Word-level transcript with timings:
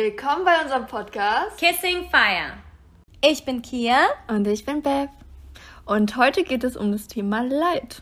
Willkommen 0.00 0.44
bei 0.44 0.62
unserem 0.62 0.86
Podcast 0.86 1.58
Kissing 1.58 2.08
Fire. 2.08 2.52
Ich 3.20 3.44
bin 3.44 3.62
Kia. 3.62 3.98
und 4.28 4.46
ich 4.46 4.64
bin 4.64 4.80
Bev. 4.80 5.08
Und 5.86 6.16
heute 6.16 6.44
geht 6.44 6.62
es 6.62 6.76
um 6.76 6.92
das 6.92 7.08
Thema 7.08 7.42
Leid. 7.42 8.00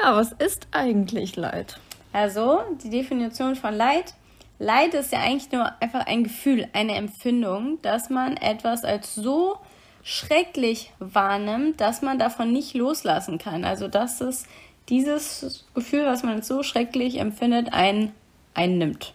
Ja, 0.00 0.16
was 0.16 0.32
ist 0.32 0.68
eigentlich 0.70 1.36
Leid? 1.36 1.78
Also, 2.14 2.62
die 2.82 2.88
Definition 2.88 3.56
von 3.56 3.74
Leid. 3.74 4.14
Leid 4.58 4.94
ist 4.94 5.12
ja 5.12 5.18
eigentlich 5.18 5.52
nur 5.52 5.70
einfach 5.82 6.06
ein 6.06 6.24
Gefühl, 6.24 6.66
eine 6.72 6.94
Empfindung, 6.94 7.78
dass 7.82 8.08
man 8.08 8.38
etwas 8.38 8.82
als 8.82 9.14
so 9.14 9.58
schrecklich 10.02 10.94
wahrnimmt, 10.98 11.78
dass 11.82 12.00
man 12.00 12.18
davon 12.18 12.54
nicht 12.54 12.72
loslassen 12.72 13.36
kann. 13.36 13.66
Also, 13.66 13.86
dass 13.86 14.22
es 14.22 14.46
dieses 14.88 15.66
Gefühl, 15.74 16.06
was 16.06 16.22
man 16.22 16.36
als 16.36 16.48
so 16.48 16.62
schrecklich 16.62 17.18
empfindet, 17.18 17.70
ein, 17.74 18.14
einnimmt. 18.54 19.12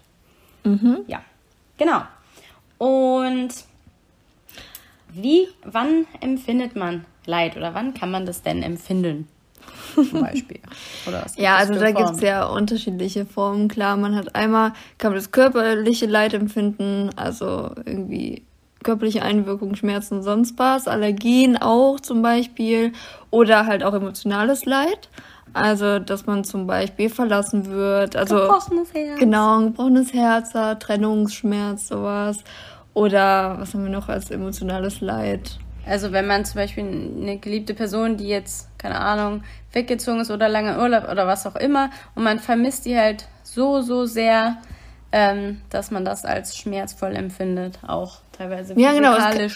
Ja, 1.08 1.24
genau. 1.78 2.02
Und 2.78 3.50
wie, 5.10 5.48
wann 5.64 6.06
empfindet 6.22 6.76
man 6.76 7.06
Leid 7.26 7.58
oder 7.58 7.74
wann 7.74 7.94
kann 7.94 8.12
man 8.12 8.26
das 8.26 8.42
denn 8.42 8.64
empfinden? 8.64 9.28
Zum 9.94 10.22
Beispiel. 10.22 10.60
Oder 11.08 11.26
was 11.26 11.36
Ja, 11.38 11.56
also 11.56 11.74
da 11.74 11.92
gibt 11.92 12.12
es 12.12 12.22
ja 12.22 12.46
unterschiedliche 12.46 13.26
Formen. 13.26 13.68
Klar, 13.68 13.98
man 13.98 14.16
hat 14.16 14.36
einmal, 14.36 14.74
kann 14.98 15.12
man 15.12 15.20
das 15.20 15.32
körperliche 15.32 16.06
Leid 16.06 16.34
empfinden, 16.34 17.10
also 17.16 17.72
irgendwie 17.86 18.44
körperliche 18.84 19.24
Einwirkungen, 19.24 19.76
Schmerzen, 19.76 20.22
sonst 20.22 20.58
was, 20.60 20.88
Allergien 20.88 21.58
auch 21.58 22.00
zum 22.00 22.22
Beispiel 22.22 22.94
oder 23.32 23.66
halt 23.66 23.84
auch 23.84 23.94
emotionales 23.94 24.66
Leid. 24.66 25.10
Also, 25.62 26.00
dass 26.00 26.26
man 26.26 26.44
zum 26.44 26.68
Beispiel 26.68 27.10
verlassen 27.10 27.66
wird, 27.72 28.16
also 28.16 28.36
Gebrochenes 28.36 28.94
Herz. 28.94 29.20
genau, 29.20 29.60
ein 29.60 29.66
gebrochenes 29.68 30.14
Herz 30.14 30.54
hat, 30.54 30.82
Trennungsschmerz, 30.84 31.88
sowas. 31.88 32.38
Oder 32.94 33.58
was 33.60 33.74
haben 33.74 33.84
wir 33.84 33.92
noch 33.92 34.10
als 34.10 34.32
emotionales 34.32 35.02
Leid? 35.02 35.60
Also 35.86 36.12
wenn 36.12 36.28
man 36.28 36.44
zum 36.46 36.56
Beispiel 36.56 36.84
eine 36.84 37.38
geliebte 37.38 37.74
Person, 37.74 38.18
die 38.18 38.28
jetzt, 38.28 38.68
keine 38.78 39.00
Ahnung, 39.00 39.44
weggezogen 39.72 40.20
ist 40.20 40.32
oder 40.32 40.50
lange 40.50 40.80
Urlaub 40.80 41.10
oder 41.10 41.28
was 41.28 41.46
auch 41.48 41.56
immer, 41.56 41.90
und 42.16 42.24
man 42.24 42.40
vermisst 42.40 42.86
die 42.86 42.98
halt 42.98 43.26
so, 43.44 43.82
so 43.82 44.06
sehr, 44.06 44.58
ähm, 45.14 45.62
dass 45.70 45.92
man 45.92 46.04
das 46.04 46.26
als 46.26 46.58
schmerzvoll 46.58 47.16
empfindet, 47.16 47.80
auch 47.88 48.18
teilweise 48.38 48.74
Ja, 48.78 48.92
genau, 48.92 49.16
kann- 49.16 49.38
genau. 49.38 49.50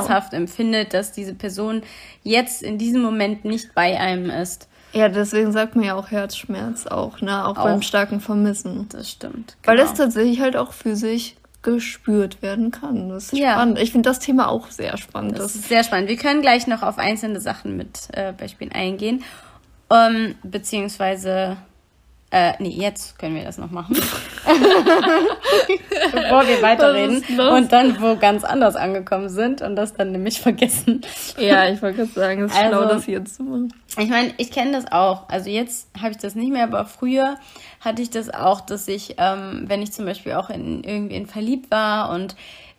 schmerzhaft 0.00 0.34
empfindet, 0.34 0.92
dass 0.92 1.12
diese 1.12 1.34
Person 1.34 1.82
jetzt 2.22 2.62
in 2.62 2.76
diesem 2.76 3.00
Moment 3.00 3.44
nicht 3.46 3.74
bei 3.74 3.98
einem 3.98 4.28
ist. 4.28 4.68
Ja, 4.92 5.08
deswegen 5.08 5.52
sagt 5.52 5.76
man 5.76 5.84
ja 5.84 5.94
auch 5.94 6.10
Herzschmerz 6.10 6.86
auch, 6.86 7.20
ne? 7.20 7.46
Auch, 7.46 7.56
Auch. 7.58 7.64
beim 7.64 7.82
starken 7.82 8.20
Vermissen. 8.20 8.88
Das 8.90 9.10
stimmt. 9.10 9.56
Weil 9.64 9.76
genau. 9.76 9.88
das 9.88 9.98
tatsächlich 9.98 10.40
halt 10.40 10.56
auch 10.56 10.72
physisch 10.72 11.34
gespürt 11.62 12.40
werden 12.40 12.70
kann. 12.70 13.08
Das 13.08 13.24
ist 13.32 13.38
Ja. 13.38 13.52
spannend. 13.54 13.78
Ich 13.80 13.92
finde 13.92 14.08
das 14.08 14.20
Thema 14.20 14.48
auch 14.48 14.68
sehr 14.70 14.96
spannend. 14.96 15.32
Das 15.32 15.40
Das 15.52 15.54
ist 15.56 15.68
sehr 15.68 15.82
spannend. 15.84 16.08
Wir 16.08 16.16
können 16.16 16.40
gleich 16.40 16.66
noch 16.66 16.82
auf 16.82 16.98
einzelne 16.98 17.40
Sachen 17.40 17.76
mit 17.76 18.08
äh, 18.12 18.32
Beispielen 18.32 18.72
eingehen. 18.72 19.24
Ähm, 19.90 20.36
beziehungsweise, 20.42 21.56
äh, 22.30 22.52
nee, 22.58 22.68
jetzt 22.70 23.18
können 23.18 23.34
wir 23.36 23.44
das 23.44 23.56
noch 23.58 23.70
machen. 23.70 23.96
Bevor 26.12 26.46
wir 26.46 26.60
weiterreden 26.62 27.22
und 27.40 27.72
dann 27.72 28.00
wo 28.00 28.16
ganz 28.16 28.44
anders 28.44 28.76
angekommen 28.76 29.28
sind 29.28 29.62
und 29.62 29.76
das 29.76 29.94
dann 29.94 30.12
nämlich 30.12 30.40
vergessen. 30.40 31.00
ja, 31.38 31.68
ich 31.68 31.80
wollte 31.82 31.98
gerade 31.98 32.10
sagen, 32.12 32.42
es 32.44 32.52
ist 32.52 32.58
Also- 32.58 32.76
schlau, 32.76 32.88
das 32.88 33.04
hier 33.04 33.24
zu 33.24 33.42
machen. 33.42 33.72
Ich 33.98 34.08
meine, 34.10 34.32
ich 34.36 34.50
kenne 34.50 34.72
das 34.72 34.92
auch. 34.92 35.28
Also 35.28 35.50
jetzt 35.50 35.88
habe 36.00 36.10
ich 36.12 36.18
das 36.18 36.34
nicht 36.34 36.52
mehr, 36.52 36.64
aber 36.64 36.84
früher 36.84 37.36
hatte 37.80 38.02
ich 38.02 38.10
das 38.10 38.32
auch, 38.32 38.60
dass 38.60 38.86
ich, 38.88 39.14
ähm, 39.18 39.64
wenn 39.66 39.82
ich 39.82 39.92
zum 39.92 40.04
Beispiel 40.04 40.34
auch 40.34 40.50
in 40.50 40.84
irgendwen 40.84 41.26
verliebt 41.26 41.70
war 41.70 42.10
und 42.10 42.36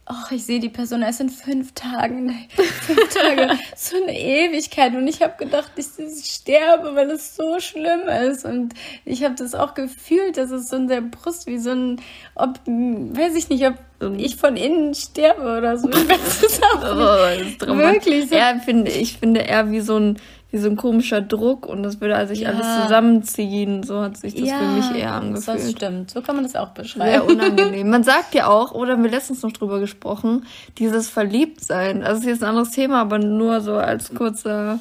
oh, 0.09 0.33
ich 0.33 0.43
sehe 0.43 0.59
die 0.59 0.69
Person 0.69 1.03
erst 1.03 1.21
in 1.21 1.29
fünf 1.29 1.73
Tagen, 1.73 2.33
fünf 2.55 3.09
Tage, 3.13 3.57
so 3.75 3.95
eine 3.95 4.17
Ewigkeit. 4.17 4.95
Und 4.95 5.07
ich 5.07 5.22
habe 5.22 5.34
gedacht, 5.38 5.72
ich, 5.75 5.85
ich 5.97 6.25
sterbe, 6.25 6.95
weil 6.95 7.11
es 7.11 7.35
so 7.35 7.59
schlimm 7.59 8.07
ist. 8.07 8.44
Und 8.44 8.73
ich 9.06 9.23
habe 9.23 9.35
das 9.35 9.53
auch 9.53 9.75
gefühlt, 9.75 10.38
dass 10.38 10.50
es 10.51 10.69
so 10.69 10.78
in 10.78 10.88
der 10.88 11.01
Brust 11.01 11.45
wie 11.45 11.59
so 11.59 11.72
ein, 11.72 12.01
ob, 12.35 12.59
weiß 12.66 13.35
ich 13.35 13.50
nicht, 13.50 13.66
ob 13.66 13.75
ich 14.17 14.35
von 14.35 14.57
innen 14.57 14.95
sterbe 14.95 15.57
oder 15.57 15.78
so. 15.78 15.89
Ich 15.89 16.09
weiß 16.09 16.44
es 16.44 16.61
auch. 16.63 16.79
Oh, 16.89 17.38
das 17.38 17.41
ist 17.41 17.57
dramatisch. 17.61 18.05
Wirklich 18.05 18.29
so. 18.29 18.35
Eher 18.35 18.59
finde, 18.59 18.91
ich 18.91 19.17
finde 19.17 19.41
eher 19.41 19.69
wie 19.72 19.81
so 19.81 19.97
ein, 19.97 20.17
wie 20.51 20.57
so 20.57 20.67
ein 20.67 20.75
komischer 20.77 21.21
Druck 21.21 21.65
und 21.67 21.83
das 21.83 22.01
würde 22.01 22.25
sich 22.27 22.39
Ja. 22.41 22.49
alles 22.49 22.83
zusammenziehen. 22.83 23.83
So 23.83 24.01
hat 24.01 24.17
sich 24.17 24.33
das 24.33 24.49
für 24.49 24.65
mich 24.65 24.95
eher 25.01 25.19
Das 25.31 25.47
angefühlt. 25.47 25.77
stimmt. 25.77 26.11
So 26.11 26.21
kann 26.21 26.35
man 26.35 26.43
das 26.43 26.55
auch 26.55 26.69
Sehr 26.75 26.83
beschreiben. 26.83 27.21
unangenehm. 27.27 27.89
Man 27.91 28.03
sagt 28.03 28.33
ja 28.33 28.47
auch, 28.47 28.71
oder 28.71 28.93
haben 28.93 29.03
wir 29.03 29.11
letztens 29.11 29.43
noch 29.43 29.51
drüber 29.51 29.79
gesprochen, 29.79 30.45
dieses 30.79 31.07
Verliebtsein. 31.09 32.01
Also, 32.03 32.15
es 32.15 32.19
ist 32.21 32.25
jetzt 32.27 32.43
ein 32.43 32.49
anderes 32.49 32.71
Thema, 32.71 33.01
aber 33.01 33.19
nur 33.19 33.61
so 33.61 33.75
als 33.77 34.13
kurzer 34.13 34.79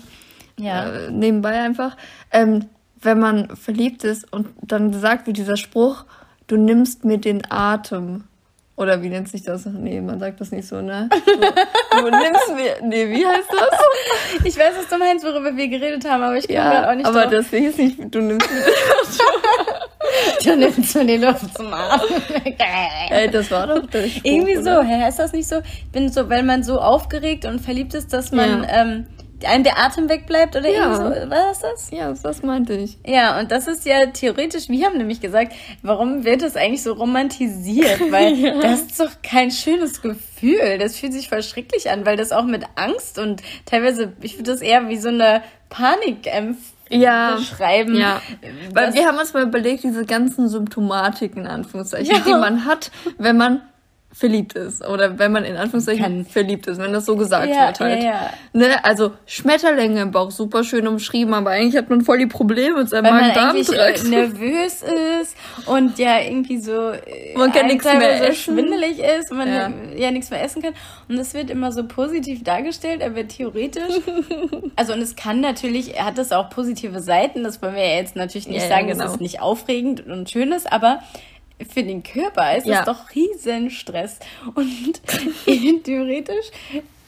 Ja. 0.58 0.86
äh, 0.90 1.10
nebenbei 1.10 1.60
einfach. 1.60 1.96
Ähm, 2.32 2.64
wenn 3.00 3.18
man 3.20 3.54
verliebt 3.56 4.04
ist 4.04 4.32
und 4.32 4.48
dann 4.62 4.90
gesagt 4.90 5.26
wird 5.26 5.36
dieser 5.36 5.56
Spruch, 5.56 6.04
du 6.46 6.56
nimmst 6.56 7.04
mir 7.04 7.18
den 7.18 7.42
Atem. 7.50 8.24
Oder 8.78 9.03
wie 9.03 9.09
nennt 9.09 9.28
sich 9.28 9.43
das? 9.43 9.66
Nee, 9.66 10.00
man 10.00 10.21
sagt 10.21 10.41
das 10.41 10.53
nicht 10.53 10.69
so, 10.69 10.81
ne? 10.81 11.09
Du, 11.11 12.00
du 12.00 12.11
nimmst 12.11 12.55
mir. 12.55 12.77
Nee, 12.83 13.09
wie 13.11 13.27
heißt 13.27 13.49
das? 13.50 14.44
Ich 14.44 14.56
weiß, 14.56 14.75
was 14.78 14.89
du 14.89 14.97
meinst, 14.99 15.25
worüber 15.25 15.55
wir 15.56 15.66
geredet 15.69 16.09
haben, 16.09 16.22
aber 16.22 16.37
ich 16.37 16.47
komme 16.47 16.61
gerade 16.61 16.77
Ja, 16.87 16.91
auch 16.91 16.94
nicht 16.94 17.06
aber 17.06 17.22
drauf. 17.22 17.33
das 17.33 17.49
hieß 17.50 17.77
nicht, 17.77 18.15
du 18.15 18.21
nimmst 18.21 18.49
mir 18.50 18.62
Du 20.44 20.56
nimmst 20.56 20.94
mir 20.94 21.05
die 21.05 21.16
Luft 21.16 21.56
zum 21.56 21.72
Atmen. 21.75 22.22
Ey, 23.11 23.28
das 23.31 23.50
war 23.50 23.66
doch 23.66 23.84
der 23.91 24.09
Spruch, 24.09 24.21
Irgendwie 24.25 24.56
so, 24.56 24.61
oder? 24.71 24.84
hä? 24.84 25.09
Ist 25.09 25.19
das 25.19 25.33
nicht 25.33 25.49
so? 25.49 25.56
Ich 25.59 25.91
bin 25.91 26.09
so, 26.10 26.28
weil 26.31 26.43
man 26.45 26.62
so 26.62 26.81
aufgeregt 26.81 27.45
und 27.45 27.60
verliebt 27.60 27.95
ist, 27.95 28.12
dass 28.12 28.33
man 28.33 28.62
Ja. 28.62 28.83
ähm, 28.83 29.06
einem 29.44 29.65
der 29.65 29.78
Atem 29.78 30.09
wegbleibt 30.09 30.56
oder 30.56 30.69
Ja. 30.69 30.93
irgendwie 30.93 31.21
so. 31.25 31.31
War 31.31 31.49
das 31.49 31.60
das? 31.60 31.91
Ja, 31.91 32.12
das 32.12 32.43
meinte 32.43 32.75
ich. 32.75 32.99
Ja, 33.06 33.38
und 33.38 33.50
das 33.50 33.66
ist 33.69 33.84
ja 33.87 34.06
theoretisch, 34.06 34.69
wir 34.69 34.87
haben 34.87 34.99
nämlich 34.99 35.21
gesagt, 35.21 35.53
warum 35.82 36.25
wird 36.25 36.43
das 36.43 36.56
eigentlich 36.56 36.82
so 36.82 36.93
romantisiert? 36.94 38.00
Weil 38.10 38.60
das 38.60 38.82
ist 38.82 39.00
doch 39.00 39.10
kein 39.22 39.50
schönes 39.50 40.03
Gefühl. 40.03 40.78
Das 40.78 40.97
fühlt 40.97 41.12
sich 41.12 41.28
voll 41.28 41.43
schrecklich 41.43 41.91
an, 41.91 42.04
weil 42.06 42.16
das 42.16 42.32
auch 42.32 42.44
mit 42.44 42.65
Angst 42.77 43.19
und 43.19 43.43
teilweise, 43.66 44.12
ich 44.22 44.37
finde 44.37 44.50
das 44.53 44.60
eher 44.60 44.88
wie 44.88 44.97
so 44.98 45.09
eine 45.09 45.43
Panik 45.69 46.27
Ja. 46.91 47.37
beschreiben. 47.37 47.97
Ja, 47.97 48.21
weil 48.72 48.94
wir 48.94 49.06
haben 49.06 49.19
uns 49.19 49.34
mal 49.34 49.43
überlegt, 49.43 49.84
diese 49.84 50.04
ganzen 50.06 50.48
Symptomatiken, 50.48 51.43
in 51.43 51.47
Anführungszeichen, 51.47 52.15
Ja. 52.15 52.21
die 52.27 52.31
man 52.32 52.65
hat, 52.65 52.91
wenn 53.19 53.37
man 53.37 53.60
verliebt 54.10 54.54
ist. 54.54 54.84
Oder 54.86 55.19
wenn 55.19 55.32
man 55.32 55.44
in 55.44 55.56
Anführungszeichen 55.56 56.02
Kann- 56.02 56.24
verliebt 56.24 56.66
ist, 56.66 56.80
wenn 56.80 56.92
das 56.94 57.04
so 57.04 57.14
gesagt 57.14 57.48
Ja, 57.48 57.66
wird 57.66 57.80
halt. 57.80 58.02
ja, 58.02 58.08
ja. 58.08 58.30
Ne? 58.54 58.82
Also 58.82 59.12
Schmetterlinge 59.26 60.00
im 60.00 60.10
Bauch, 60.12 60.30
super 60.30 60.64
schön 60.64 60.88
umschrieben, 60.88 61.34
aber 61.34 61.50
eigentlich 61.50 61.76
hat 61.76 61.91
man 61.91 62.00
voll 62.00 62.18
die 62.18 62.26
Probleme 62.26 62.78
mit 62.78 62.88
seinem 62.88 63.06
eigentlich 63.12 63.68
äh, 63.68 63.76
Magen-Darm-Trakt. 63.76 64.04
nervös 64.08 64.82
ist 65.22 65.36
und 65.66 65.98
ja 65.98 66.20
irgendwie 66.20 66.58
so 66.58 66.91
äh, 66.91 67.34
Man 67.36 67.52
kann 67.52 67.66
nichts 67.66 67.84
mehr 67.84 68.28
essen. 68.28 68.34
schwindelig 68.54 68.98
ist 68.98 69.30
und 69.30 69.36
man 69.38 69.48
Ja. 69.48 69.70
ja. 69.97 70.10
nichts 70.10 70.30
mehr 70.30 70.42
essen 70.42 70.62
kann 70.62 70.72
und 71.08 71.18
es 71.18 71.34
wird 71.34 71.50
immer 71.50 71.70
so 71.70 71.86
positiv 71.86 72.42
dargestellt, 72.42 73.02
aber 73.02 73.28
theoretisch 73.28 74.00
also 74.76 74.94
und 74.94 75.00
es 75.02 75.16
kann 75.16 75.41
natürlich 75.41 75.97
er 75.97 76.06
hat 76.06 76.18
es 76.18 76.32
auch 76.32 76.48
positive 76.48 77.00
Seiten, 77.00 77.44
das 77.44 77.60
wollen 77.60 77.74
wir 77.74 77.86
ja 77.86 77.97
jetzt 77.97 78.16
natürlich 78.16 78.48
nicht 78.48 78.66
sagen, 78.66 78.88
genau. 78.88 79.04
dass 79.04 79.12
es 79.14 79.20
nicht 79.20 79.41
aufregend 79.42 80.06
und 80.06 80.30
schön 80.30 80.50
ist, 80.52 80.72
aber 80.72 81.00
für 81.70 81.82
den 81.82 82.02
Körper 82.02 82.56
ist 82.56 82.66
Ja. 82.66 82.80
es 82.80 82.84
doch 82.86 83.14
riesen 83.14 83.70
Stress 83.70 84.19
und 84.54 85.00
theoretisch 85.84 86.50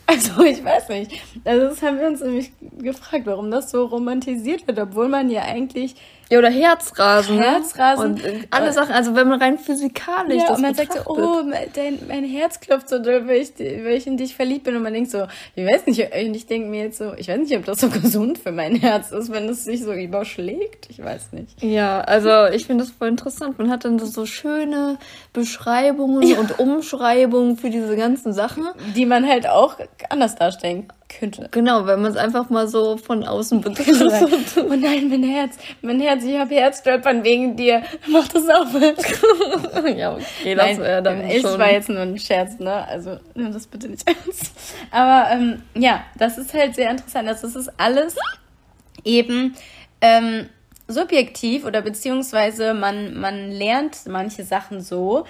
also 0.07 0.43
ich 0.43 0.65
weiß 0.65 0.89
nicht. 0.89 1.13
Also 1.45 1.69
das 1.69 1.83
haben 1.83 2.01
wir 2.01 2.09
uns 2.09 2.21
nämlich 2.21 2.51
gefragt, 2.79 3.27
warum 3.27 3.49
das 3.53 3.71
so 3.71 3.85
romantisiert 3.85 4.67
wird, 4.67 4.81
obwohl 4.81 5.07
man 5.09 5.31
ja 5.31 5.43
eigentlich 5.43 5.95
Ja, 6.31 6.39
oder 6.39 6.49
Herzrasen. 6.51 7.37
ne? 7.37 7.43
Herzrasen. 7.43 8.13
Und 8.15 8.23
alle 8.51 8.73
Sachen, 8.73 8.93
also 8.95 9.15
wenn 9.17 9.29
man 9.29 9.41
rein 9.43 9.59
physikalisch 9.59 10.37
ja, 10.43 10.49
das 10.49 10.57
und 10.57 10.63
man 10.63 10.75
sagt 10.75 10.93
so, 10.93 10.99
betrachtet. 11.01 11.25
oh, 11.25 11.43
mein, 11.45 11.69
dein, 11.75 11.99
mein 12.07 12.25
Herz 12.25 12.61
klopft 12.61 12.89
so 12.89 12.99
doll, 13.03 13.27
weil 13.27 13.39
ich, 13.43 13.51
weil 13.59 13.95
ich 13.97 14.07
in 14.07 14.17
dich 14.17 14.37
verliebt 14.37 14.65
bin. 14.65 14.77
Und 14.77 14.83
man 14.83 14.93
denkt 14.95 15.11
so, 15.11 15.27
ich 15.57 15.67
weiß 15.67 15.87
nicht, 15.87 16.01
und 16.01 16.35
ich 16.35 16.47
denke 16.47 16.69
mir 16.69 16.85
jetzt 16.85 16.99
so, 16.99 17.13
ich 17.17 17.29
weiß 17.29 17.39
nicht, 17.39 17.57
ob 17.57 17.65
das 17.65 17.81
so 17.81 17.89
gesund 17.91 18.39
für 18.39 18.53
mein 18.53 18.77
Herz 18.77 19.11
ist, 19.11 19.33
wenn 19.33 19.49
es 19.49 19.65
sich 19.65 19.83
so 19.83 19.93
überschlägt. 19.93 20.87
Ich 20.89 21.03
weiß 21.03 21.33
nicht. 21.33 21.63
Ja, 21.63 22.01
also 22.03 22.47
ich 22.55 22.67
finde 22.67 22.85
das 22.85 22.93
voll 22.93 23.09
interessant. 23.09 23.59
Man 23.59 23.69
hat 23.71 23.85
dann 23.85 23.99
so- 23.99 24.07
so 24.07 24.25
schöne 24.27 24.99
Beschreibungen 25.33 26.37
und 26.39 26.59
Umschreibungen 26.61 27.57
für 27.57 27.71
diese 27.71 27.97
ganzen 27.97 28.33
Sachen. 28.33 28.69
Die 28.95 29.07
man 29.07 29.27
halt 29.29 29.49
auch 29.49 29.77
anders 30.09 30.37
darstellen 30.37 30.87
könnte. 31.19 31.49
Genau, 31.51 31.87
wenn 31.87 32.01
man 32.01 32.11
es 32.11 32.17
einfach 32.17 32.49
mal 32.49 32.69
so 32.69 32.97
von 32.97 33.25
außen 33.25 33.61
betrachtet. 33.61 34.01
oh 34.57 34.75
nein, 34.75 35.09
mein 35.09 35.23
Herz, 35.23 35.57
mein 35.83 36.01
Herz, 36.01 36.25
ich 36.25 36.39
habe 36.39 36.55
Herzstolpern 36.55 37.25
wegen 37.25 37.57
dir. 37.57 37.83
Mach 38.09 38.27
das 38.29 38.49
auf. 38.49 38.69
ja, 39.97 40.15
okay, 40.15 40.55
das 40.55 40.79
wäre 40.79 41.03
dann 41.03 41.21
es 41.21 41.43
schon. 41.43 41.59
war 41.59 41.71
jetzt 41.71 41.89
nur 41.89 42.01
ein 42.01 42.19
Scherz, 42.19 42.59
ne? 42.59 42.87
Also 42.89 43.19
nimm 43.35 43.53
das 43.53 43.67
bitte 43.67 43.89
nicht 43.89 44.07
ernst. 44.07 44.53
Aber 44.91 45.31
ähm, 45.33 45.63
ja, 45.75 46.05
das 46.17 46.39
ist 46.39 46.55
halt 46.55 46.75
sehr 46.75 46.91
interessant. 46.91 47.29
Das 47.29 47.43
ist 47.45 47.71
alles 47.79 48.17
eben 49.05 49.55
ähm, 50.01 50.49
subjektiv 50.89 51.65
oder 51.65 51.83
beziehungsweise 51.83 52.75
man, 52.75 53.15
man 53.15 53.51
lernt 53.51 54.07
manche 54.07 54.45
Sachen 54.45 54.81
so, 54.81 55.25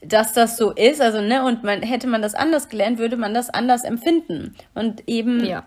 dass 0.00 0.32
das 0.32 0.56
so 0.56 0.70
ist, 0.70 1.00
also 1.00 1.20
ne, 1.20 1.44
und 1.44 1.64
man 1.64 1.82
hätte 1.82 2.06
man 2.06 2.22
das 2.22 2.34
anders 2.34 2.68
gelernt, 2.68 2.98
würde 2.98 3.16
man 3.16 3.34
das 3.34 3.50
anders 3.50 3.84
empfinden. 3.84 4.54
Und 4.74 5.08
eben 5.08 5.44
ja. 5.44 5.64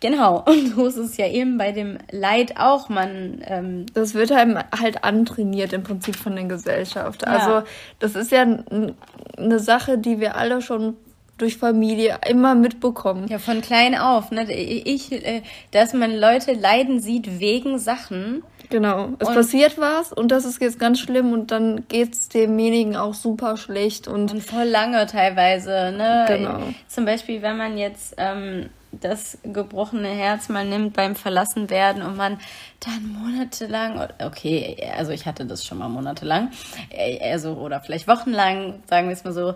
Genau, 0.00 0.44
und 0.46 0.74
so 0.74 0.86
ist 0.86 0.96
es 0.96 1.16
ja 1.16 1.26
eben 1.26 1.58
bei 1.58 1.72
dem 1.72 1.98
Leid 2.10 2.56
auch. 2.58 2.88
Man 2.88 3.42
ähm 3.46 3.86
das 3.94 4.14
wird 4.14 4.30
halt, 4.30 4.56
halt 4.78 5.04
antrainiert 5.04 5.72
im 5.72 5.82
Prinzip 5.82 6.16
von 6.16 6.36
der 6.36 6.44
Gesellschaft. 6.44 7.22
Ja. 7.22 7.28
Also 7.28 7.66
das 7.98 8.14
ist 8.14 8.30
ja 8.30 8.42
eine 8.42 9.58
Sache, 9.58 9.98
die 9.98 10.20
wir 10.20 10.36
alle 10.36 10.62
schon 10.62 10.96
durch 11.38 11.56
Familie 11.56 12.18
immer 12.28 12.54
mitbekommen. 12.54 13.28
Ja, 13.28 13.38
von 13.38 13.60
klein 13.60 13.96
auf. 13.96 14.30
Ne? 14.32 14.52
Ich, 14.52 15.12
äh, 15.12 15.42
dass 15.70 15.94
man 15.94 16.14
Leute 16.14 16.52
leiden 16.52 17.00
sieht 17.00 17.38
wegen 17.38 17.78
Sachen. 17.78 18.42
Genau, 18.70 19.10
es 19.18 19.28
und 19.28 19.34
passiert 19.34 19.78
was 19.78 20.12
und 20.12 20.28
das 20.28 20.44
ist 20.44 20.60
jetzt 20.60 20.78
ganz 20.78 21.00
schlimm 21.00 21.32
und 21.32 21.50
dann 21.50 21.88
geht 21.88 22.12
es 22.12 22.28
demjenigen 22.28 22.96
auch 22.96 23.14
super 23.14 23.56
schlecht 23.56 24.08
und, 24.08 24.30
und 24.32 24.42
voll 24.42 24.64
lange 24.64 25.06
teilweise. 25.06 25.92
Ne? 25.96 26.26
Genau. 26.28 26.60
Zum 26.86 27.06
Beispiel, 27.06 27.40
wenn 27.40 27.56
man 27.56 27.78
jetzt 27.78 28.14
ähm, 28.18 28.68
das 28.92 29.38
gebrochene 29.42 30.08
Herz 30.08 30.48
mal 30.48 30.66
nimmt 30.66 30.94
beim 30.94 31.16
Verlassenwerden 31.16 32.02
und 32.02 32.16
man 32.16 32.38
dann 32.80 33.12
monatelang, 33.12 34.08
okay, 34.24 34.76
also 34.96 35.12
ich 35.12 35.26
hatte 35.26 35.46
das 35.46 35.64
schon 35.64 35.78
mal 35.78 35.88
monatelang, 35.88 36.50
äh, 36.90 37.30
also 37.30 37.54
oder 37.54 37.80
vielleicht 37.80 38.08
wochenlang, 38.08 38.82
sagen 38.86 39.08
wir 39.08 39.14
es 39.14 39.24
mal 39.24 39.32
so, 39.32 39.54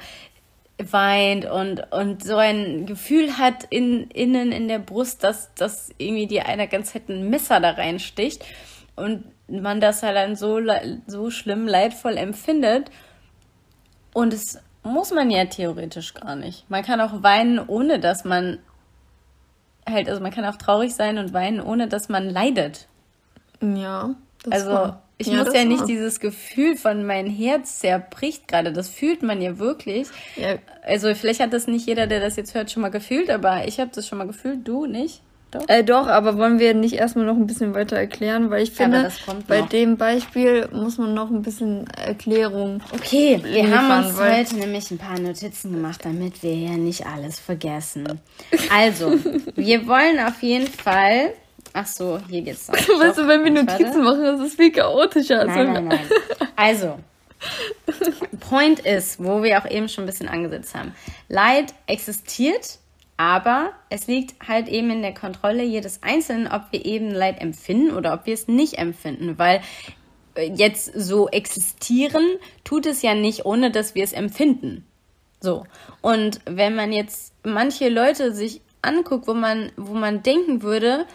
weint 0.79 1.45
und, 1.45 1.93
und 1.93 2.25
so 2.25 2.37
ein 2.37 2.87
Gefühl 2.87 3.39
hat 3.39 3.65
in, 3.71 4.09
innen 4.09 4.53
in 4.53 4.69
der 4.69 4.79
Brust, 4.79 5.23
dass, 5.23 5.55
dass 5.55 5.91
irgendwie 5.99 6.27
dir 6.27 6.47
einer 6.47 6.67
ganz 6.67 6.95
ein 6.95 7.29
Messer 7.31 7.61
da 7.61 7.71
reinsticht 7.71 8.45
und 8.97 9.25
man 9.49 9.81
das 9.81 10.03
halt 10.03 10.17
dann 10.17 10.37
so, 10.37 10.61
so 11.07 11.31
schlimm 11.31 11.67
leidvoll 11.67 12.17
empfindet. 12.17 12.91
Und 14.13 14.33
es 14.33 14.59
muss 14.83 15.13
man 15.13 15.31
ja 15.31 15.45
theoretisch 15.47 16.15
gar 16.15 16.37
nicht. 16.37 16.69
Man 16.69 16.83
kann 16.83 17.01
auch 17.01 17.23
weinen, 17.23 17.59
ohne 17.59 17.99
dass 17.99 18.25
man 18.25 18.59
halt, 19.89 20.09
also 20.09 20.21
man 20.21 20.33
kann 20.33 20.45
auch 20.45 20.57
traurig 20.57 20.95
sein 20.95 21.19
und 21.19 21.33
weinen, 21.33 21.61
ohne 21.61 21.89
dass 21.89 22.09
man 22.09 22.29
leidet. 22.29 22.89
Ja. 23.61 24.15
Das 24.45 24.53
also 24.55 24.73
war. 24.73 25.03
ich 25.19 25.29
ja, 25.29 25.45
muss 25.45 25.55
ja 25.55 25.65
nicht 25.65 25.81
war. 25.81 25.87
dieses 25.87 26.19
Gefühl 26.19 26.77
von 26.77 27.07
mein 27.07 27.27
Herz 27.27 27.79
zerbricht 27.79 28.49
gerade. 28.49 28.73
Das 28.73 28.89
fühlt 28.89 29.23
man 29.23 29.41
ja 29.41 29.59
wirklich. 29.59 30.09
Ja. 30.37 30.57
Also 30.83 31.15
vielleicht 31.15 31.41
hat 31.41 31.53
das 31.53 31.67
nicht 31.67 31.87
jeder, 31.87 32.07
der 32.07 32.21
das 32.21 32.37
jetzt 32.37 32.55
hört, 32.55 32.71
schon 32.71 32.83
mal 32.83 32.91
gefühlt, 32.91 33.31
aber 33.31 33.67
ich 33.67 33.79
habe 33.79 33.91
das 33.95 34.07
schon 34.07 34.19
mal 34.19 34.27
gefühlt. 34.27 34.67
Du 34.67 34.87
nicht? 34.87 35.23
Doch. 35.53 35.69
Äh, 35.69 35.85
doch, 35.85 36.07
aber 36.07 36.39
wollen 36.39 36.59
wir 36.59 36.73
nicht 36.73 36.95
erstmal 36.95 37.27
noch 37.27 37.37
ein 37.37 37.47
bisschen 37.47 37.75
weiter 37.75 37.97
erklären, 37.97 38.49
weil 38.49 38.63
ich 38.63 38.71
finde, 38.71 39.13
bei 39.47 39.61
noch. 39.61 39.69
dem 39.69 39.99
Beispiel 39.99 40.67
muss 40.73 40.97
man 40.97 41.13
noch 41.13 41.31
ein 41.31 41.43
bisschen 41.43 41.87
Erklärung. 41.89 42.81
Okay, 42.91 43.39
wir 43.45 43.71
haben 43.71 44.07
uns 44.07 44.19
heute 44.19 44.57
nämlich 44.57 44.91
ein 44.91 44.97
paar 44.97 45.21
Notizen 45.21 45.73
gemacht, 45.73 46.01
damit 46.05 46.43
wir 46.43 46.53
hier 46.53 46.79
nicht 46.79 47.07
alles 47.07 47.39
vergessen. 47.39 48.19
Also, 48.75 49.13
wir 49.55 49.87
wollen 49.87 50.19
auf 50.21 50.43
jeden 50.43 50.69
Fall. 50.69 51.35
Ach 51.75 51.87
so, 51.87 52.19
hier 52.31 52.41
geht's 52.41 52.69
noch. 52.69 52.77
Weißt 53.01 53.19
du, 53.19 53.29
wenn 53.29 53.45
wir 53.45 53.51
Notizen 53.51 54.03
machen, 54.03 54.25
das 54.25 54.41
ist 54.41 54.57
viel 54.57 54.73
chaotischer. 54.73 55.45
Nein, 55.45 55.71
nein, 55.75 55.85
nein. 55.85 56.07
Also, 56.57 56.99
Point 58.41 58.81
ist, 58.81 59.23
wo 59.23 59.43
wir 59.43 59.59
auch 59.59 59.71
eben 59.71 59.91
schon 59.91 60.05
ein 60.05 60.07
bisschen 60.07 60.29
angesetzt 60.29 60.75
haben. 60.75 60.95
Leid 61.29 61.75
existiert 61.87 62.79
aber 63.17 63.73
es 63.91 64.07
liegt 64.07 64.49
halt 64.49 64.69
eben 64.69 64.91
in 64.91 65.03
der 65.03 65.15
Kontrolle 65.15 65.63
jedes 65.63 66.03
Einzelnen, 66.03 66.49
ob 66.49 66.63
wir 66.71 66.85
eben 66.85 67.11
Leid 67.11 67.41
empfinden 67.41 67.93
oder 67.93 68.15
ob 68.15 68.27
wir 68.27 68.35
es 68.35 68.49
nicht 68.49 68.79
empfinden, 68.79 69.39
weil 69.39 69.61
äh, 70.35 70.51
jetzt 70.55 70.93
so 70.95 71.29
existieren 71.29 72.25
tut 72.65 72.87
es 72.87 73.03
ja 73.03 73.15
nicht, 73.15 73.45
ohne 73.45 73.71
dass 73.71 73.95
wir 73.95 74.05
es 74.05 74.13
empfinden. 74.13 74.85
So. 75.41 75.65
Und 76.01 76.41
wenn 76.47 76.75
man 76.75 76.93
jetzt 76.93 77.35
manche 77.45 77.89
Leute 77.89 78.33
sich 78.33 78.61
anguckt, 78.81 79.27
wo 79.27 79.35
man, 79.35 79.73
wo 79.77 79.95
man 79.95 80.23
denken 80.23 80.63
würde, 80.63 81.07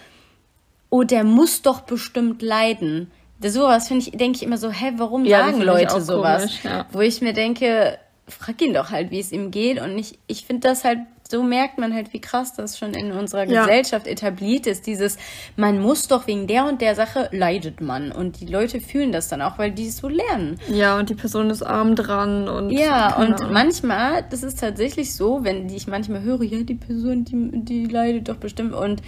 oh, 0.89 1.03
der 1.03 1.23
muss 1.23 1.61
doch 1.61 1.81
bestimmt 1.81 2.41
leiden. 2.41 3.11
Sowas 3.41 3.87
finde 3.87 4.05
ich, 4.05 4.11
denke 4.17 4.37
ich 4.37 4.43
immer 4.43 4.57
so, 4.57 4.71
hä, 4.71 4.93
warum 4.97 5.25
ja, 5.25 5.45
sagen 5.45 5.61
Leute 5.61 6.01
sowas? 6.01 6.41
Komisch, 6.41 6.63
ja. 6.63 6.85
Wo 6.91 7.01
ich 7.01 7.21
mir 7.21 7.33
denke, 7.33 7.99
frag 8.27 8.61
ihn 8.61 8.73
doch 8.73 8.91
halt, 8.91 9.11
wie 9.11 9.19
es 9.19 9.31
ihm 9.31 9.51
geht. 9.51 9.79
Und 9.79 9.97
ich, 9.97 10.17
ich 10.27 10.45
finde 10.45 10.67
das 10.67 10.83
halt 10.83 10.99
so 11.31 11.43
merkt 11.43 11.77
man 11.77 11.93
halt, 11.93 12.13
wie 12.13 12.21
krass 12.21 12.53
das 12.53 12.77
schon 12.77 12.93
in 12.93 13.11
unserer 13.11 13.45
ja. 13.45 13.65
Gesellschaft 13.65 14.07
etabliert 14.07 14.67
ist. 14.67 14.87
Dieses, 14.87 15.17
man 15.55 15.79
muss 15.79 16.07
doch 16.07 16.27
wegen 16.27 16.47
der 16.47 16.65
und 16.65 16.81
der 16.81 16.95
Sache 16.95 17.29
leidet 17.31 17.81
man. 17.81 18.11
Und 18.11 18.39
die 18.39 18.45
Leute 18.45 18.79
fühlen 18.79 19.11
das 19.11 19.27
dann 19.27 19.41
auch, 19.41 19.57
weil 19.57 19.71
die 19.71 19.87
es 19.87 19.97
so 19.97 20.07
lernen. 20.07 20.59
Ja, 20.69 20.97
und 20.97 21.09
die 21.09 21.15
Person 21.15 21.49
ist 21.49 21.63
arm 21.63 21.95
dran 21.95 22.47
und. 22.47 22.71
Ja, 22.71 23.17
und 23.17 23.41
Ahnung. 23.41 23.53
manchmal, 23.53 24.25
das 24.29 24.43
ist 24.43 24.59
tatsächlich 24.59 25.15
so, 25.15 25.43
wenn 25.43 25.69
ich 25.69 25.87
manchmal 25.87 26.21
höre, 26.21 26.43
ja, 26.43 26.63
die 26.63 26.75
Person, 26.75 27.25
die, 27.25 27.63
die 27.63 27.85
leidet 27.85 28.29
doch 28.29 28.37
bestimmt. 28.37 28.73
Und 28.73 29.01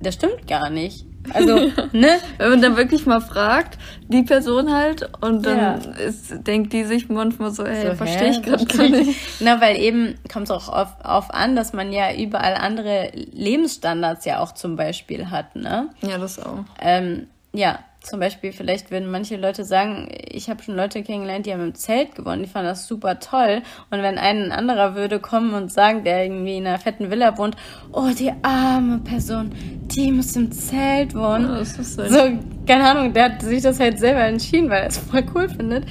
das 0.00 0.14
stimmt 0.14 0.46
gar 0.46 0.70
nicht. 0.70 1.06
Also, 1.32 1.54
ne? 1.92 2.18
Wenn 2.38 2.50
man 2.50 2.62
dann 2.62 2.76
wirklich 2.76 3.06
mal 3.06 3.20
fragt, 3.20 3.78
die 4.08 4.22
Person 4.22 4.72
halt, 4.72 5.08
und 5.20 5.44
dann 5.44 5.58
ja. 5.58 5.74
ist, 5.74 6.46
denkt 6.46 6.72
die 6.72 6.84
sich 6.84 7.08
manchmal 7.08 7.50
so, 7.50 7.64
hey, 7.64 7.90
so, 7.90 7.94
verstehe 7.94 8.30
ich 8.30 8.42
gerade 8.42 8.64
gar 8.64 8.88
nicht. 8.88 9.18
Na, 9.40 9.60
weil 9.60 9.76
eben 9.76 10.14
kommt 10.32 10.44
es 10.44 10.50
auch 10.50 10.68
auf, 10.68 10.88
auf 11.02 11.30
an, 11.32 11.56
dass 11.56 11.72
man 11.72 11.92
ja 11.92 12.14
überall 12.14 12.54
andere 12.54 13.12
Lebensstandards 13.32 14.24
ja 14.24 14.40
auch 14.40 14.52
zum 14.52 14.76
Beispiel 14.76 15.30
hat, 15.30 15.56
ne? 15.56 15.90
Ja, 16.00 16.18
das 16.18 16.38
auch. 16.38 16.64
Ähm, 16.80 17.26
ja, 17.52 17.78
zum 18.02 18.18
Beispiel, 18.18 18.52
vielleicht 18.52 18.90
würden 18.90 19.10
manche 19.10 19.36
Leute 19.36 19.64
sagen, 19.64 20.08
ich 20.30 20.48
habe 20.48 20.62
schon 20.62 20.74
Leute 20.74 21.02
kennengelernt, 21.02 21.44
die 21.44 21.52
haben 21.52 21.62
im 21.62 21.74
Zelt 21.74 22.14
gewonnen, 22.14 22.42
die 22.42 22.48
fanden 22.48 22.68
das 22.68 22.86
super 22.86 23.20
toll. 23.20 23.62
Und 23.90 24.02
wenn 24.02 24.16
ein 24.16 24.52
anderer 24.52 24.94
würde 24.94 25.20
kommen 25.20 25.52
und 25.52 25.70
sagen, 25.70 26.02
der 26.02 26.24
irgendwie 26.24 26.56
in 26.56 26.66
einer 26.66 26.78
fetten 26.78 27.10
Villa 27.10 27.36
wohnt, 27.36 27.56
oh, 27.92 28.08
die 28.18 28.32
arme 28.42 29.00
Person, 29.00 29.52
die 29.82 30.12
muss 30.12 30.34
im 30.34 30.50
Zelt 30.50 31.14
wohnen. 31.14 31.50
Oh, 31.50 31.58
das 31.58 31.78
ist 31.78 31.96
so, 31.96 32.08
so, 32.08 32.38
keine 32.66 32.88
Ahnung, 32.88 33.12
der 33.12 33.24
hat 33.24 33.42
sich 33.42 33.62
das 33.62 33.78
halt 33.78 33.98
selber 33.98 34.22
entschieden, 34.22 34.70
weil 34.70 34.82
er 34.82 34.88
es 34.88 34.98
voll 34.98 35.24
cool 35.34 35.48
findet. 35.50 35.84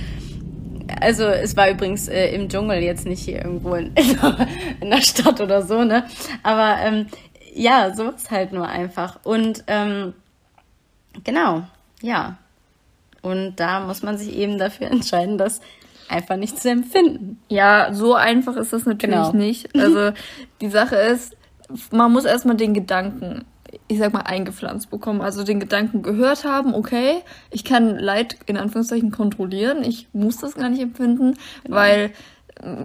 Also 1.00 1.26
es 1.26 1.56
war 1.56 1.70
übrigens 1.70 2.08
äh, 2.08 2.34
im 2.34 2.50
Dschungel, 2.50 2.82
jetzt 2.82 3.06
nicht 3.06 3.24
hier 3.24 3.46
irgendwo 3.46 3.76
in, 3.76 3.94
in 4.82 4.90
der 4.90 5.02
Stadt 5.02 5.40
oder 5.40 5.62
so, 5.62 5.84
ne? 5.84 6.06
Aber 6.42 6.78
ähm, 6.82 7.06
ja, 7.54 7.94
so 7.96 8.10
ist 8.10 8.32
halt 8.32 8.52
nur 8.52 8.68
einfach. 8.68 9.20
Und 9.24 9.64
ähm, 9.68 10.14
genau, 11.24 11.64
ja. 12.02 12.38
Und 13.22 13.58
da 13.58 13.82
muss 13.82 14.02
man 14.02 14.18
sich 14.18 14.36
eben 14.36 14.58
dafür 14.58 14.88
entscheiden, 14.92 15.38
das 15.38 15.62
einfach 16.08 16.38
nicht 16.38 16.60
zu 16.60 16.70
empfinden. 16.70 17.40
Ja, 17.50 17.94
so 17.94 18.16
einfach 18.16 18.56
ist 18.56 18.74
das 18.74 18.86
natürlich 18.86 19.16
genau. 19.16 19.32
nicht. 19.34 19.76
Also 19.76 20.12
die 20.62 20.70
Sache 20.70 20.96
ist, 20.96 21.36
man 21.92 22.12
muss 22.12 22.26
erstmal 22.26 22.56
den 22.56 22.74
Gedanken, 22.74 23.46
ich 23.88 24.00
sag 24.00 24.14
mal, 24.14 24.22
eingepflanzt 24.22 24.90
bekommen. 24.90 25.22
Also 25.22 25.44
den 25.44 25.60
Gedanken 25.60 26.02
gehört 26.02 26.46
haben, 26.46 26.74
okay, 26.74 27.22
ich 27.52 27.64
kann 27.64 27.98
Leid 27.98 28.38
in 28.48 28.58
Anführungszeichen 28.58 29.12
kontrollieren, 29.12 29.84
ich 29.84 30.08
muss 30.14 30.38
das 30.38 30.56
gar 30.56 30.70
nicht 30.70 30.82
empfinden, 30.82 31.36
genau. 31.64 31.76
weil 31.76 32.12
mm, 32.64 32.84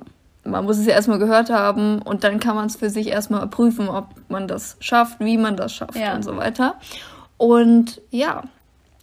man 0.50 0.64
muss 0.66 0.76
es 0.76 0.86
ja 0.86 0.92
erstmal 0.92 1.18
gehört 1.18 1.48
haben 1.48 2.02
und 2.02 2.22
dann 2.22 2.38
kann 2.38 2.54
man 2.54 2.66
es 2.66 2.76
für 2.76 2.90
sich 2.90 3.08
erstmal 3.08 3.46
prüfen, 3.46 3.88
ob 3.88 4.08
man 4.28 4.46
das 4.46 4.76
schafft, 4.80 5.20
wie 5.20 5.38
man 5.38 5.56
das 5.56 5.72
schafft 5.72 5.96
ja. 5.96 6.14
und 6.14 6.22
so 6.22 6.36
weiter. 6.36 6.74
Und 7.38 8.02
ja, 8.10 8.42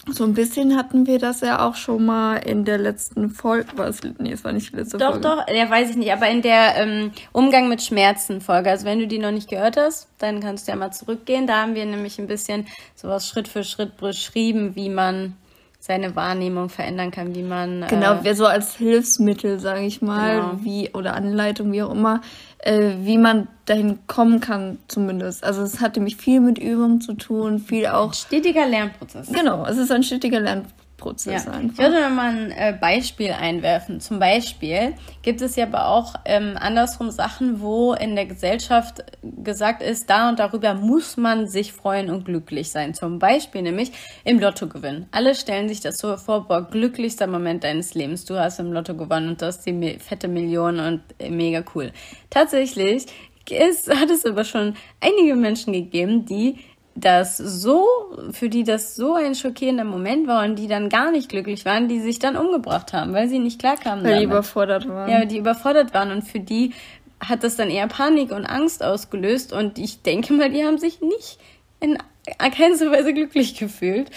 so 0.10 0.24
ein 0.24 0.34
bisschen 0.34 0.76
hatten 0.76 1.06
wir 1.06 1.20
das 1.20 1.42
ja 1.42 1.68
auch 1.68 1.76
schon 1.76 2.06
mal 2.06 2.38
in 2.38 2.66
der 2.66 2.78
letzten 2.78 3.30
Folge. 3.30 3.70
Was? 3.76 4.02
Nee, 4.18 4.32
es 4.32 4.44
war 4.44 4.52
nicht 4.52 4.72
die 4.72 4.78
letzte 4.78 4.98
doch, 4.98 5.12
Folge. 5.12 5.22
Doch, 5.22 5.46
doch, 5.46 5.54
ja, 5.54 5.70
weiß 5.70 5.92
ich 5.92 5.96
nicht. 5.96 6.12
Aber 6.12 6.28
in 6.28 6.42
der 6.42 6.76
ähm, 6.78 7.12
Umgang 7.32 7.70
mit 7.70 7.84
Schmerzen 7.84 8.42
Folge. 8.42 8.72
Also 8.72 8.86
wenn 8.86 9.00
du 9.00 9.08
die 9.08 9.20
noch 9.20 9.32
nicht 9.32 9.50
gehört 9.50 9.78
hast, 9.78 10.08
dann 10.18 10.40
kannst 10.40 10.68
du 10.68 10.72
ja 10.72 10.78
mal 10.78 10.92
zurückgehen. 10.92 11.46
Da 11.46 11.62
haben 11.62 11.76
wir 11.76 11.86
nämlich 11.86 12.18
ein 12.20 12.28
bisschen 12.28 12.66
sowas 12.96 13.28
Schritt 13.28 13.48
für 13.48 13.64
Schritt 13.64 13.98
beschrieben, 13.98 14.76
wie 14.76 14.90
man 14.90 15.36
seine 15.82 16.16
Wahrnehmung 16.16 16.70
verändern 16.70 17.10
kann, 17.10 17.34
wie 17.36 17.42
man. 17.42 17.86
Genau, 17.90 18.22
äh, 18.24 18.36
so 18.36 18.46
als 18.46 18.76
Hilfsmittel, 18.76 19.60
sage 19.60 19.82
ich 19.82 20.02
mal, 20.02 20.36
genau. 20.36 20.60
wie 20.62 20.92
oder 20.94 21.16
Anleitung, 21.16 21.72
wie 21.72 21.82
auch 21.82 21.92
immer, 21.92 22.22
äh, 22.64 22.92
wie 23.02 23.18
man 23.18 23.48
dahin 23.66 24.00
kommen 24.08 24.40
kann, 24.40 24.78
zumindest. 24.88 25.44
Also 25.44 25.62
es 25.62 25.80
hat 25.80 25.96
nämlich 25.96 26.18
viel 26.18 26.40
mit 26.40 26.58
Übung 26.58 27.02
zu 27.02 27.14
tun, 27.14 27.60
viel 27.60 27.88
auch. 27.88 28.10
Ein 28.10 28.14
stetiger 28.14 28.68
Lernprozess. 28.68 29.32
Genau, 29.32 29.66
es 29.66 29.78
ist 29.78 29.92
ein 29.92 30.04
stetiger 30.04 30.40
Lernprozess. 30.40 30.81
Prozess 31.02 31.46
ja. 31.46 31.52
einfach. 31.52 31.84
Ich 31.84 31.92
würde 31.92 32.10
mal 32.10 32.30
ein 32.30 32.52
äh, 32.52 32.78
Beispiel 32.80 33.32
einwerfen. 33.32 34.00
Zum 34.00 34.20
Beispiel 34.20 34.94
gibt 35.22 35.42
es 35.42 35.58
ja 35.58 35.66
aber 35.66 35.88
auch 35.88 36.16
ähm, 36.24 36.56
andersrum 36.58 37.12
Sachen, 37.12 37.60
wo 37.60 37.94
in 37.94 38.16
der 38.16 38.28
Gesellschaft 38.28 39.04
gesagt 39.22 39.82
ist, 39.82 40.10
da 40.10 40.30
und 40.30 40.40
darüber 40.40 40.76
muss 40.76 41.18
man 41.18 41.48
sich 41.48 41.74
freuen 41.74 42.10
und 42.10 42.26
glücklich 42.26 42.72
sein. 42.72 42.94
Zum 42.94 43.20
Beispiel 43.20 43.64
nämlich 43.64 43.92
im 44.24 44.40
Lottogewinn. 44.40 45.08
Alle 45.12 45.36
stellen 45.36 45.68
sich 45.68 45.82
das 45.82 45.98
so 45.98 46.16
vor, 46.16 46.48
boah, 46.48 46.62
glücklichster 46.62 47.28
Moment 47.28 47.64
deines 47.64 47.94
Lebens. 47.94 48.24
Du 48.24 48.40
hast 48.40 48.60
im 48.60 48.72
Lotto 48.72 48.96
gewonnen 48.96 49.30
und 49.30 49.42
du 49.42 49.48
hast 49.48 49.66
die 49.66 49.98
fette 50.00 50.28
Million 50.28 50.80
und 50.80 51.02
äh, 51.20 51.30
mega 51.30 51.64
cool. 51.76 51.92
Tatsächlich 52.30 53.08
ist, 53.50 53.90
hat 53.90 54.10
es 54.10 54.26
aber 54.26 54.44
schon 54.44 54.76
einige 55.00 55.36
Menschen 55.36 55.74
gegeben, 55.74 56.26
die 56.26 56.60
das 56.96 57.38
so, 57.38 57.88
für 58.32 58.50
die 58.50 58.64
das 58.64 58.96
so 58.96 59.16
ein 59.16 59.34
schockierender 59.36 59.86
Moment 59.86 60.28
war 60.28 60.44
und 60.44 60.58
die 60.58 60.68
dann 60.68 60.90
gar 60.90 61.12
nicht 61.12 61.30
glücklich 61.30 61.66
waren, 61.66 61.88
die 61.88 62.00
sich 62.00 62.20
dann 62.20 62.36
umgebracht 62.36 62.94
haben, 62.94 63.14
weil 63.14 63.30
sie 63.30 63.40
nicht 63.40 63.60
klarkamen. 63.60 64.04
Weil 64.04 64.12
damit. 64.12 64.22
die 64.22 64.32
überfordert 64.32 64.88
waren. 64.88 65.10
Ja, 65.10 65.26
die 65.26 65.38
überfordert 65.38 65.94
waren 65.94 66.12
und 66.12 66.24
für 66.24 66.40
die 66.40 66.74
hat 67.20 67.44
das 67.44 67.56
dann 67.56 67.70
eher 67.70 67.88
Panik 67.88 68.32
und 68.32 68.46
Angst 68.46 68.84
ausgelöst 68.84 69.54
und 69.54 69.78
ich 69.78 70.02
denke 70.02 70.34
mal, 70.34 70.50
die 70.50 70.64
haben 70.64 70.80
sich 70.80 71.02
nicht 71.02 71.38
in 71.80 71.98
keinster 72.26 72.92
Weise 72.92 73.14
glücklich 73.14 73.56
gefühlt. 73.56 74.10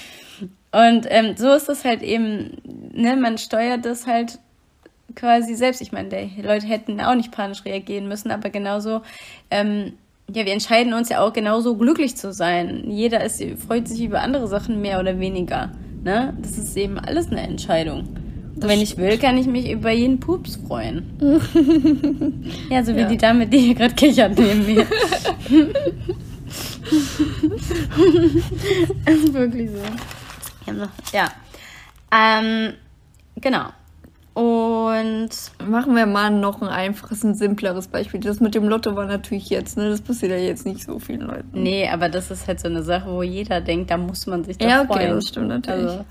Und 0.72 1.06
ähm, 1.08 1.36
so 1.36 1.52
ist 1.52 1.68
das 1.68 1.84
halt 1.84 2.02
eben, 2.02 2.56
ne, 2.92 3.16
man 3.16 3.38
steuert 3.38 3.84
das 3.84 4.06
halt 4.06 4.38
quasi 5.14 5.54
selbst. 5.54 5.80
Ich 5.80 5.92
meine, 5.92 6.08
die 6.08 6.42
Leute 6.42 6.66
hätten 6.66 7.00
auch 7.00 7.14
nicht 7.14 7.30
panisch 7.30 7.64
reagieren 7.64 8.08
müssen, 8.08 8.30
aber 8.30 8.50
genauso 8.50 9.02
ähm, 9.50 9.92
ja, 10.32 10.44
wir 10.44 10.52
entscheiden 10.52 10.94
uns 10.94 11.08
ja 11.08 11.20
auch 11.20 11.32
genauso 11.32 11.76
glücklich 11.76 12.16
zu 12.16 12.32
sein. 12.32 12.84
Jeder 12.90 13.22
ist, 13.24 13.42
freut 13.66 13.88
sich 13.88 14.02
über 14.02 14.20
andere 14.20 14.48
Sachen 14.48 14.80
mehr 14.80 15.00
oder 15.00 15.18
weniger. 15.18 15.70
Ne? 16.02 16.34
Das 16.40 16.58
ist 16.58 16.76
eben 16.76 16.98
alles 16.98 17.30
eine 17.30 17.42
Entscheidung. 17.42 18.08
Und 18.54 18.68
wenn 18.68 18.80
ich 18.80 18.96
will, 18.96 19.18
kann 19.18 19.36
ich 19.36 19.46
mich 19.46 19.70
über 19.70 19.90
jeden 19.90 20.20
Pups 20.20 20.56
freuen. 20.56 21.04
ja, 22.70 22.84
so 22.84 22.94
wie 22.94 23.00
ja. 23.00 23.08
die 23.08 23.16
Dame, 23.16 23.46
die 23.46 23.58
hier 23.58 23.74
gerade 23.74 23.94
kichert 23.94 24.38
neben 24.38 24.64
mir. 24.64 24.86
das 29.04 29.14
ist 29.16 29.34
wirklich 29.34 29.70
so. 29.70 29.78
Ja. 31.12 31.30
Ähm, 32.12 32.74
genau. 33.40 33.66
Und 34.34 34.63
machen 35.66 35.96
wir 35.96 36.06
mal 36.06 36.30
noch 36.30 36.62
ein 36.62 36.68
einfaches, 36.68 37.24
ein 37.24 37.34
simpleres 37.34 37.88
Beispiel. 37.88 38.20
Das 38.20 38.40
mit 38.40 38.54
dem 38.54 38.68
Lotto 38.68 38.94
war 38.96 39.06
natürlich 39.06 39.50
jetzt, 39.50 39.76
ne? 39.76 39.88
Das 39.90 40.00
passiert 40.00 40.32
ja 40.32 40.38
jetzt 40.38 40.66
nicht 40.66 40.84
so 40.84 40.98
vielen 40.98 41.22
Leuten. 41.22 41.62
Nee, 41.62 41.88
aber 41.88 42.08
das 42.08 42.30
ist 42.30 42.46
halt 42.46 42.60
so 42.60 42.68
eine 42.68 42.82
Sache, 42.82 43.10
wo 43.10 43.22
jeder 43.22 43.60
denkt, 43.60 43.90
da 43.90 43.96
muss 43.96 44.26
man 44.26 44.44
sich 44.44 44.58
doch 44.58 44.68
ja, 44.68 44.82
okay, 44.82 44.92
freuen. 44.92 45.08
Ja, 45.08 45.14
das 45.14 45.28
stimmt 45.28 45.48
natürlich. 45.48 45.90
Also, 45.90 46.04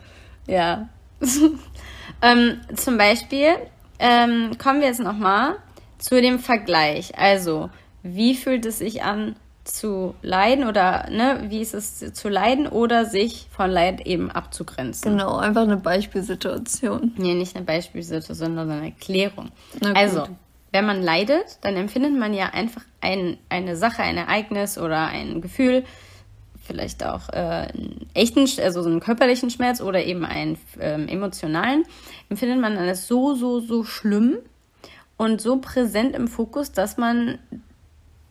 ja. 0.48 0.90
ähm, 2.22 2.58
zum 2.76 2.98
Beispiel 2.98 3.50
ähm, 4.00 4.52
kommen 4.58 4.82
wir 4.82 4.88
jetzt 4.88 5.00
nochmal 5.00 5.56
zu 5.98 6.22
dem 6.22 6.40
Vergleich. 6.40 7.18
Also, 7.18 7.70
wie 8.02 8.36
fühlt 8.36 8.66
es 8.66 8.80
sich 8.80 9.04
an, 9.04 9.36
zu 9.64 10.14
leiden 10.22 10.68
oder 10.68 11.10
ne, 11.10 11.46
wie 11.48 11.62
ist 11.62 11.74
es 11.74 12.14
zu 12.14 12.30
leiden 12.30 12.68
oder 12.68 13.06
sich 13.06 13.48
von 13.50 13.72
Leid 13.72 14.06
eben 14.06 14.30
abzugrenzen. 14.30 15.14
Genau, 15.14 15.38
einfach 15.38 15.64
eine 15.64 15.78
Beispielsituation. 15.78 17.14
Nee, 17.18 17.34
nicht 17.34 17.56
eine 17.56 17.66
Beispielsituation, 17.66 18.36
sondern 18.36 18.72
eine 18.72 18.88
Erklärung. 18.88 19.52
Also, 19.94 20.28
wenn 20.72 20.86
man 20.86 21.02
leidet, 21.02 21.60
dann 21.62 21.76
empfindet 21.76 22.18
man 22.18 22.34
ja 22.34 22.48
einfach 22.48 22.82
ein, 23.00 23.38
eine 23.50 23.78
Sache, 23.78 24.02
ein 24.02 24.18
Ereignis 24.18 24.78
oder 24.78 25.08
ein 25.08 25.40
Gefühl, 25.42 25.86
vielleicht 26.66 27.06
auch 27.06 27.30
äh, 27.30 27.68
einen 27.72 28.08
echten, 28.14 28.48
also 28.62 28.82
so 28.82 28.90
einen 28.90 29.00
körperlichen 29.00 29.50
Schmerz 29.50 29.82
oder 29.82 30.04
eben 30.04 30.26
einen 30.26 30.58
ähm, 30.80 31.08
emotionalen, 31.08 31.84
empfindet 32.30 32.60
man 32.60 32.78
alles 32.78 33.08
so, 33.08 33.36
so, 33.36 33.60
so 33.60 33.84
schlimm 33.84 34.38
und 35.16 35.42
so 35.42 35.58
präsent 35.58 36.16
im 36.16 36.28
Fokus, 36.28 36.72
dass 36.72 36.98
man 36.98 37.38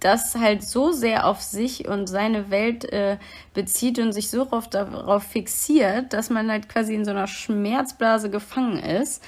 das 0.04 0.34
halt 0.34 0.62
so 0.62 0.92
sehr 0.92 1.26
auf 1.26 1.40
sich 1.40 1.88
und 1.88 2.06
seine 2.06 2.50
Welt 2.50 2.84
äh, 2.92 3.18
bezieht 3.54 3.98
und 3.98 4.12
sich 4.12 4.30
so 4.30 4.50
oft 4.50 4.74
darauf 4.74 5.22
fixiert, 5.22 6.12
dass 6.12 6.30
man 6.30 6.50
halt 6.50 6.68
quasi 6.68 6.94
in 6.94 7.04
so 7.04 7.12
einer 7.12 7.26
Schmerzblase 7.26 8.30
gefangen 8.30 8.78
ist. 8.78 9.22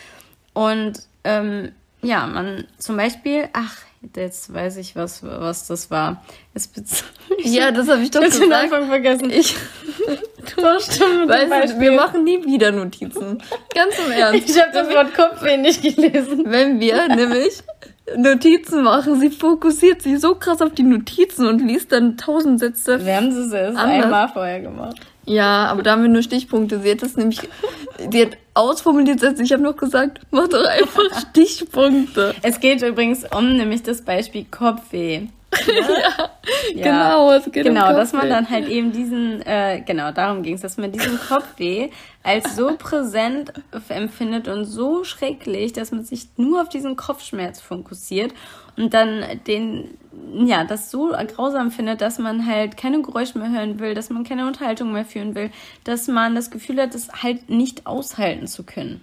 Und 0.53 1.01
ähm, 1.25 1.73
ja, 2.03 2.27
man 2.27 2.67
zum 2.79 2.97
Beispiel, 2.97 3.49
ach, 3.53 3.77
jetzt 4.17 4.53
weiß 4.53 4.77
ich, 4.77 4.97
was, 4.97 5.23
was 5.23 5.67
das 5.67 5.91
war. 5.91 6.23
ja, 7.39 7.71
das 7.71 7.89
habe 7.89 8.03
ich 8.03 8.11
doch 8.11 8.21
gesagt. 8.21 8.43
Ich 8.43 8.49
den 8.49 8.53
Anfang 8.53 8.89
vergessen. 8.89 9.31
Ich, 9.31 9.57
du 10.57 10.81
stimmt, 10.81 11.29
weißt, 11.29 11.81
wir 11.81 11.93
machen 11.93 12.25
nie 12.25 12.45
wieder 12.45 12.73
Notizen. 12.73 13.43
Ganz 13.75 13.95
im 14.05 14.13
Ernst. 14.13 14.49
Ich 14.49 14.61
habe 14.61 14.73
das 14.73 14.89
Wort 14.91 15.15
Kopfweh 15.15 15.57
nicht 15.57 15.83
gelesen. 15.83 16.45
Wenn 16.47 16.81
wir 16.81 17.09
nämlich 17.09 17.63
Notizen 18.17 18.83
machen. 18.83 19.19
Sie 19.19 19.31
fokussiert 19.31 20.03
sich 20.03 20.21
so 20.21 20.35
krass 20.35 20.61
auf 20.61 20.73
die 20.73 20.83
Notizen 20.83 21.47
und 21.47 21.61
liest 21.61 21.93
dann 21.93 22.17
tausend 22.17 22.61
Sätze. 22.61 23.05
Wir 23.05 23.17
haben 23.17 23.29
es 23.29 23.53
erst 23.53 23.79
einmal 23.79 24.29
vorher 24.29 24.61
gemacht. 24.61 25.01
Ja, 25.27 25.67
aber 25.67 25.83
da 25.83 25.93
haben 25.93 26.03
wir 26.03 26.11
nur 26.11 26.23
Stichpunkte. 26.23 26.81
Sie 26.81 26.91
hat 26.91 27.03
das 27.03 27.17
nämlich, 27.17 27.41
sie 28.11 28.23
hat 28.23 28.37
ausformuliert 28.53 29.21
Sätze. 29.21 29.43
Ich 29.43 29.53
habe 29.53 29.63
noch 29.63 29.77
gesagt, 29.77 30.21
mach 30.31 30.49
doch 30.49 30.65
einfach 30.67 31.03
Stichpunkte. 31.31 32.35
Es 32.43 32.61
geht 32.61 32.83
übrigens 32.83 33.25
um 33.35 33.57
nämlich 33.57 33.83
das 33.83 34.03
Beispiel 34.03 34.45
Kopfweh. 34.51 35.29
ja, 35.67 36.31
ja, 36.75 36.85
genau, 36.85 37.33
es 37.33 37.45
geht 37.51 37.65
Genau, 37.65 37.91
um 37.91 37.97
dass 37.97 38.13
man 38.13 38.29
dann 38.29 38.51
halt 38.51 38.69
eben 38.69 38.93
diesen, 38.93 39.43
äh, 39.43 39.83
genau, 39.85 40.13
darum 40.13 40.43
ging 40.43 40.55
es, 40.55 40.61
dass 40.61 40.77
man 40.77 40.93
diesen 40.93 41.19
Kopfweh 41.19 41.91
als 42.23 42.57
so 42.57 42.77
präsent 42.77 43.53
empfindet 43.89 44.49
und 44.49 44.65
so 44.65 45.05
schrecklich, 45.05 45.73
dass 45.73 45.93
man 45.93 46.05
sich 46.05 46.29
nur 46.37 46.63
auf 46.63 46.69
diesen 46.69 46.97
Kopfschmerz 46.97 47.61
fokussiert 47.61 48.33
und 48.77 48.93
dann 48.95 49.25
den, 49.47 49.97
ja, 50.35 50.65
das 50.65 50.91
so 50.91 51.13
grausam 51.35 51.71
findet, 51.71 52.01
dass 52.01 52.19
man 52.19 52.47
halt 52.47 52.77
keine 52.77 53.03
Geräusche 53.03 53.39
mehr 53.39 53.51
hören 53.51 53.79
will, 53.79 53.95
dass 53.95 54.11
man 54.11 54.25
keine 54.25 54.47
Unterhaltung 54.47 54.93
mehr 54.93 55.05
führen 55.05 55.35
will, 55.35 55.51
dass 55.85 56.09
man 56.09 56.35
das 56.35 56.51
Gefühl 56.51 56.81
hat, 56.81 56.95
es 56.95 57.23
halt 57.23 57.49
nicht 57.51 57.87
aushalten 57.87 58.47
zu 58.47 58.65
können. 58.65 59.01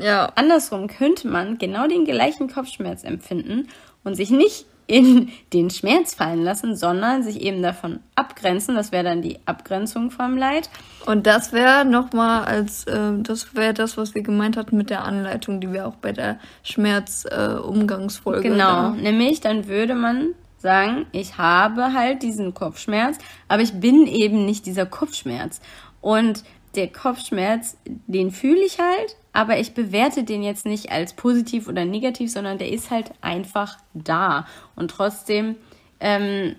Ja. 0.00 0.32
Andersrum 0.34 0.88
könnte 0.88 1.28
man 1.28 1.58
genau 1.58 1.86
den 1.86 2.04
gleichen 2.04 2.48
Kopfschmerz 2.48 3.04
empfinden 3.04 3.68
und 4.04 4.14
sich 4.14 4.30
nicht 4.30 4.66
in 4.88 5.30
den 5.52 5.68
Schmerz 5.68 6.14
fallen 6.14 6.42
lassen, 6.42 6.74
sondern 6.74 7.22
sich 7.22 7.42
eben 7.42 7.62
davon 7.62 8.00
abgrenzen. 8.14 8.74
Das 8.74 8.90
wäre 8.90 9.04
dann 9.04 9.20
die 9.20 9.38
Abgrenzung 9.44 10.10
vom 10.10 10.36
Leid. 10.36 10.70
Und 11.04 11.26
das 11.26 11.52
wäre 11.52 11.84
nochmal 11.84 12.46
als, 12.46 12.84
äh, 12.84 13.12
das 13.18 13.54
wäre 13.54 13.74
das, 13.74 13.98
was 13.98 14.14
wir 14.14 14.22
gemeint 14.22 14.56
hatten 14.56 14.78
mit 14.78 14.88
der 14.88 15.04
Anleitung, 15.04 15.60
die 15.60 15.72
wir 15.72 15.86
auch 15.86 15.96
bei 15.96 16.12
der 16.12 16.38
Schmerzumgangsfolge. 16.62 18.48
Äh, 18.48 18.50
genau, 18.50 18.64
da. 18.64 18.90
nämlich 18.92 19.40
dann 19.42 19.68
würde 19.68 19.94
man 19.94 20.28
sagen, 20.56 21.06
ich 21.12 21.36
habe 21.36 21.92
halt 21.92 22.22
diesen 22.22 22.54
Kopfschmerz, 22.54 23.18
aber 23.46 23.62
ich 23.62 23.78
bin 23.78 24.06
eben 24.06 24.46
nicht 24.46 24.64
dieser 24.64 24.86
Kopfschmerz. 24.86 25.60
Und 26.00 26.44
der 26.78 26.88
Kopfschmerz, 26.88 27.76
den 28.06 28.30
fühle 28.30 28.64
ich 28.64 28.78
halt, 28.78 29.16
aber 29.32 29.58
ich 29.58 29.74
bewerte 29.74 30.22
den 30.22 30.44
jetzt 30.44 30.64
nicht 30.64 30.92
als 30.92 31.12
positiv 31.12 31.66
oder 31.66 31.84
negativ, 31.84 32.30
sondern 32.30 32.58
der 32.58 32.70
ist 32.70 32.92
halt 32.92 33.10
einfach 33.20 33.78
da. 33.94 34.46
Und 34.76 34.92
trotzdem 34.92 35.56
ähm, 35.98 36.54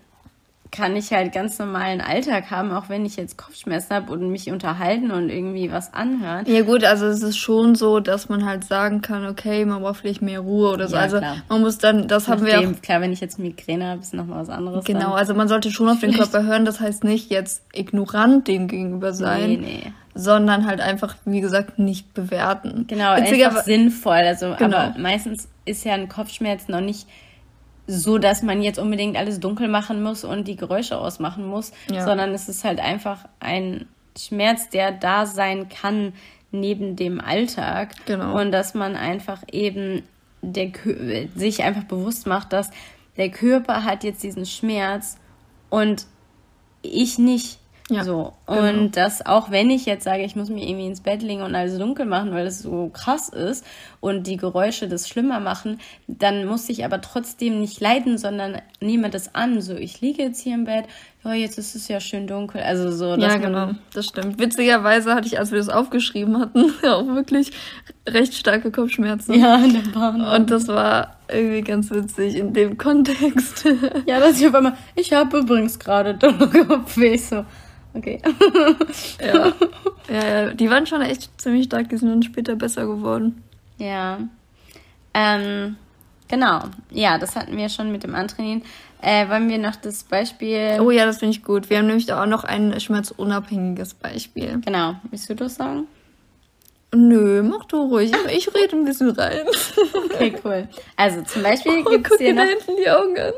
kann 0.72 0.96
ich 0.96 1.12
halt 1.12 1.34
ganz 1.34 1.58
normalen 1.58 2.00
Alltag 2.00 2.52
haben, 2.52 2.72
auch 2.72 2.90
wenn 2.90 3.04
ich 3.04 3.16
jetzt 3.16 3.38
Kopfschmerzen 3.38 3.96
habe 3.96 4.12
und 4.12 4.30
mich 4.30 4.52
unterhalten 4.52 5.10
und 5.10 5.30
irgendwie 5.30 5.72
was 5.72 5.94
anhören. 5.94 6.46
Ja 6.48 6.62
gut, 6.62 6.84
also 6.84 7.08
es 7.08 7.24
ist 7.24 7.38
schon 7.38 7.74
so, 7.74 8.00
dass 8.00 8.30
man 8.30 8.46
halt 8.46 8.66
sagen 8.66 9.02
kann, 9.02 9.26
okay, 9.26 9.66
man 9.66 9.82
braucht 9.82 9.98
vielleicht 9.98 10.22
mehr 10.22 10.42
Ruhe 10.42 10.72
oder 10.72 10.88
so. 10.88 10.96
Ja, 10.96 11.02
also 11.02 11.18
klar. 11.18 11.38
man 11.50 11.62
muss 11.62 11.80
dann, 11.80 12.08
das 12.08 12.28
Nachdem, 12.28 12.54
haben 12.54 12.64
wir 12.64 12.70
auch, 12.70 12.82
Klar, 12.82 13.02
wenn 13.02 13.12
ich 13.12 13.20
jetzt 13.20 13.40
Migräne 13.40 13.88
habe, 13.88 14.02
ist 14.02 14.14
nochmal 14.14 14.42
was 14.42 14.50
anderes. 14.50 14.86
Genau, 14.86 15.00
dann. 15.00 15.12
also 15.14 15.34
man 15.34 15.48
sollte 15.48 15.72
schon 15.72 15.90
auf 15.90 16.00
den 16.00 16.14
Körper 16.14 16.44
hören, 16.44 16.66
das 16.66 16.80
heißt 16.80 17.04
nicht 17.04 17.32
jetzt 17.32 17.64
ignorant 17.74 18.48
dem 18.48 18.68
gegenüber 18.68 19.14
sein. 19.14 19.50
Nee, 19.50 19.58
nee. 19.84 19.94
Sondern 20.14 20.68
halt 20.68 20.82
einfach, 20.82 21.16
wie 21.26 21.40
gesagt, 21.40 21.80
nicht 21.80 22.14
bewerten. 22.14 22.86
Genau, 22.88 23.12
einfach 23.12 23.64
sinnvoll. 23.64 24.18
Also, 24.18 24.56
genau. 24.58 24.78
aber 24.78 25.00
meistens 25.00 25.48
ist 25.66 25.86
ja 25.86 25.94
ein 25.94 26.10
Kopfschmerz 26.10 26.68
noch 26.68 26.82
nicht 26.82 27.08
so, 27.90 28.20
dass 28.20 28.44
man 28.44 28.62
jetzt 28.62 28.78
unbedingt 28.78 29.18
alles 29.18 29.40
dunkel 29.40 29.68
machen 29.68 30.04
muss 30.04 30.24
und 30.24 30.48
die 30.48 30.56
Geräusche 30.56 30.98
ausmachen 30.98 31.46
muss, 31.46 31.72
ja. 31.92 32.06
sondern 32.06 32.34
es 32.34 32.48
ist 32.48 32.64
halt 32.64 32.80
einfach 32.80 33.26
ein 33.40 33.88
Schmerz, 34.18 34.70
der 34.70 34.92
da 34.92 35.26
sein 35.26 35.70
kann 35.70 36.14
neben 36.52 36.96
dem 36.96 37.20
Alltag. 37.20 37.96
Genau. 38.06 38.40
Und 38.40 38.52
dass 38.52 38.76
man 38.76 38.96
einfach 38.96 39.42
eben 39.52 40.04
der, 40.42 40.72
sich 41.36 41.64
einfach 41.64 41.84
bewusst 41.84 42.28
macht, 42.28 42.54
dass 42.54 42.70
der 43.18 43.30
Körper 43.30 43.84
hat 43.84 44.04
jetzt 44.04 44.22
diesen 44.24 44.46
Schmerz 44.46 45.18
und 45.70 46.06
ich 46.82 47.18
nicht. 47.18 47.60
Ja, 47.90 48.04
so. 48.04 48.34
Genau. 48.46 48.60
Und 48.60 48.74
genau. 48.74 48.88
dass 48.92 49.26
auch 49.26 49.50
wenn 49.50 49.70
ich 49.70 49.86
jetzt 49.86 50.04
sage, 50.04 50.24
ich 50.24 50.36
muss 50.36 50.50
mich 50.50 50.68
irgendwie 50.70 50.88
ins 50.88 51.02
Bett 51.02 51.24
legen 51.24 51.42
und 51.42 51.56
alles 51.56 51.78
dunkel 51.78 52.06
machen, 52.06 52.32
weil 52.32 52.46
es 52.46 52.62
so 52.62 52.90
krass 52.94 53.30
ist 53.30 53.66
und 54.00 54.28
die 54.28 54.38
Geräusche 54.38 54.88
das 54.88 55.10
schlimmer 55.10 55.40
machen, 55.40 55.80
dann 56.08 56.46
muss 56.46 56.70
ich 56.70 56.86
aber 56.86 57.02
trotzdem 57.02 57.60
nicht 57.60 57.82
leiden, 57.82 58.18
sondern 58.18 58.62
nehme 58.80 59.10
das 59.10 59.34
an. 59.34 59.62
So, 59.62 59.76
ich 59.76 60.02
liege 60.02 60.24
jetzt 60.24 60.42
hier 60.42 60.54
im 60.54 60.66
Bett, 60.66 60.86
ja, 61.24 61.34
jetzt 61.34 61.58
ist 61.58 61.76
es 61.76 61.88
ja 61.88 62.00
schön 62.00 62.28
dunkel. 62.28 62.62
Also 62.62 62.92
so. 62.92 63.16
Ja, 63.16 63.38
genau, 63.38 63.72
das 63.94 64.06
stimmt. 64.06 64.40
Witzigerweise 64.40 65.14
hatte 65.16 65.28
ich, 65.28 65.40
als 65.40 65.52
wir 65.52 65.58
das 65.58 65.70
aufgeschrieben 65.70 66.40
hatten, 66.40 66.72
auch 66.88 67.08
wirklich 67.08 67.52
recht 68.08 68.36
starke 68.36 68.72
Kopfschmerzen. 68.72 69.34
Ja, 69.34 69.56
in 69.58 69.74
der 69.74 69.92
Bahn. 69.92 70.22
Und 70.22 70.52
das 70.52 70.68
war 70.68 71.18
irgendwie 71.28 71.62
ganz 71.62 71.90
witzig 71.90 72.36
in 72.36 72.54
dem 72.54 72.78
Kontext. 72.78 73.66
ja, 74.06 74.20
dass 74.20 74.40
ich 74.40 74.48
auf 74.48 74.54
einmal, 74.54 74.78
ich 74.96 75.12
habe 75.12 75.40
übrigens 75.40 75.80
gerade 75.80 76.18
Kopfweh, 76.68 77.18
so. 77.18 77.46
Okay. 77.94 78.22
ja. 79.22 79.54
ja, 80.10 80.28
ja, 80.28 80.54
die 80.54 80.70
waren 80.70 80.86
schon 80.86 81.02
echt 81.02 81.30
ziemlich 81.42 81.66
stark, 81.66 81.90
die 81.90 81.98
sind 81.98 82.10
dann 82.10 82.24
später 82.24 82.56
besser 82.56 82.86
geworden. 82.86 83.44
Ja. 83.78 84.20
Ähm, 85.14 85.76
Genau, 86.30 86.62
ja, 86.92 87.18
das 87.18 87.36
hatten 87.36 87.58
wir 87.58 87.70
schon 87.70 87.92
mit 87.92 88.04
dem 88.04 88.14
Antrainieren. 88.14 88.62
Äh, 89.02 89.28
wollen 89.30 89.50
wir 89.50 89.58
noch 89.58 89.76
das 89.76 90.04
Beispiel. 90.04 90.78
Oh 90.80 90.92
ja, 90.92 91.06
das 91.06 91.18
finde 91.18 91.36
ich 91.36 91.44
gut. 91.44 91.72
Wir 91.72 91.80
haben 91.80 91.88
nämlich 91.88 92.14
auch 92.14 92.28
noch 92.28 92.44
ein 92.44 92.80
schmerzunabhängiges 92.80 93.96
Beispiel. 93.96 94.62
Genau, 94.64 94.96
willst 95.10 95.28
du 95.30 95.34
das 95.34 95.56
sagen? 95.56 95.88
Nö, 96.94 97.42
mach 97.42 97.66
du 97.66 97.78
ruhig. 97.78 98.12
Ich 98.32 98.48
rede 98.54 98.76
ein 98.76 98.86
bisschen 98.86 99.10
rein. 99.10 99.46
Okay, 100.06 100.36
cool. 100.44 100.68
Also 100.96 101.24
zum 101.24 101.42
Beispiel 101.42 101.84
oh, 101.84 101.90
gibt 101.90 102.12
es 102.12 102.20
hier 102.20 102.34
noch... 102.34 102.44
da 102.44 102.50
hinten 102.50 102.76
die 102.78 102.90
Augen 102.90 103.18
an. 103.18 103.34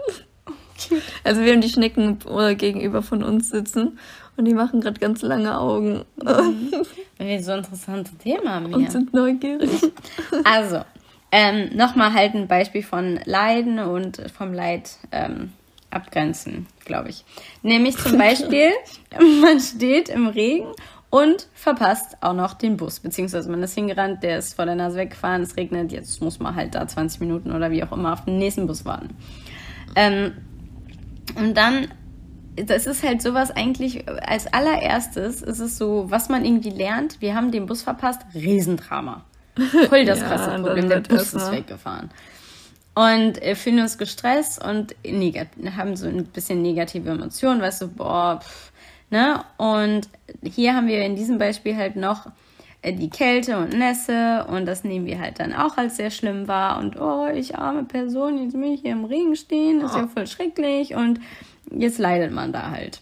Also 1.24 1.42
wir 1.42 1.54
haben 1.54 1.62
die 1.62 1.70
Schnecken 1.70 2.18
gegenüber 2.58 3.02
von 3.04 3.24
uns 3.24 3.50
sitzen 3.50 4.00
und 4.38 4.46
die 4.46 4.54
machen 4.54 4.82
gerade 4.82 5.00
ganz 5.00 5.22
lange 5.22 5.60
Augen. 5.60 6.06
Mhm. 6.24 6.72
Weil 7.18 7.28
wir 7.28 7.44
so 7.44 7.54
interessante 7.54 8.16
Themen 8.16 8.50
haben 8.50 8.68
hier. 8.68 8.78
Und 8.78 8.92
sind 8.92 9.14
neugierig. 9.14 9.70
Also, 10.44 10.82
ähm, 11.32 11.70
Nochmal 11.76 12.14
halt 12.14 12.34
ein 12.34 12.48
Beispiel 12.48 12.84
von 12.84 13.20
Leiden 13.26 13.80
und 13.80 14.22
vom 14.36 14.54
Leid 14.54 14.98
ähm, 15.12 15.54
abgrenzen, 15.90 16.68
glaube 16.86 17.10
ich. 17.10 17.24
Nämlich 17.62 17.98
zum 17.98 18.18
Beispiel, 18.18 18.72
man 19.42 19.60
steht 19.60 20.10
im 20.10 20.28
Regen 20.28 20.74
und 21.10 21.48
verpasst 21.54 22.18
auch 22.22 22.34
noch 22.34 22.54
den 22.54 22.78
Bus. 22.78 23.00
Beziehungsweise 23.00 23.52
man 23.52 23.62
ist 23.62 23.76
hingerannt, 23.76 24.24
der 24.24 24.40
ist 24.40 24.56
vor 24.56 24.66
der 24.66 24.76
Nase 24.76 24.98
weggefahren, 24.98 25.44
es 25.44 25.56
regnet, 25.58 25.92
jetzt 25.92 26.22
muss 26.22 26.40
man 26.40 26.56
halt 26.56 26.74
da 26.74 26.88
20 26.88 27.20
Minuten 27.20 27.52
oder 27.52 27.70
wie 27.70 27.84
auch 27.84 27.92
immer 27.92 28.14
auf 28.14 28.26
den 28.26 28.40
nächsten 28.40 28.66
Bus 28.66 28.86
warten. 28.86 29.10
Ähm, 29.96 30.34
und 31.36 31.56
dann, 31.56 31.90
das 32.56 32.86
ist 32.86 33.04
halt 33.04 33.22
sowas 33.22 33.52
eigentlich, 33.52 34.08
als 34.08 34.52
allererstes 34.52 35.42
ist 35.42 35.60
es 35.60 35.78
so, 35.78 36.06
was 36.10 36.30
man 36.30 36.46
irgendwie 36.46 36.70
lernt, 36.70 37.22
wir 37.22 37.36
haben 37.36 37.52
den 37.52 37.66
Bus 37.66 37.82
verpasst, 37.82 38.22
Riesendrama. 38.34 39.24
Voll 39.90 40.06
das 40.06 40.20
krasse 40.24 40.52
ja, 40.52 40.60
Problem, 40.60 40.90
der 40.90 41.02
Bus 41.02 41.34
ist 41.34 41.52
weggefahren. 41.52 42.10
Und 42.94 43.42
äh, 43.42 43.56
fühlen 43.56 43.80
uns 43.80 43.98
gestresst 43.98 44.64
und 44.64 44.96
haben 45.78 45.96
so 45.96 46.08
ein 46.08 46.26
bisschen 46.26 46.62
negative 46.62 47.10
Emotionen, 47.10 47.62
weißt 47.62 47.84
du, 47.84 47.88
boah, 47.88 48.40
pff, 48.42 48.72
Ne? 49.12 49.44
Und 49.58 50.08
hier 50.42 50.74
haben 50.74 50.88
wir 50.88 51.06
in 51.06 51.18
diesem 51.18 51.38
Beispiel 51.38 51.76
halt 51.76 51.98
noch 51.98 52.28
äh, 52.82 52.94
die 52.94 53.10
Kälte 53.10 53.58
und 53.58 53.78
Nässe 53.78 54.48
und 54.50 54.66
das 54.66 54.86
nehmen 54.86 55.06
wir 55.06 55.20
halt 55.20 55.40
dann 55.40 55.54
auch 55.54 55.78
als 55.78 55.98
sehr 55.98 56.12
schlimm 56.12 56.48
wahr 56.48 56.80
und 56.80 57.00
oh, 57.00 57.28
ich 57.28 57.58
arme 57.58 57.84
Person, 57.84 58.42
jetzt 58.42 58.54
bin 58.54 58.64
ich 58.72 58.82
hier 58.82 58.94
im 58.94 59.04
Regen 59.04 59.36
stehen, 59.36 59.82
ist 59.82 59.96
ja 59.96 60.08
voll 60.08 60.28
schrecklich 60.28 60.96
und 60.96 61.20
jetzt 61.70 62.00
leidet 62.00 62.32
man 62.32 62.52
da 62.52 62.72
halt. 62.72 63.02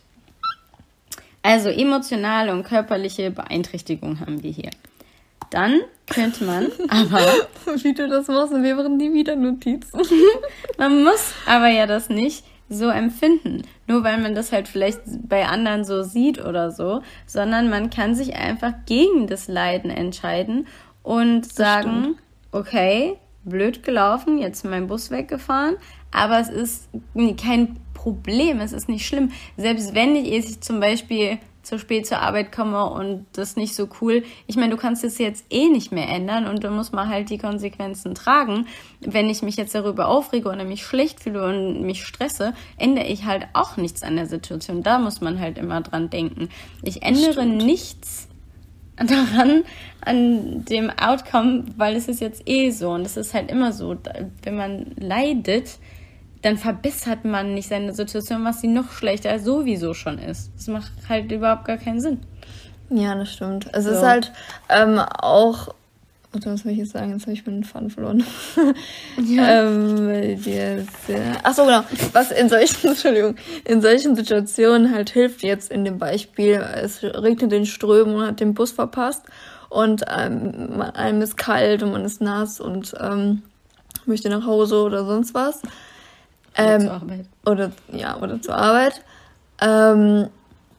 Also 1.41 1.69
emotionale 1.69 2.51
und 2.51 2.63
körperliche 2.63 3.31
Beeinträchtigung 3.31 4.19
haben 4.19 4.43
wir 4.43 4.51
hier. 4.51 4.71
Dann 5.51 5.79
könnte 6.07 6.43
man 6.43 6.67
aber. 6.89 7.21
Wie 7.81 7.93
du 7.93 8.07
das 8.07 8.27
machst, 8.27 8.53
wir 8.53 8.75
machen 8.75 8.97
nie 8.97 9.13
wieder 9.13 9.35
Notizen. 9.35 10.01
man 10.77 11.03
muss 11.03 11.33
aber 11.45 11.69
ja 11.69 11.87
das 11.87 12.09
nicht 12.09 12.43
so 12.69 12.89
empfinden. 12.89 13.63
Nur 13.87 14.03
weil 14.03 14.19
man 14.19 14.35
das 14.35 14.51
halt 14.51 14.67
vielleicht 14.67 15.01
bei 15.27 15.47
anderen 15.47 15.83
so 15.83 16.03
sieht 16.03 16.43
oder 16.43 16.71
so, 16.71 17.01
sondern 17.25 17.69
man 17.69 17.89
kann 17.89 18.13
sich 18.13 18.35
einfach 18.35 18.73
gegen 18.85 19.27
das 19.27 19.47
Leiden 19.47 19.89
entscheiden 19.89 20.67
und 21.01 21.41
das 21.41 21.55
sagen, 21.55 22.01
stimmt. 22.01 22.17
okay, 22.51 23.17
blöd 23.43 23.81
gelaufen, 23.83 24.37
jetzt 24.37 24.63
mein 24.65 24.87
Bus 24.87 25.09
weggefahren, 25.09 25.77
aber 26.11 26.39
es 26.39 26.49
ist 26.49 26.89
kein 27.41 27.77
Problem, 28.01 28.62
es 28.62 28.72
ist 28.72 28.88
nicht 28.88 29.06
schlimm. 29.06 29.32
Selbst 29.58 29.94
wenn 29.94 30.15
ich 30.15 30.62
zum 30.62 30.79
Beispiel 30.79 31.38
zu 31.63 31.77
spät 31.77 32.08
zur 32.08 32.20
Arbeit 32.20 32.51
komme 32.51 32.89
und 32.89 33.25
das 33.34 33.58
nicht 33.58 33.75
so 33.75 33.89
cool. 34.00 34.24
Ich 34.48 34.56
meine, 34.56 34.72
du 34.72 34.77
kannst 34.77 35.03
es 35.03 35.18
jetzt 35.18 35.46
eh 35.50 35.68
nicht 35.68 35.91
mehr 35.91 36.08
ändern 36.08 36.48
und 36.48 36.63
dann 36.63 36.75
muss 36.75 36.94
man 36.94 37.10
halt 37.10 37.29
die 37.29 37.38
Konsequenzen 37.38 38.15
tragen. 38.15 38.68
Wenn 39.01 39.29
ich 39.29 39.41
mich 39.41 39.58
jetzt 39.58 39.75
darüber 39.75 40.08
aufrege 40.08 40.48
oder 40.48 40.63
mich 40.63 40.84
schlecht 40.84 41.20
fühle 41.20 41.46
und 41.46 41.82
mich 41.82 42.06
stresse, 42.06 42.53
ändere 42.77 43.06
ich 43.08 43.25
halt 43.25 43.48
auch 43.53 43.75
nichts 43.75 44.01
an 44.01 44.15
der 44.15 44.27
Situation. 44.27 44.82
Da 44.82 44.98
muss 44.98 45.20
man 45.20 45.39
halt 45.39 45.58
immer 45.58 45.82
dran 45.82 46.10
denken. 46.10 46.48
Ich 46.82 47.03
ändere 47.03 47.46
nichts 47.46 48.29
daran, 48.96 49.63
an 50.01 50.65
dem 50.65 50.89
Outcome, 50.89 51.65
weil 51.75 51.96
es 51.96 52.08
ist 52.08 52.22
jetzt 52.22 52.44
eh 52.48 52.72
so 52.72 52.91
und 52.91 53.06
es 53.06 53.18
ist 53.18 53.34
halt 53.34 53.51
immer 53.51 53.74
so, 53.74 53.98
wenn 54.44 54.56
man 54.56 54.88
leidet, 54.98 55.79
dann 56.41 56.57
verbessert 56.57 57.25
man 57.25 57.53
nicht 57.53 57.67
seine 57.67 57.93
Situation, 57.93 58.45
was 58.45 58.61
sie 58.61 58.67
noch 58.67 58.91
schlechter 58.91 59.39
sowieso 59.39 59.93
schon 59.93 60.19
ist. 60.19 60.51
Das 60.55 60.67
macht 60.67 60.91
halt 61.07 61.31
überhaupt 61.31 61.65
gar 61.65 61.77
keinen 61.77 61.99
Sinn. 61.99 62.19
Ja, 62.89 63.15
das 63.15 63.33
stimmt. 63.33 63.67
Es 63.73 63.85
so. 63.85 63.91
ist 63.91 64.01
halt 64.01 64.31
ähm, 64.69 64.99
auch. 64.99 65.69
Warte, 66.31 66.51
was 66.51 66.61
soll 66.61 66.73
ich 66.73 66.77
jetzt 66.77 66.91
sagen? 66.91 67.11
Jetzt 67.11 67.23
habe 67.23 67.33
ich 67.33 67.45
meinen 67.45 67.63
Faden 67.63 67.89
verloren. 67.89 68.23
Ja. 69.25 69.63
ähm, 69.63 70.39
Achso, 71.43 71.65
genau. 71.65 71.83
Was 72.13 72.31
in 72.31 72.49
solchen, 72.49 72.87
Entschuldigung, 72.89 73.35
in 73.65 73.81
solchen 73.81 74.15
Situationen 74.15 74.93
halt 74.93 75.09
hilft 75.09 75.41
jetzt 75.41 75.71
in 75.71 75.85
dem 75.85 75.97
Beispiel, 75.97 76.63
es 76.75 77.03
regnet 77.03 77.51
in 77.51 77.65
Strömen 77.65 78.15
und 78.15 78.27
hat 78.27 78.39
den 78.39 78.53
Bus 78.53 78.71
verpasst 78.71 79.23
und 79.69 80.05
ähm, 80.07 80.81
einem 80.93 81.21
ist 81.21 81.35
kalt 81.35 81.83
und 81.83 81.91
man 81.91 82.05
ist 82.05 82.21
nass 82.21 82.59
und 82.59 82.95
ähm, 82.99 83.41
möchte 84.05 84.29
nach 84.29 84.45
Hause 84.45 84.83
oder 84.83 85.05
sonst 85.05 85.33
was. 85.33 85.61
Oder 86.59 86.75
ähm, 86.75 86.81
zur 86.81 86.91
Arbeit. 86.91 87.25
Oder, 87.45 87.72
ja, 87.91 88.17
oder 88.17 88.41
zur 88.41 88.55
Arbeit. 88.55 89.01
Ähm, 89.61 90.27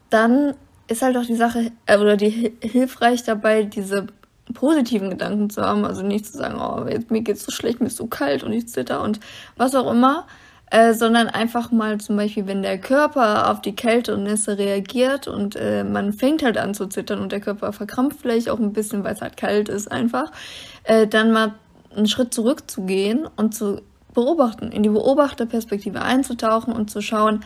dann 0.09 0.53
ist 0.87 1.01
halt 1.01 1.17
auch 1.17 1.25
die 1.25 1.35
Sache, 1.35 1.71
äh, 1.85 1.97
oder 1.97 2.17
die 2.17 2.53
hilfreich 2.61 3.23
dabei, 3.23 3.63
diese 3.63 4.07
positiven 4.53 5.09
Gedanken 5.09 5.49
zu 5.49 5.61
haben. 5.61 5.85
Also 5.85 6.03
nicht 6.03 6.25
zu 6.25 6.37
sagen, 6.37 6.59
oh, 6.59 6.87
jetzt, 6.87 7.11
mir 7.11 7.21
geht's 7.21 7.45
so 7.45 7.51
schlecht, 7.51 7.79
mir 7.79 7.87
ist 7.87 7.97
so 7.97 8.07
kalt 8.07 8.43
und 8.43 8.51
ich 8.51 8.67
zitter 8.67 9.01
und 9.01 9.19
was 9.57 9.75
auch 9.75 9.89
immer. 9.91 10.27
Äh, 10.73 10.93
sondern 10.93 11.27
einfach 11.27 11.69
mal 11.73 11.97
zum 11.99 12.15
Beispiel, 12.15 12.47
wenn 12.47 12.61
der 12.61 12.77
Körper 12.77 13.51
auf 13.51 13.59
die 13.59 13.75
Kälte 13.75 14.13
und 14.13 14.23
Nässe 14.23 14.57
reagiert 14.57 15.27
und 15.27 15.57
äh, 15.57 15.83
man 15.83 16.13
fängt 16.13 16.43
halt 16.43 16.57
an 16.57 16.73
zu 16.73 16.87
zittern 16.87 17.19
und 17.19 17.33
der 17.33 17.41
Körper 17.41 17.73
verkrampft 17.73 18.21
vielleicht 18.21 18.49
auch 18.49 18.57
ein 18.57 18.71
bisschen, 18.71 19.03
weil 19.03 19.13
es 19.13 19.21
halt 19.21 19.35
kalt 19.35 19.67
ist 19.67 19.91
einfach, 19.91 20.31
äh, 20.85 21.07
dann 21.07 21.33
mal 21.33 21.55
einen 21.93 22.07
Schritt 22.07 22.33
zurückzugehen 22.33 23.27
und 23.35 23.53
zu 23.53 23.81
beobachten, 24.13 24.71
in 24.71 24.83
die 24.83 24.89
Beobachterperspektive 24.89 26.01
einzutauchen 26.01 26.73
und 26.73 26.89
zu 26.89 27.01
schauen, 27.01 27.41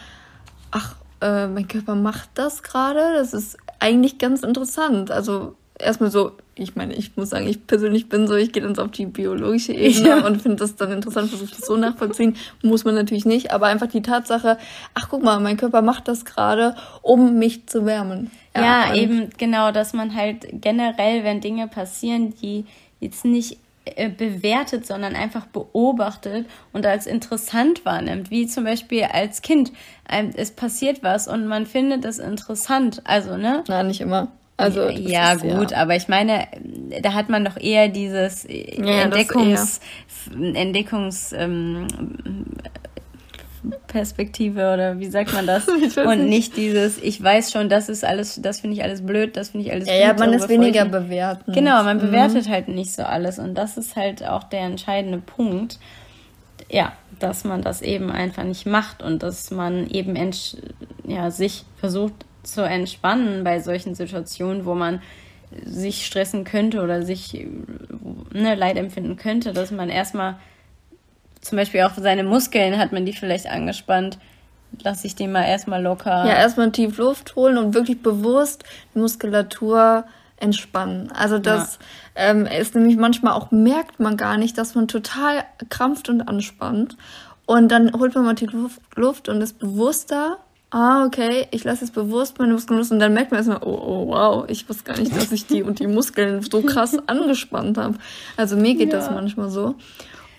ach, 0.71 0.95
äh, 1.21 1.47
mein 1.47 1.67
Körper 1.67 1.95
macht 1.95 2.30
das 2.36 2.63
gerade, 2.63 3.13
das 3.13 3.34
ist 3.34 3.58
eigentlich 3.80 4.17
ganz 4.17 4.43
interessant. 4.43 5.12
Also 5.12 5.56
erstmal 5.80 6.12
so, 6.12 6.32
ich 6.56 6.75
meine, 6.75 6.93
ich 6.93 7.17
muss 7.17 7.30
sagen, 7.30 7.47
ich 7.47 7.67
persönlich 7.67 8.08
bin 8.08 8.28
so, 8.28 8.36
ich 8.36 8.54
gehe 8.54 8.63
dann 8.63 8.75
so 8.75 8.84
auf 8.84 8.91
die 8.91 9.06
biologische 9.06 9.73
Ebene 9.73 10.10
ja. 10.10 10.25
und 10.25 10.41
finde 10.41 10.58
das 10.58 10.75
dann 10.75 10.91
interessant, 10.91 11.30
versuche 11.30 11.49
das 11.49 11.65
so 11.65 11.75
nachvollziehen. 11.75 12.36
Muss 12.62 12.86
man 12.86 12.95
natürlich 12.95 13.25
nicht, 13.25 13.51
aber 13.51 13.67
einfach 13.67 13.88
die 13.88 14.01
Tatsache, 14.01 14.58
ach 14.93 15.08
guck 15.10 15.23
mal, 15.23 15.39
mein 15.39 15.58
Körper 15.58 15.82
macht 15.82 16.08
das 16.08 16.25
gerade, 16.25 16.75
um 17.01 17.38
mich 17.38 17.67
zu 17.67 17.86
wärmen. 17.86 18.32
Ja, 18.56 18.88
ja 18.88 18.95
eben 18.95 19.30
genau, 19.38 19.71
dass 19.71 19.93
man 19.93 20.15
halt 20.15 20.47
generell, 20.62 21.23
wenn 21.23 21.41
Dinge 21.41 21.67
passieren, 21.67 22.34
die 22.41 22.65
jetzt 22.99 23.25
nicht 23.25 23.58
bewertet, 24.17 24.86
sondern 24.86 25.15
einfach 25.15 25.45
beobachtet 25.45 26.48
und 26.74 26.86
als 26.86 27.06
interessant 27.06 27.86
wahrnimmt, 27.86 28.32
wie 28.32 28.48
zum 28.48 28.63
Beispiel 28.63 29.04
als 29.04 29.41
Kind. 29.41 29.71
Es 30.36 30.52
passiert 30.52 31.04
was 31.04 31.28
und 31.28 31.48
man 31.48 31.65
findet 31.65 32.06
es 32.06 32.19
interessant. 32.19 33.02
Also, 33.06 33.38
ne? 33.38 33.63
Nein, 33.67 33.88
nicht 33.88 34.02
immer. 34.02 34.30
Also 34.58 34.88
ja, 34.88 35.34
ist, 35.34 35.41
gut, 35.41 35.71
ja. 35.71 35.78
aber 35.78 35.98
ich 35.98 36.08
meine, 36.08 36.48
da 37.02 37.13
hat 37.13 37.28
man 37.28 37.43
doch 37.43 37.58
eher 37.58 37.89
dieses 37.89 38.45
ja, 38.48 39.02
Entdeckungs. 39.02 39.82
Entdeckungs 40.34 41.34
ähm, 41.34 41.88
Perspektive 43.88 44.73
oder 44.73 44.99
wie 44.99 45.08
sagt 45.08 45.34
man 45.34 45.47
das? 45.47 45.67
Und 46.06 46.28
nicht 46.28 46.58
dieses, 46.58 47.01
ich 47.01 47.21
weiß 47.21 47.51
schon, 47.51 47.69
das 47.69 47.89
ist 47.89 48.04
alles, 48.04 48.39
das 48.41 48.60
finde 48.60 48.75
ich 48.75 48.84
alles 48.84 49.06
blöd, 49.06 49.38
das 49.38 49.49
finde 49.49 49.67
ich 49.67 49.73
alles 49.73 49.88
Ja, 49.88 49.95
ja 49.95 50.13
man 50.13 50.34
ist 50.34 50.49
weniger 50.49 50.86
bewerten. 50.86 51.54
Genau, 51.54 51.84
man 51.84 51.97
mhm. 51.97 52.01
bewertet 52.01 52.49
halt 52.49 52.67
nicht 52.67 52.93
so 52.93 53.04
alles 53.04 53.39
und 53.39 53.56
das 53.56 53.78
ist 53.78 53.95
halt 53.95 54.25
auch 54.25 54.43
der 54.43 54.62
entscheidende 54.62 55.19
Punkt. 55.19 55.80
Ja, 56.69 56.93
dass 57.19 57.43
man 57.43 57.62
das 57.62 57.82
eben 57.82 58.10
einfach 58.12 58.43
nicht 58.43 58.65
macht 58.65 59.01
und 59.01 59.23
dass 59.23 59.51
man 59.51 59.88
eben 59.88 60.17
ja, 61.06 61.32
sich 61.32 61.65
versucht 61.78 62.13
zu 62.43 62.62
entspannen 62.62 63.43
bei 63.43 63.60
solchen 63.60 63.95
Situationen, 63.95 64.65
wo 64.65 64.75
man 64.75 65.01
sich 65.63 66.06
stressen 66.06 66.43
könnte 66.43 66.82
oder 66.82 67.04
sich 67.04 67.47
ne, 68.32 68.56
Leid 68.56 68.78
empfinden 68.78 69.15
könnte, 69.15 69.54
dass 69.54 69.71
man 69.71 69.89
erstmal 69.89 70.38
zum 71.46 71.58
Beispiel 71.58 71.82
auch 71.84 71.92
seine 71.96 72.24
Muskeln 72.24 72.80
hat 72.80 72.92
man 72.92 73.06
die 73.06 73.14
vielleicht 73.14 73.48
angespannt. 73.48 74.18
Lass 74.84 75.06
ich 75.06 75.16
den 75.16 75.32
mal 75.32 75.44
erstmal 75.44 75.82
locker. 75.82 76.26
Ja, 76.26 76.34
erstmal 76.34 76.72
tief 76.72 76.98
Luft 76.98 77.36
holen 77.36 77.60
und 77.60 77.76
wirklich 77.76 78.02
bewusst 78.02 78.64
die 78.94 79.00
Muskulatur 79.00 80.06
entspannen. 80.38 81.12
Also 81.12 81.38
das 81.38 81.78
ja. 82.16 82.32
ähm, 82.32 82.48
ist 82.48 82.74
nämlich 82.74 82.98
manchmal 82.98 83.34
auch, 83.34 83.52
merkt 83.52 84.00
man 84.00 84.18
gar 84.18 84.38
nicht, 84.38 84.58
dass 84.58 84.74
man 84.74 84.88
total 84.88 85.44
krampft 85.70 86.10
und 86.10 86.24
anspannt. 86.24 86.98
Und 87.46 87.70
dann 87.70 87.94
holt 87.94 88.16
man 88.16 88.26
mal 88.26 88.34
die 88.34 88.50
Luft 88.96 89.30
und 89.30 89.40
ist 89.42 89.60
bewusster. 89.60 90.40
Ah, 90.72 91.06
okay, 91.06 91.48
ich 91.52 91.64
lasse 91.64 91.86
jetzt 91.86 91.94
bewusst 91.94 92.40
meine 92.40 92.54
Muskeln 92.54 92.80
los 92.80 92.90
und 92.90 93.00
dann 93.00 93.14
merkt 93.14 93.30
man 93.30 93.38
erstmal, 93.38 93.62
oh, 93.62 93.80
oh, 93.82 94.08
wow, 94.08 94.46
ich 94.50 94.68
wusste 94.68 94.84
gar 94.84 94.98
nicht, 94.98 95.16
dass 95.16 95.32
ich 95.32 95.46
die 95.46 95.62
und 95.62 95.78
die 95.78 95.88
Muskeln 95.88 96.42
so 96.42 96.64
krass 96.64 96.98
angespannt 97.08 97.78
habe. 97.78 98.00
Also 98.36 98.58
mir 98.58 98.74
geht 98.74 98.92
ja. 98.92 98.98
das 98.98 99.12
manchmal 99.12 99.52
so. 99.52 99.76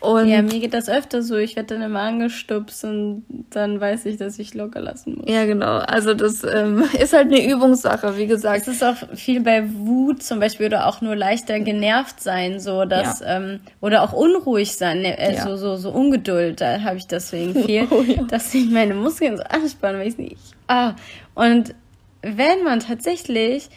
Und 0.07 0.29
ja, 0.29 0.41
mir 0.41 0.61
geht 0.61 0.73
das 0.73 0.89
öfter 0.89 1.21
so. 1.21 1.37
Ich 1.37 1.57
werde 1.57 1.75
dann 1.75 1.83
immer 1.83 2.03
angestupst 2.03 2.85
und 2.85 3.25
dann 3.51 3.81
weiß 3.81 4.07
ich, 4.07 4.19
dass 4.19 4.39
ich 4.39 4.55
locker 4.55 4.81
lassen 4.81 5.17
muss. 5.17 5.29
Ja, 5.29 5.47
genau. 5.47 5.79
Also 5.79 6.15
das 6.15 6.45
ähm, 6.45 6.85
ist 7.01 7.13
halt 7.13 7.27
eine 7.27 7.45
Übungssache, 7.45 8.17
wie 8.17 8.29
gesagt. 8.29 8.63
Es 8.63 8.69
ist 8.69 8.85
auch 8.85 8.95
viel 9.15 9.41
bei 9.41 9.65
Wut 9.69 10.23
zum 10.23 10.39
Beispiel 10.39 10.67
oder 10.67 10.87
auch 10.87 11.01
nur 11.01 11.17
leichter 11.17 11.59
genervt 11.59 12.21
sein, 12.21 12.61
so 12.61 12.85
dass 12.85 13.19
ja. 13.19 13.39
ähm, 13.39 13.61
oder 13.81 14.05
auch 14.05 14.13
unruhig 14.13 14.77
sein, 14.77 15.01
ne, 15.01 15.19
äh, 15.19 15.35
ja. 15.35 15.43
so, 15.43 15.57
so, 15.57 15.75
so 15.75 15.91
Ungeduld. 15.91 16.61
Da 16.61 16.83
habe 16.83 16.99
ich 16.99 17.09
deswegen 17.09 17.55
viel, 17.65 17.89
oh, 17.91 18.03
ja. 18.03 18.23
dass 18.23 18.55
ich 18.55 18.71
meine 18.71 18.95
Muskeln 18.95 19.37
so 19.37 19.43
anspannen, 19.43 20.01
weil 20.01 20.07
ich 20.07 20.19
nicht. 20.19 20.39
Ah. 20.69 20.95
Und 21.35 21.75
wenn 22.23 22.63
man 22.63 22.79
tatsächlich 22.79 23.71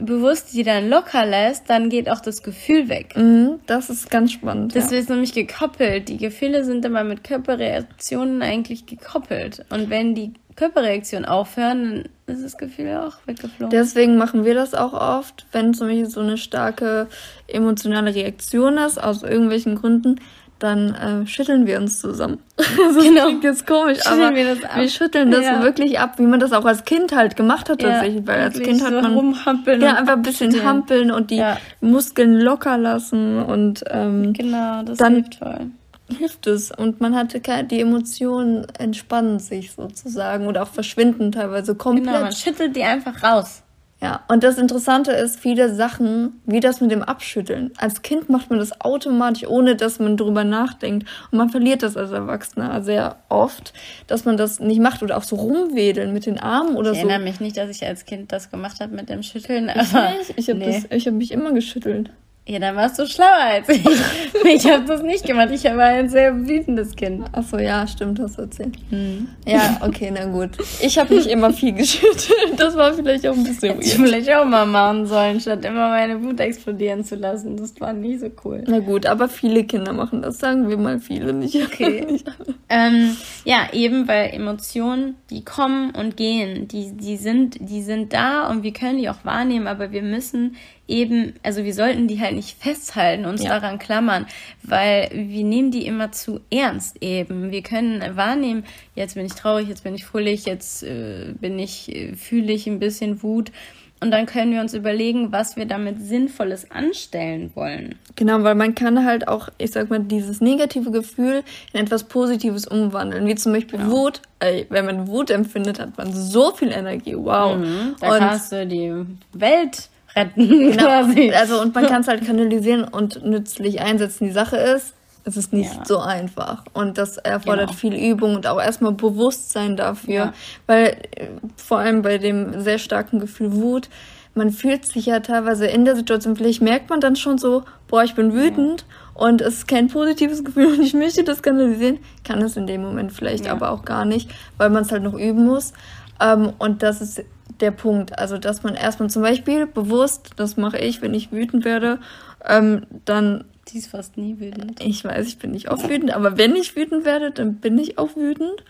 bewusst 0.00 0.54
die 0.54 0.62
dann 0.62 0.88
locker 0.88 1.24
lässt, 1.24 1.68
dann 1.70 1.88
geht 1.88 2.08
auch 2.08 2.20
das 2.20 2.42
Gefühl 2.42 2.88
weg. 2.88 3.16
Mhm, 3.16 3.60
das 3.66 3.90
ist 3.90 4.10
ganz 4.10 4.32
spannend. 4.32 4.76
Das 4.76 4.90
ja. 4.90 4.98
ist 4.98 5.08
nämlich 5.08 5.32
gekoppelt. 5.32 6.08
Die 6.08 6.18
Gefühle 6.18 6.64
sind 6.64 6.84
immer 6.84 7.04
mit 7.04 7.24
Körperreaktionen 7.24 8.42
eigentlich 8.42 8.86
gekoppelt. 8.86 9.64
Und 9.70 9.90
wenn 9.90 10.14
die 10.14 10.32
Körperreaktionen 10.56 11.26
aufhören, 11.26 12.04
dann 12.26 12.36
ist 12.36 12.44
das 12.44 12.56
Gefühl 12.56 12.96
auch 12.96 13.16
weggeflogen. 13.26 13.70
Deswegen 13.70 14.16
machen 14.16 14.44
wir 14.44 14.54
das 14.54 14.74
auch 14.74 14.94
oft, 14.94 15.46
wenn 15.52 15.74
zum 15.74 15.88
Beispiel 15.88 16.08
so 16.08 16.20
eine 16.20 16.38
starke 16.38 17.08
emotionale 17.46 18.14
Reaktion 18.14 18.78
ist, 18.78 19.02
aus 19.02 19.22
irgendwelchen 19.22 19.76
Gründen, 19.76 20.20
dann 20.58 20.94
äh, 20.94 21.26
schütteln 21.26 21.66
wir 21.66 21.78
uns 21.78 22.00
zusammen. 22.00 22.38
das 22.56 23.04
genau. 23.04 23.26
klingt 23.26 23.44
jetzt 23.44 23.66
komisch, 23.66 23.98
schütteln 23.98 24.22
aber 24.22 24.34
wir, 24.34 24.56
wir, 24.56 24.88
schütteln 24.88 25.30
das 25.30 25.44
ja. 25.44 25.62
wirklich 25.62 25.98
ab, 25.98 26.18
wie 26.18 26.26
man 26.26 26.40
das 26.40 26.52
auch 26.52 26.64
als 26.64 26.84
Kind 26.84 27.14
halt 27.14 27.36
gemacht 27.36 27.68
hat 27.68 27.80
tatsächlich, 27.80 28.20
ja, 28.20 28.26
weil 28.26 28.40
als 28.40 28.58
Kind 28.58 28.82
hat 28.82 28.92
man 28.92 29.14
rumhampeln 29.14 29.80
ja 29.82 29.94
einfach 29.94 30.14
ein 30.14 30.22
bisschen 30.22 30.64
hampeln 30.64 31.10
und 31.10 31.30
die 31.30 31.36
ja. 31.36 31.58
Muskeln 31.80 32.40
locker 32.40 32.78
lassen 32.78 33.42
und 33.42 33.84
ähm, 33.90 34.32
genau, 34.32 34.82
das 34.82 34.98
dann 34.98 35.14
hilft 35.14 35.36
voll. 35.36 35.66
Hilft 36.08 36.46
es 36.46 36.70
und 36.70 37.00
man 37.00 37.16
hatte 37.16 37.40
keine, 37.40 37.64
die 37.64 37.80
Emotionen 37.80 38.66
entspannen 38.78 39.40
sich 39.40 39.72
sozusagen 39.72 40.46
oder 40.46 40.62
auch 40.62 40.68
verschwinden 40.68 41.32
teilweise 41.32 41.74
komplett. 41.74 42.06
Genau, 42.06 42.20
man 42.20 42.32
schüttelt 42.32 42.76
die 42.76 42.84
einfach 42.84 43.22
raus. 43.22 43.62
Ja, 44.00 44.24
und 44.28 44.44
das 44.44 44.58
Interessante 44.58 45.12
ist, 45.12 45.40
viele 45.40 45.74
Sachen, 45.74 46.42
wie 46.44 46.60
das 46.60 46.82
mit 46.82 46.90
dem 46.90 47.02
Abschütteln. 47.02 47.72
Als 47.78 48.02
Kind 48.02 48.28
macht 48.28 48.50
man 48.50 48.58
das 48.58 48.78
automatisch, 48.82 49.48
ohne 49.48 49.74
dass 49.74 49.98
man 49.98 50.18
drüber 50.18 50.44
nachdenkt. 50.44 51.08
Und 51.30 51.38
man 51.38 51.48
verliert 51.48 51.82
das 51.82 51.96
als 51.96 52.10
Erwachsener 52.10 52.82
sehr 52.82 53.16
oft, 53.30 53.72
dass 54.06 54.26
man 54.26 54.36
das 54.36 54.60
nicht 54.60 54.80
macht 54.80 55.02
oder 55.02 55.16
auch 55.16 55.22
so 55.22 55.36
rumwedeln 55.36 56.12
mit 56.12 56.26
den 56.26 56.38
Armen 56.38 56.76
oder 56.76 56.92
ich 56.92 56.98
so. 56.98 57.06
Ich 57.06 57.10
erinnere 57.10 57.30
mich 57.30 57.40
nicht, 57.40 57.56
dass 57.56 57.70
ich 57.70 57.86
als 57.86 58.04
Kind 58.04 58.32
das 58.32 58.50
gemacht 58.50 58.80
habe 58.80 58.94
mit 58.94 59.08
dem 59.08 59.22
Schütteln. 59.22 59.70
Aber 59.70 60.12
ich, 60.20 60.36
ich 60.36 60.48
habe 60.50 60.58
nee. 60.58 60.82
hab 60.82 61.14
mich 61.14 61.32
immer 61.32 61.52
geschüttelt. 61.52 62.10
Ja, 62.48 62.60
dann 62.60 62.76
warst 62.76 62.96
du 63.00 63.06
schlauer 63.08 63.28
als 63.28 63.68
ich. 63.68 63.84
ich 64.44 64.70
habe 64.70 64.84
das 64.84 65.02
nicht 65.02 65.26
gemacht. 65.26 65.48
Ich 65.52 65.64
war 65.64 65.86
ein 65.86 66.08
sehr 66.08 66.46
wütendes 66.46 66.94
Kind. 66.94 67.24
Ach 67.32 67.42
so, 67.42 67.58
ja, 67.58 67.84
stimmt, 67.88 68.20
hast 68.20 68.38
du 68.38 68.42
erzählt. 68.42 68.76
Hm. 68.90 69.26
Ja, 69.44 69.80
okay, 69.80 70.12
na 70.14 70.26
gut. 70.26 70.50
Ich 70.80 70.96
habe 70.96 71.12
nicht 71.12 71.26
immer 71.26 71.52
viel 71.52 71.72
geschüttelt. 71.72 72.56
Das 72.56 72.76
war 72.76 72.94
vielleicht 72.94 73.26
auch 73.26 73.34
ein 73.34 73.42
bisschen 73.42 73.74
Hätte 73.74 73.84
ich 73.84 73.94
vielleicht 73.94 74.32
auch 74.32 74.44
mal 74.44 74.64
machen 74.64 75.06
sollen, 75.06 75.40
statt 75.40 75.64
immer 75.64 75.88
meine 75.88 76.22
Wut 76.22 76.38
explodieren 76.38 77.02
zu 77.02 77.16
lassen. 77.16 77.56
Das 77.56 77.80
war 77.80 77.92
nie 77.92 78.16
so 78.16 78.30
cool. 78.44 78.62
Na 78.68 78.78
gut, 78.78 79.06
aber 79.06 79.28
viele 79.28 79.64
Kinder 79.64 79.92
machen 79.92 80.22
das. 80.22 80.38
Sagen 80.38 80.68
wir 80.68 80.76
mal 80.76 81.00
viele, 81.00 81.32
nicht 81.32 81.56
Okay. 81.56 82.06
Nicht 82.10 82.30
ähm, 82.68 83.16
ja, 83.44 83.68
eben, 83.72 84.06
weil 84.06 84.30
Emotionen, 84.30 85.16
die 85.30 85.44
kommen 85.44 85.90
und 85.90 86.16
gehen. 86.16 86.68
Die, 86.68 86.92
die, 86.92 87.16
sind, 87.16 87.56
die 87.60 87.82
sind 87.82 88.12
da 88.12 88.48
und 88.48 88.62
wir 88.62 88.72
können 88.72 88.98
die 88.98 89.08
auch 89.08 89.24
wahrnehmen, 89.24 89.66
aber 89.66 89.90
wir 89.90 90.02
müssen 90.02 90.56
eben, 90.88 91.34
also 91.42 91.64
wir 91.64 91.74
sollten 91.74 92.08
die 92.08 92.20
halt 92.20 92.34
nicht 92.34 92.56
festhalten, 92.58 93.24
uns 93.24 93.42
ja. 93.42 93.50
daran 93.50 93.78
klammern, 93.78 94.26
weil 94.62 95.10
wir 95.12 95.44
nehmen 95.44 95.70
die 95.70 95.86
immer 95.86 96.12
zu 96.12 96.40
ernst 96.50 97.02
eben. 97.02 97.50
Wir 97.50 97.62
können 97.62 98.16
wahrnehmen, 98.16 98.64
jetzt 98.94 99.14
bin 99.14 99.26
ich 99.26 99.34
traurig, 99.34 99.68
jetzt 99.68 99.84
bin 99.84 99.94
ich 99.94 100.04
fröhlich, 100.04 100.44
jetzt 100.44 100.82
äh, 100.82 101.34
bin 101.40 101.58
ich, 101.58 101.94
äh, 101.94 102.14
fühle 102.14 102.52
ich 102.52 102.66
ein 102.66 102.78
bisschen 102.78 103.22
Wut. 103.22 103.50
Und 103.98 104.10
dann 104.10 104.26
können 104.26 104.52
wir 104.52 104.60
uns 104.60 104.74
überlegen, 104.74 105.32
was 105.32 105.56
wir 105.56 105.64
damit 105.64 106.02
Sinnvolles 106.02 106.70
anstellen 106.70 107.50
wollen. 107.54 107.94
Genau, 108.14 108.42
weil 108.42 108.54
man 108.54 108.74
kann 108.74 109.06
halt 109.06 109.26
auch, 109.26 109.48
ich 109.56 109.70
sag 109.70 109.88
mal, 109.88 110.00
dieses 110.00 110.42
negative 110.42 110.90
Gefühl 110.90 111.42
in 111.72 111.80
etwas 111.80 112.04
Positives 112.04 112.66
umwandeln. 112.66 113.26
Wie 113.26 113.34
zum 113.36 113.54
Beispiel 113.54 113.78
genau. 113.78 113.92
Wut. 113.92 114.20
Ey, 114.38 114.66
wenn 114.68 114.84
man 114.84 115.08
Wut 115.08 115.30
empfindet, 115.30 115.80
hat 115.80 115.96
man 115.96 116.12
so 116.12 116.52
viel 116.52 116.72
Energie. 116.72 117.16
Wow. 117.16 117.56
Mhm, 117.56 117.96
da 117.98 118.12
und 118.12 118.18
kannst 118.18 118.52
du 118.52 118.66
die 118.66 118.92
Welt 119.32 119.88
retten. 120.16 120.48
Genau. 120.70 120.84
Quasi. 120.84 121.32
Also 121.32 121.60
und 121.60 121.74
man 121.74 121.86
kann 121.86 122.00
es 122.00 122.08
halt 122.08 122.24
kanalisieren 122.24 122.84
und 122.84 123.24
nützlich 123.24 123.80
einsetzen. 123.80 124.26
Die 124.26 124.32
Sache 124.32 124.56
ist, 124.56 124.94
es 125.24 125.36
ist 125.36 125.52
nicht 125.52 125.74
ja. 125.74 125.84
so 125.84 125.98
einfach 125.98 126.64
und 126.72 126.98
das 126.98 127.16
erfordert 127.18 127.68
genau. 127.68 127.78
viel 127.78 127.94
Übung 127.94 128.36
und 128.36 128.46
auch 128.46 128.60
erstmal 128.60 128.92
Bewusstsein 128.92 129.76
dafür, 129.76 130.14
ja. 130.14 130.32
weil 130.66 130.96
äh, 131.16 131.28
vor 131.56 131.78
allem 131.78 132.02
bei 132.02 132.18
dem 132.18 132.60
sehr 132.60 132.78
starken 132.78 133.18
Gefühl 133.18 133.52
Wut, 133.54 133.88
man 134.34 134.50
fühlt 134.50 134.84
sich 134.84 135.06
ja 135.06 135.20
teilweise 135.20 135.66
in 135.66 135.84
der 135.84 135.96
Situation, 135.96 136.36
vielleicht 136.36 136.62
merkt 136.62 136.90
man 136.90 137.00
dann 137.00 137.16
schon 137.16 137.38
so, 137.38 137.64
boah, 137.88 138.04
ich 138.04 138.14
bin 138.14 138.34
wütend 138.34 138.82
ja. 138.82 139.26
und 139.26 139.40
es 139.40 139.54
ist 139.54 139.68
kein 139.68 139.88
positives 139.88 140.44
Gefühl 140.44 140.66
und 140.66 140.82
ich 140.82 140.94
möchte 140.94 141.24
das 141.24 141.42
kanalisieren, 141.42 141.98
kann 142.22 142.40
es 142.42 142.56
in 142.56 142.68
dem 142.68 142.82
Moment 142.82 143.12
vielleicht 143.12 143.48
aber 143.48 143.70
auch 143.70 143.84
gar 143.84 144.04
nicht, 144.04 144.30
weil 144.58 144.70
man 144.70 144.82
es 144.82 144.92
halt 144.92 145.02
noch 145.02 145.14
üben 145.14 145.44
muss. 145.44 145.72
Ähm, 146.20 146.52
und 146.58 146.82
das 146.82 147.00
ist 147.00 147.24
der 147.60 147.70
Punkt. 147.70 148.18
Also, 148.18 148.38
dass 148.38 148.62
man 148.62 148.74
erstmal 148.74 149.10
zum 149.10 149.22
Beispiel 149.22 149.66
bewusst, 149.66 150.30
das 150.36 150.56
mache 150.56 150.78
ich, 150.78 151.02
wenn 151.02 151.14
ich 151.14 151.32
wütend 151.32 151.64
werde, 151.64 151.98
ähm, 152.46 152.86
dann. 153.04 153.44
Die 153.68 153.78
ist 153.78 153.88
fast 153.88 154.16
nie 154.16 154.38
wütend. 154.38 154.80
Ich 154.80 155.04
weiß, 155.04 155.26
ich 155.26 155.38
bin 155.38 155.50
nicht 155.50 155.70
oft 155.70 155.88
wütend, 155.88 156.14
aber 156.14 156.38
wenn 156.38 156.54
ich 156.54 156.76
wütend 156.76 157.04
werde, 157.04 157.32
dann 157.32 157.56
bin 157.56 157.76
ich 157.78 157.98
auch 157.98 158.14
wütend. 158.14 158.62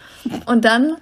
Und 0.46 0.64
dann 0.64 0.96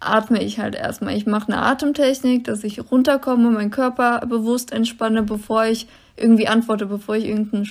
atme 0.00 0.42
ich 0.42 0.58
halt 0.58 0.74
erstmal. 0.74 1.14
Ich 1.16 1.26
mache 1.26 1.52
eine 1.52 1.62
Atemtechnik, 1.62 2.44
dass 2.44 2.64
ich 2.64 2.90
runterkomme, 2.90 3.50
meinen 3.50 3.70
Körper 3.70 4.20
bewusst 4.26 4.72
entspanne, 4.72 5.22
bevor 5.22 5.66
ich 5.66 5.86
irgendwie 6.16 6.48
antworte, 6.48 6.86
bevor 6.86 7.16
ich 7.16 7.26
irgendeinen 7.26 7.66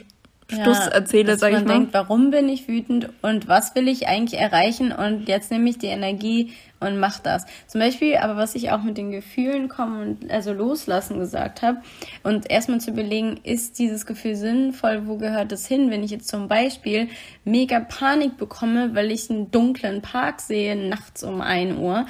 Stuss 0.51 0.79
ja, 0.79 0.87
erzähle, 0.87 1.37
sage 1.37 1.57
ich 1.57 1.63
mal. 1.63 1.73
Denkt, 1.73 1.93
warum 1.93 2.31
bin 2.31 2.49
ich 2.49 2.67
wütend 2.67 3.09
und 3.21 3.47
was 3.47 3.75
will 3.75 3.87
ich 3.87 4.07
eigentlich 4.07 4.39
erreichen 4.39 4.91
und 4.91 5.29
jetzt 5.29 5.51
nehme 5.51 5.69
ich 5.69 5.77
die 5.77 5.87
Energie 5.87 6.53
und 6.79 6.99
mach 6.99 7.19
das. 7.19 7.45
Zum 7.67 7.81
Beispiel, 7.81 8.17
aber 8.17 8.35
was 8.35 8.55
ich 8.55 8.71
auch 8.71 8.81
mit 8.81 8.97
den 8.97 9.11
Gefühlen 9.11 9.69
kommen 9.69 10.01
und 10.01 10.31
also 10.31 10.51
loslassen 10.51 11.19
gesagt 11.19 11.61
habe 11.61 11.79
und 12.23 12.49
erstmal 12.49 12.81
zu 12.81 12.91
überlegen, 12.91 13.39
ist 13.43 13.77
dieses 13.77 14.07
Gefühl 14.07 14.35
sinnvoll, 14.35 15.03
wo 15.05 15.17
gehört 15.17 15.51
es 15.51 15.67
hin, 15.67 15.91
wenn 15.91 16.03
ich 16.03 16.11
jetzt 16.11 16.29
zum 16.29 16.47
Beispiel 16.47 17.09
mega 17.45 17.79
Panik 17.79 18.37
bekomme, 18.37 18.95
weil 18.95 19.11
ich 19.11 19.29
einen 19.29 19.51
dunklen 19.51 20.01
Park 20.01 20.39
sehe 20.39 20.75
nachts 20.75 21.23
um 21.23 21.41
ein 21.41 21.77
Uhr 21.77 22.07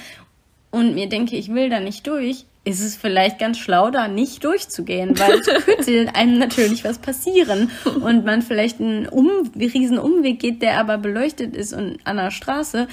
und 0.71 0.95
mir 0.95 1.10
denke, 1.10 1.36
ich 1.36 1.54
will 1.54 1.69
da 1.69 1.80
nicht 1.80 2.08
durch, 2.08 2.45
ist 2.65 2.81
es 2.81 2.95
vielleicht 2.95 3.39
ganz 3.39 3.57
schlau, 3.57 3.89
da 3.89 4.07
nicht 4.07 4.43
durchzugehen, 4.43 5.17
weil 5.17 5.39
es 5.39 5.45
könnte 5.65 6.15
einem 6.15 6.37
natürlich 6.37 6.83
was 6.83 6.99
passieren 6.99 7.71
und 8.03 8.25
man 8.25 8.41
vielleicht 8.41 8.79
einen 8.79 9.07
um 9.07 9.29
riesen 9.55 9.97
Umweg 9.97 10.39
geht, 10.39 10.61
der 10.61 10.79
aber 10.79 10.97
beleuchtet 10.97 11.55
ist 11.55 11.73
und 11.73 11.99
an 12.03 12.17
der 12.17 12.31
Straße, 12.31 12.87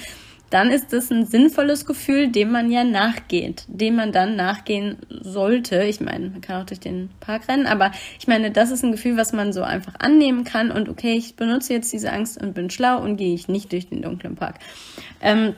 dann 0.49 0.71
ist 0.71 0.93
das 0.93 1.11
ein 1.11 1.25
sinnvolles 1.25 1.85
Gefühl, 1.85 2.29
dem 2.29 2.51
man 2.51 2.71
ja 2.71 2.83
nachgeht, 2.85 3.65
dem 3.67 3.95
man 3.95 4.13
dann 4.13 4.37
nachgehen 4.37 4.97
sollte. 5.09 5.83
Ich 5.83 5.99
meine, 5.99 6.29
man 6.29 6.41
kann 6.41 6.61
auch 6.61 6.65
durch 6.65 6.79
den 6.79 7.09
Park 7.19 7.49
rennen, 7.49 7.67
aber 7.67 7.91
ich 8.17 8.27
meine, 8.27 8.51
das 8.51 8.71
ist 8.71 8.83
ein 8.83 8.93
Gefühl, 8.93 9.17
was 9.17 9.33
man 9.33 9.51
so 9.51 9.61
einfach 9.63 9.95
annehmen 9.99 10.45
kann 10.45 10.71
und 10.71 10.87
okay, 10.87 11.17
ich 11.17 11.35
benutze 11.35 11.73
jetzt 11.73 11.91
diese 11.91 12.13
Angst 12.13 12.41
und 12.41 12.53
bin 12.53 12.69
schlau 12.69 13.01
und 13.01 13.17
gehe 13.17 13.33
ich 13.33 13.49
nicht 13.49 13.73
durch 13.73 13.89
den 13.89 14.01
dunklen 14.01 14.35
Park. 14.35 14.55
Ähm, 15.21 15.55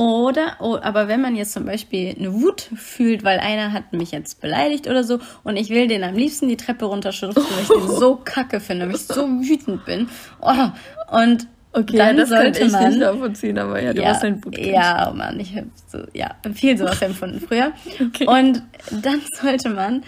oder, 0.00 0.56
oh, 0.60 0.78
aber 0.80 1.08
wenn 1.08 1.20
man 1.20 1.36
jetzt 1.36 1.52
zum 1.52 1.66
Beispiel 1.66 2.16
eine 2.18 2.32
Wut 2.32 2.70
fühlt, 2.74 3.22
weil 3.22 3.38
einer 3.38 3.74
hat 3.74 3.92
mich 3.92 4.12
jetzt 4.12 4.40
beleidigt 4.40 4.88
oder 4.88 5.04
so 5.04 5.18
und 5.44 5.58
ich 5.58 5.68
will 5.68 5.88
den 5.88 6.04
am 6.04 6.14
liebsten 6.14 6.48
die 6.48 6.56
Treppe 6.56 6.86
runterschubsen, 6.86 7.42
weil 7.42 7.62
ich 7.62 7.68
den 7.68 7.96
so 7.98 8.16
kacke 8.24 8.60
finde, 8.60 8.88
weil 8.88 8.94
ich 8.94 9.02
so 9.02 9.28
wütend 9.28 9.84
bin. 9.84 10.08
Oh, 10.40 10.70
und 11.14 11.46
Okay, 11.72 11.98
dann 11.98 12.16
das 12.16 12.30
sollte 12.30 12.64
ich 12.64 12.72
man, 12.72 12.88
nicht 12.88 12.98
nachvollziehen, 12.98 13.58
aber 13.58 13.80
ja, 13.80 13.92
du 13.92 14.00
ja, 14.00 14.08
warst 14.08 14.24
ein 14.24 14.42
Wutkind. 14.42 14.66
Ja, 14.68 15.08
oh 15.08 15.14
Mann, 15.14 15.38
ich 15.38 15.54
habe 15.54 15.68
so, 15.86 15.98
ja, 16.14 16.34
viel 16.54 16.78
sowas 16.78 17.00
empfunden 17.02 17.38
früher. 17.38 17.72
Okay. 18.00 18.26
Und 18.26 18.62
dann 18.90 19.20
sollte 19.38 19.68
man, 19.68 20.02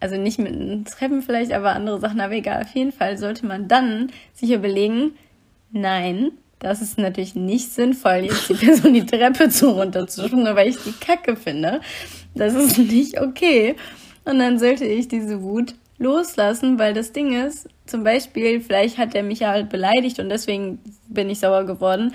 also 0.00 0.16
nicht 0.16 0.40
mit 0.40 0.88
Treppen 0.88 1.22
vielleicht, 1.22 1.52
aber 1.52 1.70
andere 1.70 2.00
Sachen, 2.00 2.20
aber 2.20 2.34
egal, 2.34 2.64
auf 2.64 2.74
jeden 2.74 2.92
Fall 2.92 3.16
sollte 3.16 3.46
man 3.46 3.68
dann 3.68 4.10
sich 4.34 4.50
überlegen, 4.50 5.12
nein, 5.70 6.32
das 6.58 6.80
ist 6.80 6.98
natürlich 6.98 7.34
nicht 7.34 7.70
sinnvoll, 7.72 8.24
jetzt 8.24 8.48
die 8.48 8.54
Person 8.66 8.94
die 8.94 9.06
Treppe 9.06 9.48
zu 9.48 9.70
runterzuschwingen, 9.70 10.56
weil 10.56 10.68
ich 10.68 10.76
die 10.78 10.92
Kacke 10.92 11.36
finde. 11.36 11.80
Das 12.34 12.54
ist 12.54 12.78
nicht 12.78 13.20
okay. 13.20 13.76
Und 14.24 14.38
dann 14.38 14.58
sollte 14.58 14.84
ich 14.84 15.08
diese 15.08 15.42
Wut 15.42 15.74
loslassen, 15.98 16.78
weil 16.78 16.94
das 16.94 17.12
Ding 17.12 17.32
ist, 17.46 17.68
zum 17.86 18.04
Beispiel, 18.04 18.60
vielleicht 18.60 18.98
hat 18.98 19.14
er 19.14 19.22
mich 19.22 19.40
ja 19.40 19.50
halt 19.50 19.68
beleidigt 19.68 20.18
und 20.18 20.28
deswegen 20.28 20.80
bin 21.08 21.30
ich 21.30 21.38
sauer 21.38 21.64
geworden. 21.64 22.12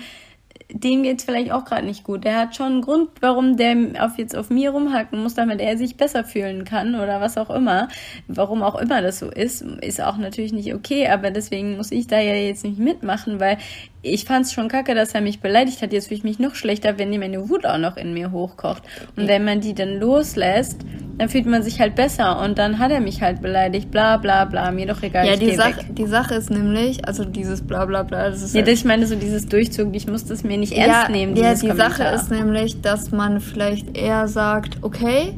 dem 0.70 1.02
geht's 1.02 1.24
vielleicht 1.24 1.50
auch 1.52 1.64
gerade 1.64 1.86
nicht 1.86 2.04
gut. 2.04 2.24
Der 2.24 2.38
hat 2.38 2.54
schon 2.56 2.66
einen 2.66 2.82
Grund, 2.82 3.10
warum 3.20 3.56
der 3.56 3.76
auf 4.00 4.18
jetzt 4.18 4.36
auf 4.36 4.50
mir 4.50 4.70
rumhacken 4.70 5.22
muss, 5.22 5.34
damit 5.34 5.60
er 5.60 5.76
sich 5.76 5.96
besser 5.96 6.24
fühlen 6.24 6.64
kann 6.64 6.94
oder 6.94 7.20
was 7.20 7.36
auch 7.38 7.50
immer. 7.50 7.88
Warum 8.28 8.62
auch 8.62 8.76
immer 8.76 9.02
das 9.02 9.18
so 9.18 9.30
ist, 9.30 9.62
ist 9.62 10.00
auch 10.00 10.16
natürlich 10.16 10.52
nicht 10.52 10.74
okay, 10.74 11.08
aber 11.08 11.30
deswegen 11.30 11.76
muss 11.76 11.90
ich 11.90 12.06
da 12.06 12.20
ja 12.20 12.34
jetzt 12.34 12.64
nicht 12.64 12.78
mitmachen, 12.78 13.40
weil 13.40 13.58
ich 14.02 14.24
fand's 14.24 14.52
schon 14.52 14.66
kacke, 14.68 14.94
dass 14.94 15.14
er 15.14 15.20
mich 15.20 15.40
beleidigt 15.40 15.80
hat. 15.80 15.92
Jetzt 15.92 16.08
fühle 16.08 16.18
ich 16.18 16.24
mich 16.24 16.38
noch 16.40 16.56
schlechter, 16.56 16.98
wenn 16.98 17.12
die 17.12 17.18
meine 17.18 17.48
Wut 17.48 17.64
auch 17.64 17.78
noch 17.78 17.96
in 17.96 18.12
mir 18.12 18.32
hochkocht. 18.32 18.82
Und 19.16 19.28
wenn 19.28 19.44
man 19.44 19.60
die 19.60 19.74
dann 19.74 20.00
loslässt, 20.00 20.80
dann 21.18 21.28
fühlt 21.28 21.46
man 21.46 21.62
sich 21.62 21.80
halt 21.80 21.94
besser. 21.94 22.40
Und 22.40 22.58
dann 22.58 22.80
hat 22.80 22.90
er 22.90 23.00
mich 23.00 23.22
halt 23.22 23.40
beleidigt, 23.40 23.92
bla 23.92 24.16
bla 24.16 24.44
bla, 24.44 24.72
mir 24.72 24.86
doch 24.86 25.02
egal. 25.02 25.26
Ja, 25.26 25.36
die, 25.36 25.54
Sach 25.54 25.78
die 25.88 26.06
Sache 26.06 26.34
ist 26.34 26.50
nämlich, 26.50 27.06
also 27.06 27.24
dieses 27.24 27.62
bla 27.62 27.84
bla 27.84 28.02
bla, 28.02 28.28
das 28.30 28.42
ist. 28.42 28.54
Ja, 28.54 28.62
halt 28.62 28.68
ich 28.68 28.84
meine 28.84 29.06
so 29.06 29.14
dieses 29.14 29.46
Durchzug, 29.46 29.94
ich 29.94 30.08
muss 30.08 30.24
das 30.24 30.42
mir 30.42 30.58
nicht 30.58 30.72
ernst 30.72 31.04
ja, 31.04 31.08
nehmen. 31.08 31.36
Ja, 31.36 31.54
die 31.54 31.60
Kommentar. 31.60 31.90
Sache 31.90 32.04
ist 32.16 32.30
nämlich, 32.30 32.80
dass 32.80 33.12
man 33.12 33.40
vielleicht 33.40 33.96
eher 33.96 34.26
sagt, 34.26 34.78
okay, 34.82 35.34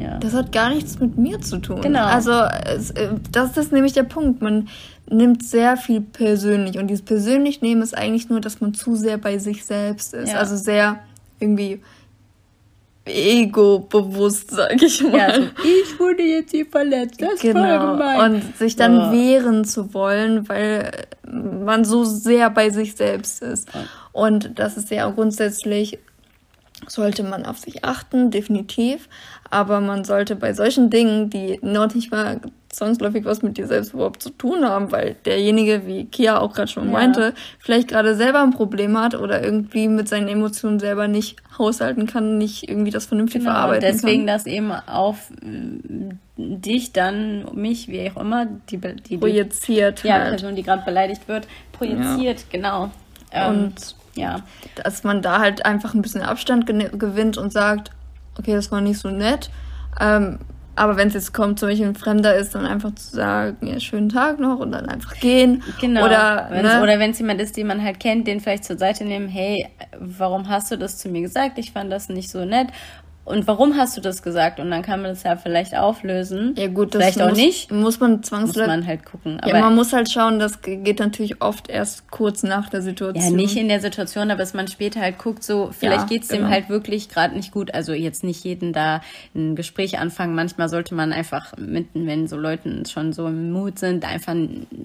ja. 0.00 0.16
Das 0.18 0.32
hat 0.32 0.50
gar 0.50 0.70
nichts 0.70 0.98
mit 0.98 1.18
mir 1.18 1.40
zu 1.42 1.58
tun. 1.58 1.82
Genau. 1.82 2.06
Also 2.06 2.30
äh, 2.32 2.78
das 3.32 3.56
ist 3.58 3.70
nämlich 3.70 3.92
der 3.92 4.04
Punkt. 4.04 4.40
Man 4.40 4.68
nimmt 5.10 5.44
sehr 5.44 5.76
viel 5.76 6.00
persönlich 6.00 6.78
und 6.78 6.88
dieses 6.88 7.04
persönlich 7.04 7.62
nehmen 7.62 7.82
ist 7.82 7.96
eigentlich 7.96 8.28
nur, 8.28 8.40
dass 8.40 8.60
man 8.60 8.74
zu 8.74 8.96
sehr 8.96 9.18
bei 9.18 9.38
sich 9.38 9.64
selbst 9.64 10.14
ist. 10.14 10.32
Ja. 10.32 10.38
Also 10.38 10.56
sehr 10.56 11.00
irgendwie 11.38 11.80
ego-bewusst, 13.04 14.50
sag 14.50 14.80
ich 14.82 15.02
mal. 15.02 15.16
Ja, 15.16 15.26
also 15.26 15.48
ich 15.64 15.98
wurde 15.98 16.22
jetzt 16.22 16.50
hier 16.50 16.66
verletzt, 16.66 17.20
das 17.20 17.40
genau. 17.40 18.24
Und 18.24 18.56
sich 18.56 18.76
dann 18.76 18.94
ja. 18.94 19.12
wehren 19.12 19.64
zu 19.64 19.92
wollen, 19.94 20.48
weil 20.48 20.90
man 21.26 21.84
so 21.84 22.04
sehr 22.04 22.50
bei 22.50 22.70
sich 22.70 22.94
selbst 22.94 23.42
ist. 23.42 23.68
Und 24.12 24.58
das 24.58 24.76
ist 24.76 24.90
ja 24.90 25.08
grundsätzlich 25.10 25.98
sollte 26.88 27.22
man 27.22 27.44
auf 27.44 27.58
sich 27.58 27.84
achten, 27.84 28.30
definitiv. 28.30 29.08
Aber 29.50 29.80
man 29.80 30.04
sollte 30.04 30.36
bei 30.36 30.54
solchen 30.54 30.90
Dingen, 30.90 31.30
die 31.30 31.58
noch 31.62 31.94
nicht 31.94 32.10
mal 32.10 32.40
zwangsläufig 32.70 33.24
was 33.24 33.42
mit 33.42 33.58
dir 33.58 33.66
selbst 33.66 33.94
überhaupt 33.94 34.22
zu 34.22 34.30
tun 34.30 34.64
haben, 34.64 34.92
weil 34.92 35.16
derjenige, 35.24 35.86
wie 35.86 36.04
Kia 36.06 36.38
auch 36.38 36.52
gerade 36.54 36.70
schon 36.70 36.86
ja. 36.86 36.92
meinte, 36.92 37.34
vielleicht 37.58 37.88
gerade 37.88 38.14
selber 38.14 38.42
ein 38.42 38.52
Problem 38.52 38.96
hat 38.96 39.14
oder 39.14 39.42
irgendwie 39.42 39.88
mit 39.88 40.08
seinen 40.08 40.28
Emotionen 40.28 40.78
selber 40.78 41.08
nicht 41.08 41.36
haushalten 41.58 42.06
kann, 42.06 42.38
nicht 42.38 42.68
irgendwie 42.68 42.90
das 42.90 43.06
vernünftig 43.06 43.40
genau, 43.40 43.52
verarbeiten 43.52 43.82
deswegen, 43.82 44.26
kann. 44.26 44.36
Deswegen, 44.36 44.62
dass 44.66 44.80
eben 44.86 44.88
auf 44.88 45.30
äh, 45.42 46.14
dich 46.36 46.92
dann, 46.92 47.44
mich, 47.54 47.88
wie 47.88 48.10
auch 48.10 48.20
immer, 48.20 48.46
die, 48.70 48.78
die 48.78 49.18
projiziert. 49.18 50.04
Die, 50.04 50.08
ja, 50.08 50.14
halt. 50.14 50.30
Person, 50.30 50.54
die 50.54 50.62
gerade 50.62 50.84
beleidigt 50.84 51.26
wird, 51.28 51.48
projiziert, 51.72 52.38
ja. 52.40 52.46
genau. 52.50 52.90
Ähm, 53.32 53.50
und 53.50 53.94
ja. 54.14 54.40
Dass 54.82 55.04
man 55.04 55.22
da 55.22 55.40
halt 55.40 55.64
einfach 55.64 55.94
ein 55.94 56.02
bisschen 56.02 56.22
Abstand 56.22 56.66
gewinnt 56.66 57.36
und 57.36 57.52
sagt, 57.52 57.90
okay, 58.38 58.54
das 58.54 58.70
war 58.70 58.80
nicht 58.80 58.98
so 58.98 59.10
nett. 59.10 59.50
Ähm, 60.00 60.38
aber 60.76 60.96
wenn 60.96 61.08
es 61.08 61.14
jetzt 61.14 61.34
kommt, 61.34 61.58
zum 61.58 61.68
Beispiel 61.68 61.88
ein 61.88 61.94
Fremder 61.94 62.34
ist, 62.36 62.54
dann 62.54 62.64
einfach 62.64 62.94
zu 62.94 63.14
sagen, 63.16 63.66
ja, 63.66 63.78
schönen 63.80 64.08
Tag 64.08 64.38
noch 64.40 64.58
und 64.60 64.72
dann 64.72 64.88
einfach 64.88 65.14
gehen. 65.14 65.62
Genau. 65.80 66.04
Oder, 66.04 66.48
ne? 66.50 66.80
oder 66.82 66.98
wenn 66.98 67.10
es 67.10 67.18
jemand 67.18 67.40
ist, 67.40 67.56
den 67.56 67.66
man 67.66 67.82
halt 67.82 68.00
kennt, 68.00 68.26
den 68.26 68.40
vielleicht 68.40 68.64
zur 68.64 68.78
Seite 68.78 69.04
nehmen, 69.04 69.28
hey, 69.28 69.68
warum 69.98 70.48
hast 70.48 70.70
du 70.70 70.78
das 70.78 70.98
zu 70.98 71.08
mir 71.08 71.22
gesagt? 71.22 71.58
Ich 71.58 71.72
fand 71.72 71.92
das 71.92 72.08
nicht 72.08 72.30
so 72.30 72.44
nett 72.44 72.68
und 73.30 73.46
warum 73.46 73.76
hast 73.76 73.96
du 73.96 74.00
das 74.00 74.22
gesagt? 74.22 74.60
Und 74.60 74.70
dann 74.70 74.82
kann 74.82 75.00
man 75.02 75.10
das 75.10 75.22
ja 75.22 75.36
vielleicht 75.36 75.76
auflösen. 75.76 76.54
Ja 76.58 76.66
gut, 76.66 76.94
das 76.94 77.02
vielleicht 77.02 77.18
muss, 77.18 77.28
auch 77.28 77.36
nicht. 77.36 77.72
Muss 77.72 78.00
man 78.00 78.22
zwangsläufig. 78.22 78.68
Muss 78.68 78.76
man 78.76 78.86
halt 78.86 79.04
gucken. 79.04 79.40
Aber 79.40 79.54
ja, 79.54 79.60
man 79.60 79.74
muss 79.74 79.92
halt 79.92 80.10
schauen, 80.10 80.38
das 80.38 80.60
geht 80.62 80.98
natürlich 80.98 81.40
oft 81.40 81.68
erst 81.68 82.10
kurz 82.10 82.42
nach 82.42 82.68
der 82.68 82.82
Situation. 82.82 83.24
Ja, 83.24 83.30
nicht 83.30 83.56
in 83.56 83.68
der 83.68 83.80
Situation, 83.80 84.30
aber 84.30 84.38
dass 84.38 84.54
man 84.54 84.68
später 84.68 85.00
halt 85.00 85.18
guckt, 85.18 85.44
so 85.44 85.70
vielleicht 85.72 86.02
ja, 86.02 86.06
geht's 86.06 86.28
genau. 86.28 86.42
dem 86.42 86.50
halt 86.50 86.68
wirklich 86.68 87.08
gerade 87.08 87.34
nicht 87.34 87.52
gut. 87.52 87.72
Also 87.74 87.92
jetzt 87.92 88.24
nicht 88.24 88.44
jeden 88.44 88.72
da 88.72 89.00
ein 89.34 89.56
Gespräch 89.56 89.98
anfangen. 89.98 90.34
Manchmal 90.34 90.68
sollte 90.68 90.94
man 90.94 91.12
einfach 91.12 91.56
mitten, 91.56 92.06
wenn 92.06 92.26
so 92.26 92.36
Leuten 92.36 92.84
schon 92.86 93.12
so 93.12 93.26
im 93.28 93.52
Mut 93.52 93.78
sind, 93.78 94.04
einfach 94.04 94.34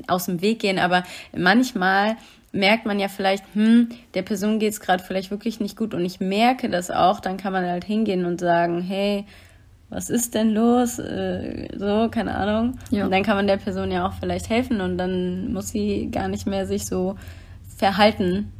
aus 0.07 0.25
dem 0.25 0.41
Weg 0.41 0.59
gehen. 0.59 0.79
Aber 0.79 1.03
manchmal 1.35 2.15
merkt 2.55 2.85
man 2.85 2.99
ja 2.99 3.07
vielleicht, 3.07 3.43
hm, 3.53 3.89
der 4.13 4.21
Person 4.21 4.59
geht 4.59 4.71
es 4.71 4.79
gerade 4.79 5.03
vielleicht 5.03 5.29
wirklich 5.29 5.59
nicht 5.59 5.77
gut 5.77 5.93
und 5.93 6.05
ich 6.05 6.19
merke 6.19 6.69
das 6.69 6.89
auch, 6.89 7.19
dann 7.19 7.37
kann 7.37 7.53
man 7.53 7.65
halt 7.65 7.83
hingehen 7.83 8.25
und 8.25 8.39
sagen, 8.39 8.81
hey, 8.81 9.25
was 9.89 10.09
ist 10.09 10.33
denn 10.33 10.49
los? 10.49 10.97
Äh, 10.97 11.67
so, 11.77 12.09
keine 12.09 12.35
Ahnung. 12.35 12.77
Ja. 12.89 13.05
Und 13.05 13.11
dann 13.11 13.23
kann 13.23 13.35
man 13.35 13.47
der 13.47 13.57
Person 13.57 13.91
ja 13.91 14.07
auch 14.07 14.13
vielleicht 14.13 14.49
helfen 14.49 14.81
und 14.81 14.97
dann 14.97 15.53
muss 15.53 15.69
sie 15.69 16.09
gar 16.11 16.27
nicht 16.27 16.47
mehr 16.47 16.65
sich 16.65 16.85
so 16.85 17.15
verhalten. 17.77 18.51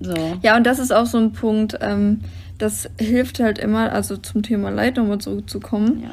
So. 0.00 0.14
Ja, 0.42 0.56
und 0.56 0.66
das 0.66 0.78
ist 0.78 0.92
auch 0.92 1.06
so 1.06 1.18
ein 1.18 1.32
Punkt, 1.32 1.78
ähm, 1.80 2.20
das 2.58 2.90
hilft 2.98 3.40
halt 3.40 3.58
immer, 3.58 3.92
also 3.92 4.16
zum 4.16 4.42
Thema 4.42 4.70
Leid 4.70 4.96
nochmal 4.96 5.18
zurückzukommen. 5.18 6.04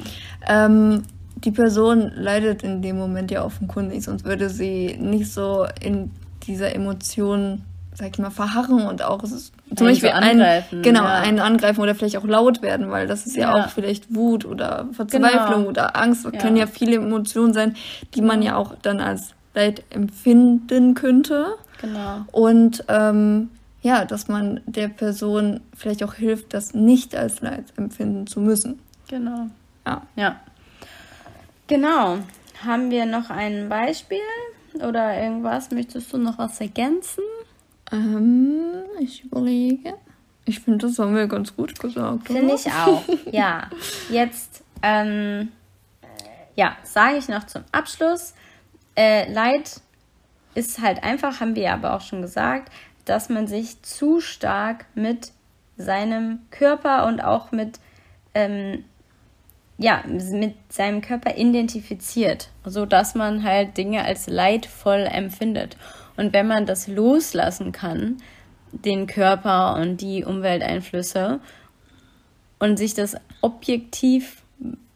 Ja. 0.47 0.65
Ähm, 0.65 1.03
die 1.35 1.51
Person 1.51 2.11
leidet 2.15 2.63
in 2.63 2.81
dem 2.81 2.97
Moment 2.97 3.31
ja 3.31 3.43
offenkundig, 3.43 4.03
sonst 4.03 4.25
würde 4.25 4.49
sie 4.49 4.97
nicht 4.99 5.31
so 5.31 5.65
in 5.81 6.11
dieser 6.49 6.75
Emotion, 6.75 7.61
sag 7.93 8.09
ich 8.09 8.17
mal, 8.17 8.31
verharren 8.31 8.87
und 8.87 9.03
auch 9.03 9.23
zum 9.23 9.87
Beispiel 9.87 10.09
angreifen, 10.09 10.79
ein, 10.79 10.81
genau, 10.81 11.03
ja. 11.03 11.19
einen 11.19 11.39
angreifen 11.39 11.79
oder 11.79 11.95
vielleicht 11.95 12.17
auch 12.17 12.25
laut 12.25 12.61
werden, 12.61 12.89
weil 12.89 13.07
das 13.07 13.25
ist 13.25 13.37
ja, 13.37 13.55
ja 13.55 13.65
auch 13.65 13.69
vielleicht 13.69 14.13
Wut 14.13 14.43
oder 14.43 14.87
Verzweiflung 14.91 15.59
genau. 15.59 15.69
oder 15.69 15.95
Angst. 15.95 16.25
Das 16.25 16.33
ja. 16.33 16.39
können 16.39 16.57
ja 16.57 16.67
viele 16.67 16.95
Emotionen 16.95 17.53
sein, 17.53 17.75
die 18.15 18.21
man 18.21 18.41
ja 18.41 18.55
auch 18.57 18.75
dann 18.81 18.99
als 18.99 19.35
Leid 19.53 19.83
empfinden 19.91 20.95
könnte. 20.95 21.55
Genau. 21.81 22.25
Und 22.31 22.83
ähm, 22.87 23.49
ja, 23.81 24.05
dass 24.05 24.27
man 24.27 24.61
der 24.65 24.89
Person 24.89 25.61
vielleicht 25.77 26.03
auch 26.03 26.15
hilft, 26.15 26.53
das 26.53 26.73
nicht 26.73 27.15
als 27.15 27.41
Leid 27.41 27.65
empfinden 27.77 28.27
zu 28.27 28.41
müssen. 28.41 28.79
Genau. 29.07 29.47
Ja. 29.85 30.01
Ja. 30.15 30.39
Genau. 31.67 32.17
Haben 32.65 32.91
wir 32.91 33.05
noch 33.05 33.29
ein 33.29 33.69
Beispiel? 33.69 34.19
Oder 34.75 35.21
irgendwas? 35.21 35.71
Möchtest 35.71 36.11
du 36.13 36.17
noch 36.17 36.37
was 36.37 36.59
ergänzen? 36.61 37.23
Ähm, 37.91 38.83
ich 38.99 39.23
überlege. 39.23 39.95
Ich 40.45 40.59
finde, 40.59 40.87
das 40.87 40.97
haben 40.97 41.15
wir 41.15 41.27
ganz 41.27 41.55
gut 41.55 41.79
gesagt. 41.79 42.27
Finde 42.27 42.55
ich 42.55 42.67
auch. 42.71 43.03
Ja. 43.31 43.69
Jetzt, 44.09 44.63
ähm, 44.81 45.51
ja, 46.55 46.75
sage 46.83 47.17
ich 47.17 47.27
noch 47.27 47.45
zum 47.45 47.63
Abschluss. 47.71 48.33
Äh, 48.95 49.31
Leid 49.31 49.81
ist 50.55 50.81
halt 50.81 51.03
einfach, 51.03 51.39
haben 51.39 51.55
wir 51.55 51.71
aber 51.71 51.93
auch 51.93 52.01
schon 52.01 52.21
gesagt, 52.21 52.71
dass 53.05 53.29
man 53.29 53.47
sich 53.47 53.81
zu 53.81 54.19
stark 54.19 54.85
mit 54.95 55.31
seinem 55.77 56.39
Körper 56.51 57.07
und 57.07 57.21
auch 57.21 57.51
mit 57.51 57.79
ähm, 58.33 58.83
ja, 59.79 60.03
mit 60.05 60.55
seinem 60.71 61.01
Körper 61.01 61.37
identifiziert, 61.37 62.49
so 62.65 62.85
dass 62.85 63.15
man 63.15 63.43
halt 63.43 63.77
Dinge 63.77 64.03
als 64.03 64.27
leidvoll 64.27 65.07
empfindet. 65.09 65.77
Und 66.17 66.33
wenn 66.33 66.47
man 66.47 66.65
das 66.65 66.87
loslassen 66.87 67.71
kann, 67.71 68.17
den 68.73 69.07
Körper 69.07 69.77
und 69.77 70.01
die 70.01 70.25
Umwelteinflüsse 70.25 71.39
und 72.59 72.77
sich 72.77 72.93
das 72.93 73.15
objektiv 73.39 74.43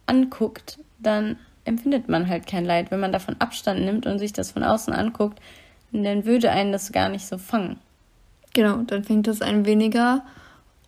anguckt, 0.05 0.79
dann 0.99 1.37
empfindet 1.63 2.09
man 2.09 2.27
halt 2.27 2.45
kein 2.45 2.65
Leid. 2.65 2.91
Wenn 2.91 2.99
man 2.99 3.13
davon 3.13 3.37
Abstand 3.39 3.85
nimmt 3.85 4.05
und 4.05 4.19
sich 4.19 4.33
das 4.33 4.51
von 4.51 4.63
außen 4.63 4.93
anguckt, 4.93 5.39
dann 5.93 6.25
würde 6.25 6.51
einen 6.51 6.73
das 6.73 6.91
gar 6.91 7.07
nicht 7.07 7.25
so 7.25 7.37
fangen. 7.37 7.79
Genau, 8.53 8.77
dann 8.79 9.05
fängt 9.05 9.27
das 9.27 9.41
ein 9.41 9.65
weniger 9.65 10.25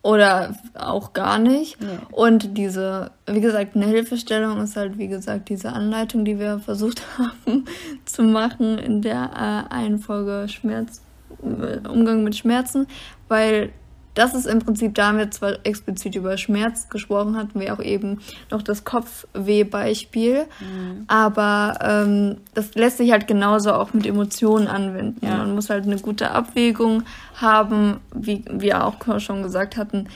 oder 0.05 0.53
auch 0.75 1.13
gar 1.13 1.39
nicht. 1.39 1.81
Nee. 1.81 1.87
Und 2.11 2.59
diese, 2.59 3.09
wie 3.25 3.41
gesagt, 3.41 3.75
eine 3.75 3.87
Hilfestellung 3.87 4.61
ist 4.61 4.75
halt, 4.75 4.99
wie 4.99 5.07
gesagt, 5.07 5.49
diese 5.49 5.73
Anleitung, 5.73 6.25
die 6.25 6.37
wir 6.37 6.59
versucht 6.59 7.01
haben 7.17 7.65
zu 8.05 8.21
machen 8.21 8.77
in 8.77 9.01
der 9.01 9.31
äh, 9.33 9.73
einen 9.73 9.97
Folge 9.97 10.47
Schmerz, 10.47 11.01
äh, 11.41 11.87
Umgang 11.87 12.23
mit 12.23 12.35
Schmerzen, 12.35 12.85
weil 13.29 13.71
das 14.15 14.33
ist 14.33 14.47
im 14.47 14.59
Prinzip, 14.59 14.95
da 14.95 15.07
haben 15.07 15.17
wir 15.17 15.29
zwar 15.29 15.57
explizit 15.63 16.15
über 16.15 16.37
Schmerz 16.37 16.89
gesprochen, 16.89 17.37
hatten 17.37 17.59
wir 17.59 17.73
auch 17.73 17.81
eben 17.81 18.19
noch 18.49 18.61
das 18.61 18.83
Kopfweh-Beispiel, 18.83 20.45
mhm. 20.59 21.03
aber 21.07 21.77
ähm, 21.81 22.37
das 22.53 22.73
lässt 22.75 22.97
sich 22.97 23.11
halt 23.11 23.27
genauso 23.27 23.73
auch 23.73 23.93
mit 23.93 24.07
Emotionen 24.07 24.67
anwenden. 24.67 25.23
Ja. 25.25 25.37
Man 25.37 25.53
muss 25.53 25.69
halt 25.69 25.83
eine 25.85 25.97
gute 25.97 26.31
Abwägung 26.31 27.03
haben, 27.35 27.99
wie 28.13 28.43
wir 28.49 28.85
auch 28.85 28.95
schon 29.19 29.43
gesagt 29.43 29.77
hatten, 29.77 30.07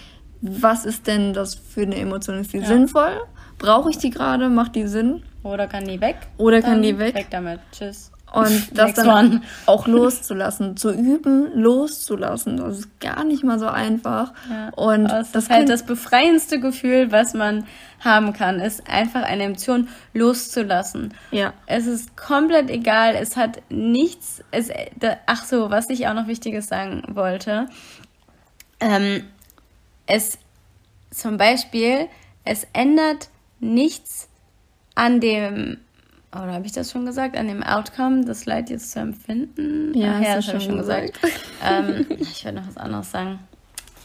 was 0.42 0.86
ist 0.86 1.08
denn 1.08 1.34
das 1.34 1.56
für 1.56 1.82
eine 1.82 1.98
Emotion? 1.98 2.40
Ist 2.40 2.54
die 2.54 2.60
ja. 2.60 2.66
sinnvoll? 2.66 3.22
Brauche 3.58 3.90
ich 3.90 3.98
die 3.98 4.10
gerade? 4.10 4.50
Macht 4.50 4.76
die 4.76 4.88
Sinn? 4.88 5.24
Oder 5.44 5.68
kann 5.68 5.86
die 5.86 6.00
weg? 6.00 6.16
Oder 6.38 6.62
kann 6.62 6.82
die 6.82 6.98
weg? 6.98 7.16
Weg 7.16 7.28
damit. 7.30 7.60
Tschüss. 7.74 8.12
Und 8.32 8.78
das 8.78 8.94
dann 8.94 9.08
one. 9.08 9.42
auch 9.66 9.88
loszulassen, 9.88 10.78
zu 10.78 10.92
üben, 10.92 11.52
loszulassen. 11.60 12.58
Das 12.58 12.80
ist 12.80 13.00
gar 13.00 13.24
nicht 13.24 13.44
mal 13.44 13.60
so 13.60 13.68
einfach. 13.68 14.34
Ja. 14.50 14.70
Und 14.76 15.06
das, 15.06 15.32
das 15.32 15.46
ist 15.46 15.50
halt 15.50 15.70
das 15.70 15.84
befreiendste 15.84 16.60
Gefühl, 16.60 17.12
was 17.12 17.34
man 17.34 17.66
haben 18.00 18.34
kann, 18.34 18.60
ist 18.60 18.88
einfach 18.88 19.24
eine 19.24 19.44
Emotion 19.44 19.90
loszulassen. 20.14 21.14
Ja. 21.32 21.54
Es 21.66 21.88
ist 21.88 22.16
komplett 22.16 22.70
egal. 22.70 23.16
Es 23.16 23.36
hat 23.36 23.62
nichts. 23.70 24.44
Es, 24.52 24.70
ach 25.26 25.46
so, 25.46 25.70
was 25.70 25.90
ich 25.90 26.08
auch 26.08 26.14
noch 26.14 26.28
Wichtiges 26.28 26.68
sagen 26.68 27.04
wollte. 27.10 27.68
ähm, 28.80 29.26
es 30.06 30.40
zum 31.12 31.38
Beispiel, 31.38 32.08
es 32.46 32.68
ändert 32.74 33.30
nichts 33.60 34.30
an 34.96 35.20
dem, 35.20 35.78
oder 36.32 36.54
habe 36.54 36.66
ich 36.66 36.72
das 36.72 36.92
schon 36.92 37.06
gesagt, 37.06 37.36
an 37.36 37.48
dem 37.48 37.64
Outcome, 37.64 38.24
das 38.24 38.46
Leid 38.46 38.70
jetzt 38.70 38.92
zu 38.92 39.00
empfinden? 39.00 39.94
Ja, 39.98 40.16
Ach, 40.18 40.22
ja 40.22 40.36
das 40.36 40.48
habe 40.48 40.58
ich 40.58 40.64
schon 40.64 40.78
gesagt. 40.78 41.22
gesagt. 41.22 41.40
ähm, 41.64 42.06
ich 42.20 42.46
werde 42.46 42.60
noch 42.60 42.68
was 42.68 42.78
anderes 42.78 43.12
sagen. 43.12 43.40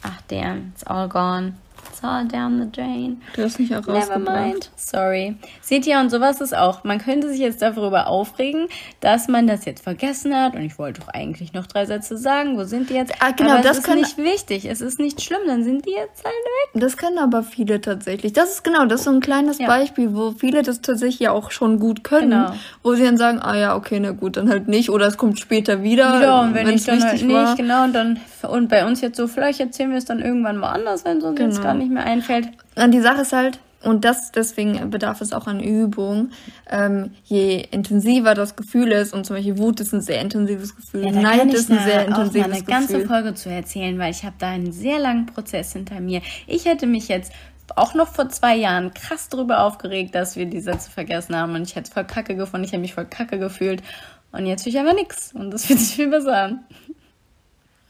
Ach, 0.01 0.21
damn, 0.27 0.71
it's 0.73 0.83
all 0.83 1.07
gone. 1.07 1.53
It's 1.95 2.03
all 2.03 2.25
down 2.25 2.59
the 2.59 2.69
drain. 2.69 3.21
Du 3.35 3.43
hast 3.43 3.57
mich 3.57 3.73
auch 3.73 3.87
Never 3.87 4.19
mind. 4.19 4.69
Sorry. 4.75 5.37
Seht 5.61 5.87
ihr, 5.87 5.97
und 5.99 6.09
sowas 6.09 6.41
ist 6.41 6.53
auch. 6.53 6.83
Man 6.83 6.99
könnte 6.99 7.29
sich 7.29 7.39
jetzt 7.39 7.61
darüber 7.61 8.07
aufregen, 8.07 8.67
dass 8.99 9.29
man 9.29 9.47
das 9.47 9.63
jetzt 9.63 9.81
vergessen 9.81 10.35
hat. 10.35 10.55
Und 10.55 10.61
ich 10.63 10.77
wollte 10.77 10.99
doch 10.99 11.07
eigentlich 11.07 11.53
noch 11.53 11.67
drei 11.67 11.85
Sätze 11.85 12.17
sagen. 12.17 12.57
Wo 12.57 12.65
sind 12.65 12.89
die 12.89 12.95
jetzt? 12.95 13.13
Ah, 13.21 13.31
genau, 13.31 13.51
aber 13.53 13.61
das 13.61 13.77
ist 13.77 13.85
kann, 13.85 13.97
nicht 13.97 14.17
wichtig. 14.17 14.65
Es 14.65 14.81
ist 14.81 14.99
nicht 14.99 15.21
schlimm. 15.21 15.39
Dann 15.47 15.63
sind 15.63 15.85
die 15.85 15.91
jetzt 15.91 16.25
halt 16.25 16.33
weg. 16.33 16.81
Das 16.81 16.97
können 16.97 17.17
aber 17.17 17.43
viele 17.43 17.79
tatsächlich. 17.79 18.33
Das 18.33 18.55
ist 18.55 18.63
genau, 18.65 18.85
das 18.85 18.99
ist 18.99 19.05
so 19.05 19.11
ein 19.11 19.21
kleines 19.21 19.59
ja. 19.59 19.67
Beispiel, 19.67 20.13
wo 20.13 20.31
viele 20.31 20.63
das 20.63 20.81
tatsächlich 20.81 21.21
ja 21.21 21.31
auch 21.31 21.51
schon 21.51 21.79
gut 21.79 22.03
können. 22.03 22.31
Genau. 22.31 22.53
Wo 22.83 22.95
sie 22.95 23.03
dann 23.03 23.15
sagen, 23.15 23.39
ah 23.39 23.55
ja, 23.55 23.77
okay, 23.77 24.01
na 24.01 24.11
gut, 24.11 24.35
dann 24.35 24.49
halt 24.49 24.67
nicht. 24.67 24.89
Oder 24.89 25.07
es 25.07 25.15
kommt 25.15 25.39
später 25.39 25.81
wieder. 25.81 26.21
Ja, 26.21 26.41
und 26.41 26.55
wenn 26.55 26.67
ich 26.67 26.83
dann 26.83 27.01
halt 27.01 27.21
nicht, 27.21 27.33
war. 27.33 27.55
genau. 27.55 27.85
Und 27.85 27.93
dann, 27.93 28.19
und 28.49 28.67
bei 28.67 28.85
uns 28.85 28.99
jetzt 28.99 29.15
so, 29.15 29.27
vielleicht 29.27 29.61
erzählen 29.61 29.91
wir 29.91 29.97
es 29.97 30.05
dann 30.05 30.19
irgendwann 30.19 30.57
mal 30.57 30.73
anders, 30.73 31.05
wenn 31.05 31.19
es 31.19 31.23
uns 31.23 31.37
genau. 31.37 31.49
jetzt 31.49 31.63
gar 31.63 31.73
nicht 31.73 31.84
mehr 31.89 32.05
einfällt. 32.05 32.49
Und 32.75 32.91
die 32.91 33.01
Sache 33.01 33.21
ist 33.21 33.33
halt, 33.33 33.59
und 33.85 34.03
das 34.03 34.31
deswegen 34.31 34.89
bedarf 34.89 35.21
es 35.21 35.31
auch 35.31 35.45
an 35.45 35.59
Übung. 35.59 36.31
Ähm, 36.69 37.11
je 37.23 37.67
intensiver 37.69 38.33
das 38.33 38.55
Gefühl 38.55 38.91
ist, 38.91 39.13
und 39.13 39.25
zum 39.25 39.35
Beispiel 39.35 39.59
Wut 39.59 39.79
ist 39.79 39.93
ein 39.93 40.01
sehr 40.01 40.21
intensives 40.21 40.75
Gefühl, 40.75 41.05
ja, 41.05 41.11
Neid 41.11 41.53
ist 41.53 41.71
ein 41.71 41.83
sehr 41.83 42.05
intensives 42.05 42.33
Gefühl. 42.33 42.53
Ich 42.53 42.67
eine 42.67 42.87
ganze 42.87 43.07
Folge 43.07 43.35
zu 43.35 43.49
erzählen, 43.49 43.99
weil 43.99 44.11
ich 44.11 44.23
habe 44.23 44.35
da 44.39 44.49
einen 44.49 44.71
sehr 44.71 44.97
langen 44.97 45.27
Prozess 45.27 45.73
hinter 45.73 45.99
mir. 45.99 46.21
Ich 46.47 46.65
hätte 46.65 46.87
mich 46.87 47.07
jetzt 47.07 47.31
auch 47.75 47.93
noch 47.93 48.07
vor 48.07 48.29
zwei 48.29 48.55
Jahren 48.55 48.93
krass 48.93 49.29
darüber 49.29 49.61
aufgeregt, 49.61 50.15
dass 50.15 50.35
wir 50.35 50.45
die 50.47 50.61
Sätze 50.61 50.89
vergessen 50.89 51.35
haben 51.35 51.55
und 51.55 51.63
ich 51.63 51.75
hätte 51.75 51.87
es 51.87 51.93
voll 51.93 52.05
kacke 52.05 52.35
gefunden, 52.35 52.65
ich 52.65 52.73
habe 52.73 52.81
mich 52.81 52.93
voll 52.93 53.05
kacke 53.05 53.37
gefühlt 53.37 53.83
und 54.31 54.45
jetzt 54.45 54.63
fühle 54.63 54.75
ich 54.75 54.79
einfach 54.79 54.95
nichts 54.95 55.33
und 55.33 55.51
das 55.51 55.65
fühlt 55.67 55.79
sich 55.79 55.95
viel 55.95 56.09
besser 56.09 56.35
an. 56.35 56.63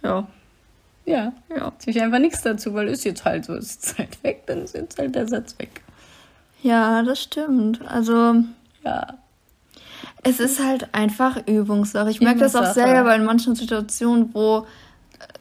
Ja. 0.03 0.27
Ja, 1.05 1.33
ja. 1.49 1.71
Jetzt 1.71 1.87
ich 1.87 2.01
einfach 2.01 2.19
nichts 2.19 2.41
dazu, 2.41 2.73
weil 2.73 2.87
ist 2.87 3.05
jetzt 3.05 3.25
halt 3.25 3.45
so, 3.45 3.53
ist 3.53 3.97
halt 3.97 4.23
weg, 4.23 4.43
dann 4.47 4.63
ist 4.63 4.73
jetzt 4.73 4.97
halt 4.97 5.15
der 5.15 5.27
Satz 5.27 5.57
weg. 5.59 5.81
Ja, 6.63 7.03
das 7.03 7.21
stimmt. 7.21 7.81
Also. 7.87 8.35
Ja. 8.83 9.15
Es 10.23 10.39
ist 10.39 10.63
halt 10.63 10.93
einfach 10.93 11.45
Übungssache. 11.45 12.09
Ich 12.09 12.19
merke 12.19 12.39
das 12.39 12.55
auch 12.55 12.73
selber 12.73 13.15
in 13.15 13.25
manchen 13.25 13.53
Situationen, 13.53 14.33
wo 14.33 14.65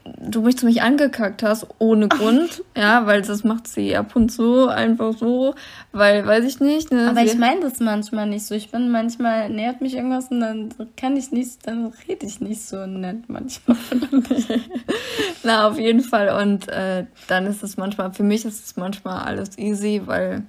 du 0.04 0.42
mich 0.42 0.58
zu 0.58 0.66
mich 0.66 0.82
angekackt 0.82 1.42
hast, 1.42 1.66
ohne 1.78 2.08
Grund, 2.08 2.62
ja, 2.76 3.06
weil 3.06 3.22
das 3.22 3.44
macht 3.44 3.66
sie 3.66 3.96
ab 3.96 4.14
und 4.14 4.30
zu 4.30 4.68
einfach 4.68 5.16
so, 5.16 5.54
weil, 5.92 6.26
weiß 6.26 6.44
ich 6.44 6.60
nicht. 6.60 6.92
Ne, 6.92 7.08
Aber 7.08 7.22
ich 7.22 7.36
meine 7.36 7.60
das 7.60 7.80
manchmal 7.80 8.26
nicht 8.26 8.44
so. 8.44 8.54
Ich 8.54 8.70
bin 8.70 8.90
manchmal, 8.90 9.48
nähert 9.48 9.80
mich 9.80 9.94
irgendwas 9.94 10.28
und 10.30 10.40
dann 10.40 10.74
kann 10.96 11.16
ich 11.16 11.32
nicht, 11.32 11.66
dann 11.66 11.92
rede 12.06 12.26
ich 12.26 12.40
nicht 12.40 12.62
so 12.62 12.86
nett 12.86 13.28
manchmal. 13.28 13.76
Na, 15.42 15.68
auf 15.68 15.78
jeden 15.78 16.00
Fall. 16.00 16.42
Und 16.42 16.68
äh, 16.68 17.06
dann 17.28 17.46
ist 17.46 17.62
es 17.62 17.76
manchmal, 17.76 18.12
für 18.12 18.24
mich 18.24 18.44
ist 18.44 18.64
es 18.64 18.76
manchmal 18.76 19.24
alles 19.24 19.56
easy, 19.58 20.02
weil 20.04 20.42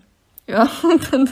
ja, 0.48 0.70
und 0.84 1.12
dann 1.12 1.30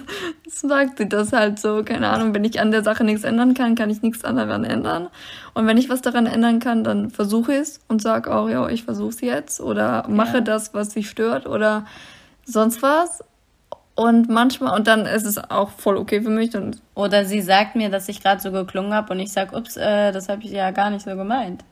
sagt 0.47 0.97
sie 0.97 1.08
das 1.08 1.34
halt 1.34 1.60
so, 1.60 1.84
keine 1.84 2.10
Ahnung, 2.10 2.34
wenn 2.34 2.43
ich 2.43 2.60
an 2.60 2.71
der 2.71 2.84
Sache 2.84 3.04
nichts 3.04 3.23
ändern 3.23 3.54
kann, 3.54 3.76
kann 3.76 3.89
ich 3.89 4.02
nichts 4.02 4.21
daran 4.21 4.63
ändern. 4.63 5.10
Und 5.54 5.67
wenn 5.67 5.78
ich 5.78 5.89
was 5.89 6.02
daran 6.02 6.26
ändern 6.26 6.60
kann, 6.60 6.84
dann 6.84 7.12
versuche 7.12 7.54
ich 7.54 7.60
es 7.60 7.80
und 7.88 8.02
sage 8.02 8.34
auch, 8.34 8.49
ja, 8.49 8.67
ich 8.69 8.84
versuche 8.84 9.10
es 9.10 9.21
jetzt 9.21 9.62
oder 9.62 10.08
mache 10.10 10.38
ja. 10.38 10.41
das, 10.41 10.73
was 10.73 10.91
sich 10.91 11.10
stört 11.10 11.45
oder 11.45 11.86
sonst 12.43 12.82
was. 12.82 13.23
Und 13.95 14.30
manchmal, 14.30 14.76
und 14.76 14.88
dann 14.88 15.06
ist 15.06 15.26
es 15.26 15.38
auch 15.38 15.69
voll 15.69 15.97
okay 15.97 16.21
für 16.21 16.32
mich. 16.32 16.56
Und 16.56 16.82
oder 16.95 17.26
sie 17.26 17.41
sagt 17.41 17.76
mir, 17.76 17.89
dass 17.89 18.10
ich 18.10 18.23
gerade 18.23 18.41
so 18.41 18.52
geklungen 18.52 18.93
habe 18.93 19.13
und 19.13 19.19
ich 19.19 19.32
sage, 19.32 19.56
ups, 19.56 19.78
äh, 19.78 20.12
das 20.12 20.30
habe 20.30 20.41
ich 20.43 20.52
ja 20.52 20.71
gar 20.71 20.89
nicht 20.89 21.06
so 21.06 21.15
gemeint. 21.15 21.63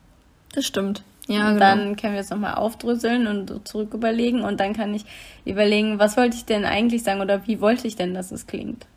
Das 0.53 0.65
stimmt. 0.65 1.03
Ja, 1.27 1.47
und 1.47 1.53
genau. 1.53 1.59
dann 1.59 1.95
können 1.95 2.13
wir 2.13 2.21
es 2.21 2.29
nochmal 2.29 2.55
aufdröseln 2.55 3.27
und 3.27 3.67
zurück 3.67 3.93
überlegen 3.93 4.41
und 4.41 4.59
dann 4.59 4.73
kann 4.73 4.93
ich 4.93 5.05
überlegen, 5.45 5.99
was 5.99 6.17
wollte 6.17 6.35
ich 6.35 6.45
denn 6.45 6.65
eigentlich 6.65 7.03
sagen 7.03 7.21
oder 7.21 7.47
wie 7.47 7.61
wollte 7.61 7.87
ich 7.87 7.95
denn, 7.95 8.13
dass 8.13 8.31
es 8.31 8.47
klingt. 8.47 8.87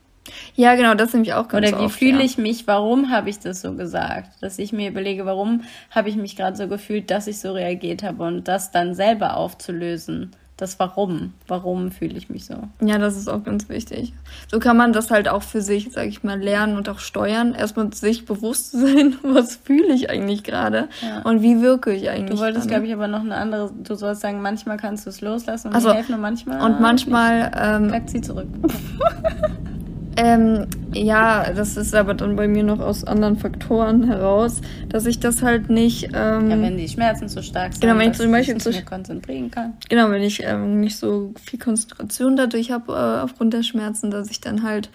Ja, 0.55 0.75
genau, 0.75 0.95
das 0.95 1.13
nehme 1.13 1.25
ich 1.25 1.35
auch 1.35 1.49
ganz 1.49 1.69
Oder 1.69 1.85
wie 1.85 1.91
fühle 1.91 2.19
ja. 2.19 2.25
ich 2.25 2.39
mich, 2.39 2.67
warum 2.67 3.11
habe 3.11 3.29
ich 3.29 3.41
das 3.41 3.61
so 3.61 3.75
gesagt? 3.75 4.31
Dass 4.41 4.59
ich 4.59 4.73
mir 4.73 4.89
überlege, 4.89 5.27
warum 5.27 5.65
habe 5.91 6.09
ich 6.09 6.17
mich 6.17 6.35
gerade 6.35 6.57
so 6.57 6.67
gefühlt, 6.67 7.11
dass 7.11 7.27
ich 7.27 7.39
so 7.39 7.53
reagiert 7.53 8.03
habe 8.03 8.25
und 8.25 8.49
das 8.49 8.71
dann 8.71 8.95
selber 8.95 9.37
aufzulösen 9.37 10.31
das 10.57 10.79
Warum. 10.79 11.35
Warum 11.49 11.91
fühle 11.91 12.17
ich 12.17 12.31
mich 12.31 12.47
so? 12.47 12.55
Ja, 12.81 12.99
das 12.99 13.17
ist 13.17 13.29
auch 13.29 13.43
ganz 13.43 13.69
wichtig. 13.69 14.13
So 14.49 14.61
kann 14.61 14.77
man 14.77 14.93
das 14.93 15.11
halt 15.11 15.29
auch 15.29 15.43
für 15.43 15.61
sich, 15.61 15.91
sag 15.91 16.07
ich 16.07 16.23
mal, 16.23 16.41
lernen 16.41 16.77
und 16.77 16.89
auch 16.89 17.01
steuern. 17.01 17.55
Erstmal 17.55 17.93
sich 17.93 18.25
bewusst 18.25 18.71
sein, 18.71 19.17
was 19.23 19.57
fühle 19.57 19.93
ich 19.93 20.11
eigentlich 20.11 20.45
gerade 20.45 20.89
ja. 21.03 21.23
und 21.23 21.43
wie 21.43 21.61
wirke 21.61 21.93
ich 21.93 22.09
eigentlich. 22.09 22.39
Du 22.39 22.39
wolltest, 22.39 22.69
glaube 22.69 22.87
ich, 22.87 22.93
aber 22.93 23.09
noch 23.09 23.21
eine 23.21 23.35
andere, 23.35 23.73
du 23.73 23.95
sollst 23.97 24.21
sagen, 24.21 24.43
manchmal 24.43 24.77
kannst 24.77 25.07
du 25.07 25.11
es 25.11 25.21
loslassen 25.21 25.69
und 25.69 25.75
also, 25.75 25.93
helfen 25.93 26.15
und 26.15 26.21
manchmal. 26.21 26.61
Und 26.61 26.81
manchmal. 26.81 27.51
Ähm, 27.57 28.03
sie 28.07 28.21
zurück. 28.21 28.49
Ähm, 30.17 30.67
ja, 30.93 31.53
das 31.53 31.77
ist 31.77 31.95
aber 31.95 32.15
dann 32.15 32.37
bei 32.37 32.47
mir 32.47 32.63
noch 32.63 32.81
aus 32.81 33.05
anderen 33.05 33.37
Faktoren 33.37 34.05
heraus, 34.05 34.61
dass 34.89 35.07
ich 35.07 35.19
das 35.19 35.43
halt 35.43 35.71
nicht. 35.71 36.11
Ähm, 36.15 36.51
ja, 36.51 36.61
wenn 36.61 36.77
die 36.77 36.89
Schmerzen 36.89 37.29
zu 37.29 37.43
stark 37.43 37.73
sind, 37.73 37.81
genau, 37.81 37.99
wenn 37.99 38.11
ich 38.13 38.17
zum 38.17 38.31
Beispiel 38.31 38.59
zu 38.59 38.73
konzentrieren 38.85 39.51
kann. 39.51 39.75
Genau, 39.89 40.11
wenn 40.11 40.23
ich 40.23 40.43
ähm, 40.43 40.81
nicht 40.81 40.97
so 40.97 41.33
viel 41.45 41.59
Konzentration 41.59 42.37
dadurch 42.37 42.71
habe 42.71 42.93
äh, 42.93 43.25
aufgrund 43.25 43.55
der 43.55 43.63
Schmerzen, 43.63 44.11
dass 44.11 44.31
ich 44.31 44.41
dann 44.41 44.63
halt 44.63 44.91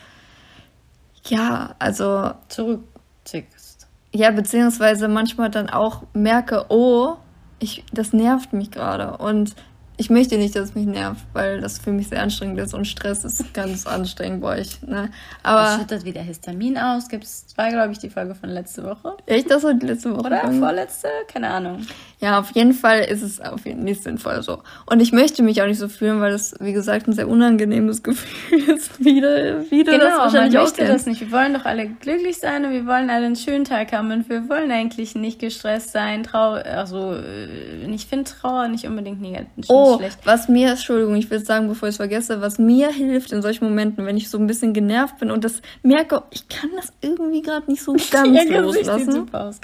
ja, 1.27 1.75
also 1.79 2.31
zurückzickst. 2.47 3.87
Ja, 4.13 4.31
beziehungsweise 4.31 5.07
manchmal 5.07 5.49
dann 5.49 5.69
auch 5.69 6.03
merke, 6.13 6.65
oh, 6.69 7.15
ich, 7.59 7.83
das 7.91 8.13
nervt 8.13 8.53
mich 8.53 8.71
gerade 8.71 9.17
und 9.17 9.55
ich 9.99 10.09
möchte 10.09 10.37
nicht, 10.37 10.55
dass 10.55 10.69
es 10.69 10.75
mich 10.75 10.85
nervt, 10.85 11.25
weil 11.33 11.59
das 11.59 11.77
für 11.77 11.91
mich 11.91 12.07
sehr 12.07 12.21
anstrengend 12.21 12.57
ist 12.59 12.73
und 12.73 12.85
Stress 12.85 13.25
ist 13.25 13.53
ganz 13.53 13.85
anstrengend 13.85 14.39
bei 14.39 14.59
euch. 14.59 14.81
Ne? 14.81 15.09
Aber 15.43 15.61
das 15.61 15.75
schüttet 15.77 16.05
wieder 16.05 16.21
Histamin 16.21 16.77
aus. 16.77 17.09
Gibt 17.09 17.25
es 17.25 17.47
zwei, 17.47 17.69
glaube 17.69 17.91
ich, 17.91 17.99
die 17.99 18.09
Folge 18.09 18.33
von 18.33 18.49
letzte 18.49 18.85
Woche. 18.85 19.17
Echt? 19.25 19.51
Das 19.51 19.61
war 19.63 19.73
die 19.73 19.85
letzte 19.85 20.11
Woche? 20.11 20.27
Oder 20.27 20.39
Folge? 20.39 20.59
vorletzte? 20.59 21.09
Keine 21.27 21.49
Ahnung. 21.49 21.85
Ja, 22.21 22.39
auf 22.39 22.51
jeden 22.51 22.73
Fall 22.73 23.01
ist 23.01 23.21
es 23.21 23.41
auf 23.41 23.65
jeden 23.65 23.79
Fall 23.79 23.85
nicht 23.85 24.03
sinnvoll 24.03 24.41
so. 24.41 24.59
Und 24.85 25.01
ich 25.01 25.11
möchte 25.11 25.43
mich 25.43 25.61
auch 25.61 25.67
nicht 25.67 25.79
so 25.79 25.89
fühlen, 25.89 26.21
weil 26.21 26.31
das, 26.31 26.55
wie 26.61 26.71
gesagt, 26.71 27.07
ein 27.09 27.13
sehr 27.13 27.27
unangenehmes 27.27 28.01
Gefühl 28.03 28.69
ist. 28.69 29.03
Wieder, 29.03 29.69
wieder 29.69 29.91
genau, 29.91 30.05
das 30.05 30.17
wahrscheinlich 30.17 30.53
man 30.53 30.63
möchte 30.63 30.85
das 30.85 31.05
nicht. 31.07 31.19
Wir 31.19 31.31
wollen 31.33 31.53
doch 31.53 31.65
alle 31.65 31.87
glücklich 31.87 32.37
sein 32.37 32.63
und 32.63 32.71
wir 32.71 32.85
wollen 32.85 33.09
alle 33.09 33.25
einen 33.25 33.35
schönen 33.35 33.65
Tag 33.65 33.91
haben 33.91 34.11
und 34.11 34.29
wir 34.29 34.47
wollen 34.47 34.71
eigentlich 34.71 35.15
nicht 35.15 35.39
gestresst 35.39 35.91
sein, 35.91 36.23
traurig, 36.23 36.65
also 36.65 37.15
äh, 37.15 37.85
ich 37.93 38.05
finde 38.05 38.31
Trauer 38.31 38.69
nicht 38.69 38.85
unbedingt 38.85 39.21
negativ. 39.21 39.65
Oh, 39.67 39.88
oh, 39.93 39.97
schlecht. 39.97 40.19
was 40.25 40.47
mir, 40.47 40.71
Entschuldigung, 40.71 41.15
ich 41.15 41.29
will 41.29 41.43
sagen, 41.43 41.67
bevor 41.67 41.89
ich 41.89 41.93
es 41.93 41.97
vergesse, 41.97 42.41
was 42.41 42.59
mir 42.59 42.89
hilft 42.89 43.31
in 43.31 43.41
solchen 43.41 43.65
Momenten, 43.65 44.05
wenn 44.05 44.17
ich 44.17 44.29
so 44.29 44.37
ein 44.37 44.47
bisschen 44.47 44.73
genervt 44.73 45.19
bin 45.19 45.31
und 45.31 45.43
das 45.43 45.61
merke, 45.83 46.23
ich 46.31 46.47
kann 46.47 46.69
das 46.75 46.93
irgendwie 47.01 47.41
gerade 47.41 47.69
nicht 47.69 47.83
so 47.83 47.93
ganz 48.11 48.49
loslassen. 48.49 49.11
Super 49.11 49.45
aus 49.45 49.59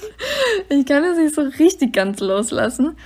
ich 0.68 0.86
kann 0.86 1.02
das 1.02 1.18
nicht 1.18 1.34
so 1.34 1.42
richtig 1.42 1.92
ganz 1.92 2.20
loslassen. 2.20 2.96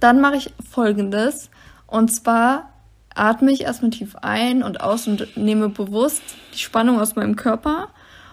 Dann 0.00 0.20
mache 0.20 0.36
ich 0.36 0.52
folgendes. 0.70 1.50
Und 1.86 2.12
zwar 2.12 2.70
atme 3.14 3.52
ich 3.52 3.62
erstmal 3.62 3.90
tief 3.90 4.16
ein 4.16 4.62
und 4.62 4.80
aus 4.80 5.06
und 5.06 5.36
nehme 5.36 5.68
bewusst 5.68 6.22
die 6.54 6.58
Spannung 6.58 7.00
aus 7.00 7.16
meinem 7.16 7.36
Körper. 7.36 7.88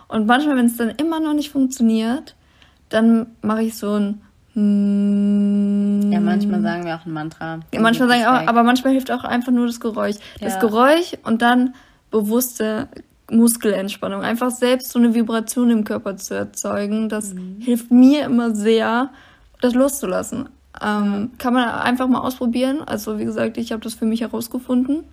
Und 0.07 0.27
manchmal, 0.27 0.57
wenn 0.57 0.65
es 0.65 0.77
dann 0.77 0.89
immer 0.89 1.19
noch 1.19 1.33
nicht 1.33 1.51
funktioniert, 1.51 2.35
dann 2.89 3.27
mache 3.41 3.63
ich 3.63 3.77
so 3.77 3.95
ein 3.95 4.21
ja, 6.11 6.19
manchmal 6.19 6.61
sagen 6.61 6.85
wir 6.85 6.95
auch 6.95 7.05
ein 7.05 7.13
Mantra. 7.13 7.59
Ja, 7.73 7.81
manchmal 7.81 8.09
sagen 8.09 8.25
auch, 8.25 8.47
aber 8.47 8.63
manchmal 8.63 8.93
hilft 8.93 9.11
auch 9.11 9.23
einfach 9.23 9.51
nur 9.51 9.67
das 9.67 9.79
Geräusch. 9.79 10.17
Ja. 10.39 10.47
Das 10.47 10.59
Geräusch 10.59 11.13
und 11.23 11.41
dann 11.41 11.73
bewusste 12.09 12.87
Muskelentspannung. 13.31 14.21
Einfach 14.21 14.51
selbst 14.51 14.91
so 14.91 14.99
eine 14.99 15.13
Vibration 15.13 15.69
im 15.69 15.83
Körper 15.83 16.17
zu 16.17 16.35
erzeugen, 16.35 17.09
das 17.09 17.33
mhm. 17.33 17.57
hilft 17.59 17.91
mir 17.91 18.25
immer 18.25 18.53
sehr, 18.53 19.09
das 19.61 19.73
loszulassen. 19.73 20.49
Ähm, 20.83 21.31
kann 21.37 21.53
man 21.53 21.69
einfach 21.69 22.07
mal 22.07 22.19
ausprobieren. 22.19 22.81
Also 22.85 23.19
wie 23.19 23.25
gesagt, 23.25 23.57
ich 23.57 23.71
habe 23.71 23.81
das 23.81 23.93
für 23.93 24.05
mich 24.05 24.21
herausgefunden. 24.21 25.03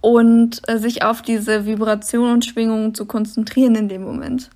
Und 0.00 0.68
äh, 0.68 0.78
sich 0.78 1.04
auf 1.04 1.22
diese 1.22 1.64
Vibration 1.64 2.32
und 2.32 2.44
Schwingungen 2.44 2.94
zu 2.94 3.06
konzentrieren 3.06 3.76
in 3.76 3.88
dem 3.88 4.02
Moment. 4.02 4.50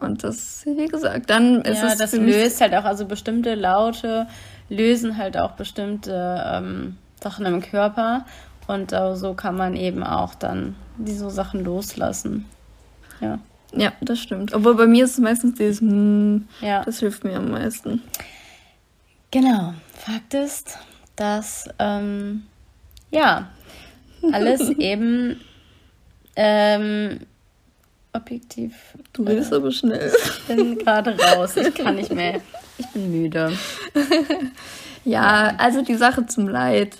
Und 0.00 0.24
das, 0.24 0.64
wie 0.64 0.86
gesagt, 0.86 1.30
dann 1.30 1.62
ist 1.62 1.82
ja, 1.82 1.86
es. 1.86 1.98
Ja, 1.98 2.06
das 2.06 2.16
löst 2.16 2.60
halt 2.60 2.74
auch, 2.74 2.84
also 2.84 3.06
bestimmte 3.06 3.54
Laute 3.54 4.26
lösen 4.68 5.16
halt 5.16 5.36
auch 5.36 5.52
bestimmte 5.52 6.42
ähm, 6.46 6.96
Sachen 7.20 7.46
im 7.46 7.62
Körper. 7.62 8.24
Und 8.66 8.92
äh, 8.92 9.16
so 9.16 9.34
kann 9.34 9.56
man 9.56 9.74
eben 9.74 10.02
auch 10.02 10.34
dann 10.34 10.76
diese 10.98 11.30
Sachen 11.30 11.64
loslassen. 11.64 12.44
Ja. 13.20 13.38
Ja, 13.72 13.92
das 14.00 14.20
stimmt. 14.20 14.54
Obwohl 14.54 14.74
bei 14.74 14.86
mir 14.86 15.04
ist 15.04 15.12
es 15.12 15.18
meistens 15.18 15.56
dieses, 15.56 15.80
mm, 15.82 16.38
ja. 16.60 16.84
das 16.84 17.00
hilft 17.00 17.24
mir 17.24 17.36
am 17.36 17.50
meisten. 17.50 18.02
Genau. 19.30 19.74
Fakt 19.92 20.32
ist, 20.32 20.78
dass 21.16 21.68
ähm, 21.78 22.44
ja 23.10 23.50
alles 24.32 24.70
eben 24.78 25.40
ähm, 26.36 27.20
objektiv. 28.12 28.74
Du 29.12 29.24
redest 29.24 29.52
äh, 29.52 29.56
aber 29.56 29.70
schnell. 29.70 30.12
Ich 30.14 30.44
bin 30.44 30.78
gerade 30.78 31.16
raus. 31.18 31.56
Ich 31.56 31.74
kann 31.74 31.96
nicht 31.96 32.12
mehr. 32.12 32.40
Ich 32.78 32.86
bin 32.88 33.10
müde. 33.10 33.52
ja, 35.04 35.54
also 35.58 35.82
die 35.82 35.96
Sache 35.96 36.26
zum 36.26 36.48
Leid. 36.48 36.96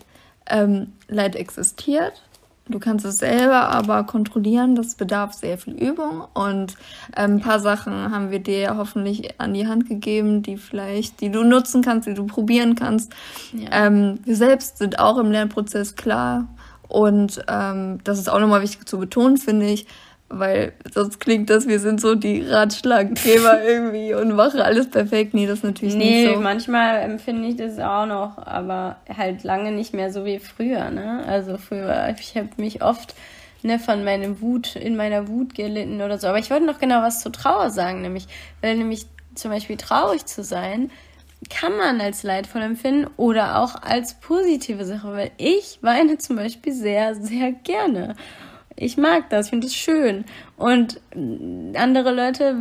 Ähm, 0.46 0.92
Leid 1.08 1.36
existiert. 1.36 2.22
Du 2.68 2.78
kannst 2.78 3.04
es 3.06 3.16
selber 3.16 3.70
aber 3.70 4.04
kontrollieren. 4.04 4.74
Das 4.74 4.94
bedarf 4.94 5.32
sehr 5.32 5.56
viel 5.56 5.74
Übung. 5.74 6.26
Und 6.34 6.76
ähm, 7.16 7.36
ein 7.36 7.40
paar 7.40 7.60
Sachen 7.60 8.10
haben 8.10 8.30
wir 8.30 8.40
dir 8.40 8.76
hoffentlich 8.76 9.40
an 9.40 9.54
die 9.54 9.66
Hand 9.66 9.88
gegeben, 9.88 10.42
die 10.42 10.58
vielleicht, 10.58 11.20
die 11.20 11.30
du 11.30 11.44
nutzen 11.44 11.82
kannst, 11.82 12.06
die 12.06 12.14
du 12.14 12.26
probieren 12.26 12.74
kannst. 12.74 13.12
Ja. 13.52 13.86
Ähm, 13.86 14.20
wir 14.24 14.36
selbst 14.36 14.78
sind 14.78 14.98
auch 14.98 15.16
im 15.16 15.30
Lernprozess 15.30 15.96
klar. 15.96 16.46
Und 16.88 17.42
ähm, 17.48 18.00
das 18.04 18.18
ist 18.18 18.28
auch 18.28 18.40
nochmal 18.40 18.62
wichtig 18.62 18.88
zu 18.88 18.98
betonen, 18.98 19.36
finde 19.36 19.66
ich 19.66 19.86
weil 20.30 20.72
sonst 20.92 21.20
klingt 21.20 21.48
das, 21.48 21.66
wir 21.66 21.80
sind 21.80 22.00
so 22.00 22.14
die 22.14 22.42
Ratschlaggeber 22.42 23.62
irgendwie 23.66 24.14
und 24.14 24.34
machen 24.34 24.60
alles 24.60 24.90
perfekt. 24.90 25.32
Nee, 25.34 25.46
das 25.46 25.58
ist 25.58 25.64
natürlich 25.64 25.94
nee, 25.94 26.26
nicht 26.26 26.34
so. 26.34 26.40
manchmal 26.40 27.00
empfinde 27.00 27.48
ich 27.48 27.56
das 27.56 27.78
auch 27.78 28.06
noch, 28.06 28.38
aber 28.38 28.96
halt 29.14 29.42
lange 29.44 29.72
nicht 29.72 29.94
mehr 29.94 30.12
so 30.12 30.24
wie 30.24 30.38
früher, 30.38 30.90
ne? 30.90 31.24
Also 31.26 31.56
früher, 31.56 32.14
ich 32.18 32.36
habe 32.36 32.50
mich 32.58 32.82
oft 32.82 33.14
ne, 33.62 33.78
von 33.78 34.04
meinem 34.04 34.40
Wut, 34.42 34.76
in 34.76 34.96
meiner 34.96 35.28
Wut 35.28 35.54
gelitten 35.54 36.02
oder 36.02 36.18
so. 36.18 36.26
Aber 36.26 36.38
ich 36.38 36.50
wollte 36.50 36.66
noch 36.66 36.78
genau 36.78 37.02
was 37.02 37.22
zu 37.22 37.30
Trauer 37.30 37.70
sagen, 37.70 38.02
nämlich, 38.02 38.26
weil 38.60 38.76
nämlich 38.76 39.06
zum 39.34 39.50
Beispiel 39.50 39.76
traurig 39.76 40.26
zu 40.26 40.44
sein, 40.44 40.90
kann 41.48 41.76
man 41.76 42.00
als 42.00 42.24
leidvoll 42.24 42.62
empfinden 42.62 43.06
oder 43.16 43.60
auch 43.60 43.80
als 43.80 44.14
positive 44.14 44.84
Sache, 44.84 45.12
weil 45.12 45.30
ich 45.38 45.78
weine 45.82 46.18
zum 46.18 46.36
Beispiel 46.36 46.72
sehr, 46.72 47.14
sehr 47.14 47.52
gerne 47.52 48.16
ich 48.80 48.96
mag 48.96 49.28
das, 49.30 49.46
ich 49.46 49.50
finde 49.50 49.66
es 49.66 49.74
schön. 49.74 50.24
Und 50.56 51.00
andere 51.74 52.14
Leute 52.14 52.56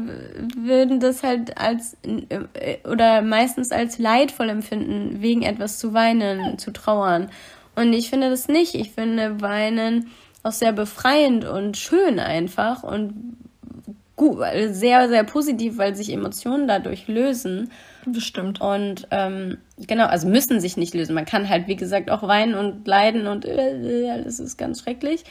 würden 0.57 0.99
das 0.99 1.24
halt 1.24 1.57
als 1.57 1.95
äh, 2.03 2.78
oder 2.88 3.22
meistens 3.22 3.72
als 3.72 3.99
leidvoll 3.99 4.49
empfinden, 4.49 5.22
wegen 5.22 5.43
etwas 5.43 5.78
zu 5.78 5.93
weinen, 5.93 6.57
zu 6.57 6.72
trauern. 6.72 7.30
Und 7.76 7.93
ich 7.93 8.09
finde 8.09 8.30
das 8.30 8.47
nicht. 8.47 8.74
Ich 8.74 8.91
finde 8.91 9.41
Weinen 9.41 10.09
auch 10.41 10.51
sehr 10.51 10.72
befreiend 10.72 11.45
und 11.45 11.78
schön 11.78 12.20
einfach 12.20 12.84
und 12.84 13.38
gut, 14.15 14.39
sehr, 14.70 15.07
sehr 15.07 15.24
positiv, 15.24 15.78
weil 15.78 15.95
sich 15.95 16.11
Emotionen 16.11 16.68
dadurch 16.68 17.07
lösen. 17.07 17.72
Bestimmt. 18.05 18.59
Und 18.59 19.07
ähm, 19.11 19.57
genau, 19.78 20.07
also 20.07 20.28
müssen 20.28 20.59
sich 20.59 20.78
nicht 20.78 20.95
lösen. 20.95 21.13
Man 21.13 21.26
kann 21.26 21.47
halt, 21.47 21.68
wie 21.68 21.76
gesagt, 21.76 22.09
auch 22.09 22.24
weinen 22.24 22.55
und 22.55 22.88
leiden 22.88 23.28
und 23.28 23.45
äh, 23.45 24.09
alles 24.11 24.39
ist 24.39 24.57
ganz 24.57 24.82
schrecklich. 24.82 25.24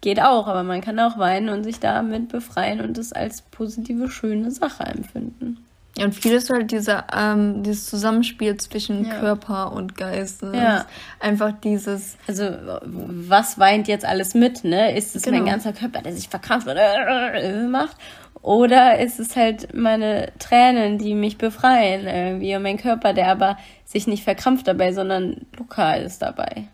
Geht 0.00 0.20
auch, 0.20 0.46
aber 0.46 0.62
man 0.62 0.80
kann 0.80 0.98
auch 0.98 1.18
weinen 1.18 1.50
und 1.50 1.64
sich 1.64 1.78
damit 1.78 2.28
befreien 2.28 2.80
und 2.80 2.96
es 2.96 3.12
als 3.12 3.42
positive, 3.42 4.10
schöne 4.10 4.50
Sache 4.50 4.84
empfinden. 4.84 5.58
Ja, 5.98 6.06
und 6.06 6.14
vieles 6.14 6.48
halt 6.48 6.70
dieser, 6.70 7.04
ähm, 7.14 7.62
dieses 7.62 7.86
Zusammenspiel 7.86 8.56
zwischen 8.56 9.04
ja. 9.04 9.18
Körper 9.18 9.72
und 9.72 9.96
Geist. 9.96 10.42
Ne? 10.42 10.56
Ja. 10.56 10.86
Einfach 11.18 11.52
dieses. 11.52 12.16
Also, 12.26 12.44
was 12.84 13.58
weint 13.58 13.88
jetzt 13.88 14.04
alles 14.04 14.34
mit, 14.34 14.64
ne? 14.64 14.96
Ist 14.96 15.16
es 15.16 15.22
genau. 15.22 15.38
mein 15.38 15.46
ganzer 15.46 15.72
Körper, 15.72 16.00
der 16.00 16.14
sich 16.14 16.28
verkrampft 16.28 16.68
oder 16.68 17.66
macht? 17.68 17.96
Oder 18.42 18.98
ist 19.00 19.20
es 19.20 19.36
halt 19.36 19.74
meine 19.74 20.32
Tränen, 20.38 20.96
die 20.96 21.14
mich 21.14 21.36
befreien 21.36 22.06
irgendwie 22.06 22.56
und 22.56 22.62
mein 22.62 22.78
Körper, 22.78 23.12
der 23.12 23.28
aber 23.28 23.58
sich 23.84 24.06
nicht 24.06 24.24
verkrampft 24.24 24.66
dabei, 24.66 24.92
sondern 24.92 25.46
lokal 25.58 26.02
ist 26.02 26.22
dabei. 26.22 26.68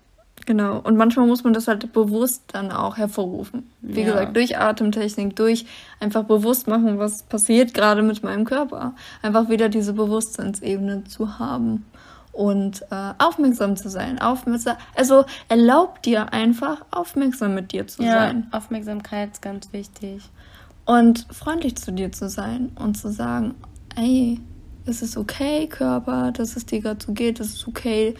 Genau. 0.46 0.78
Und 0.78 0.96
manchmal 0.96 1.26
muss 1.26 1.42
man 1.42 1.52
das 1.52 1.66
halt 1.66 1.92
bewusst 1.92 2.44
dann 2.52 2.70
auch 2.70 2.96
hervorrufen. 2.96 3.68
Wie 3.82 4.00
ja. 4.00 4.06
gesagt, 4.06 4.36
durch 4.36 4.56
Atemtechnik, 4.56 5.34
durch 5.34 5.66
einfach 5.98 6.22
bewusst 6.22 6.68
machen, 6.68 6.98
was 6.98 7.24
passiert 7.24 7.74
gerade 7.74 8.02
mit 8.02 8.22
meinem 8.22 8.44
Körper. 8.44 8.94
Einfach 9.22 9.48
wieder 9.48 9.68
diese 9.68 9.92
Bewusstseinsebene 9.92 11.04
zu 11.04 11.40
haben 11.40 11.84
und 12.30 12.82
äh, 12.90 13.12
aufmerksam 13.18 13.76
zu 13.76 13.88
sein. 13.88 14.20
Aufmerksam, 14.20 14.76
also 14.94 15.24
erlaub 15.48 16.02
dir 16.02 16.32
einfach, 16.32 16.84
aufmerksam 16.92 17.54
mit 17.54 17.72
dir 17.72 17.88
zu 17.88 18.04
ja, 18.04 18.12
sein. 18.12 18.46
Aufmerksamkeit 18.52 19.32
ist 19.32 19.42
ganz 19.42 19.72
wichtig. 19.72 20.22
Und 20.84 21.26
freundlich 21.32 21.76
zu 21.76 21.90
dir 21.90 22.12
zu 22.12 22.28
sein 22.28 22.70
und 22.78 22.96
zu 22.96 23.10
sagen, 23.10 23.56
ey, 23.96 24.40
es 24.84 25.02
ist 25.02 25.16
okay, 25.16 25.66
Körper, 25.66 26.30
dass 26.30 26.54
es 26.54 26.66
dir 26.66 26.80
gerade 26.80 27.04
so 27.04 27.12
geht, 27.12 27.40
es 27.40 27.54
ist 27.54 27.66
okay, 27.66 28.14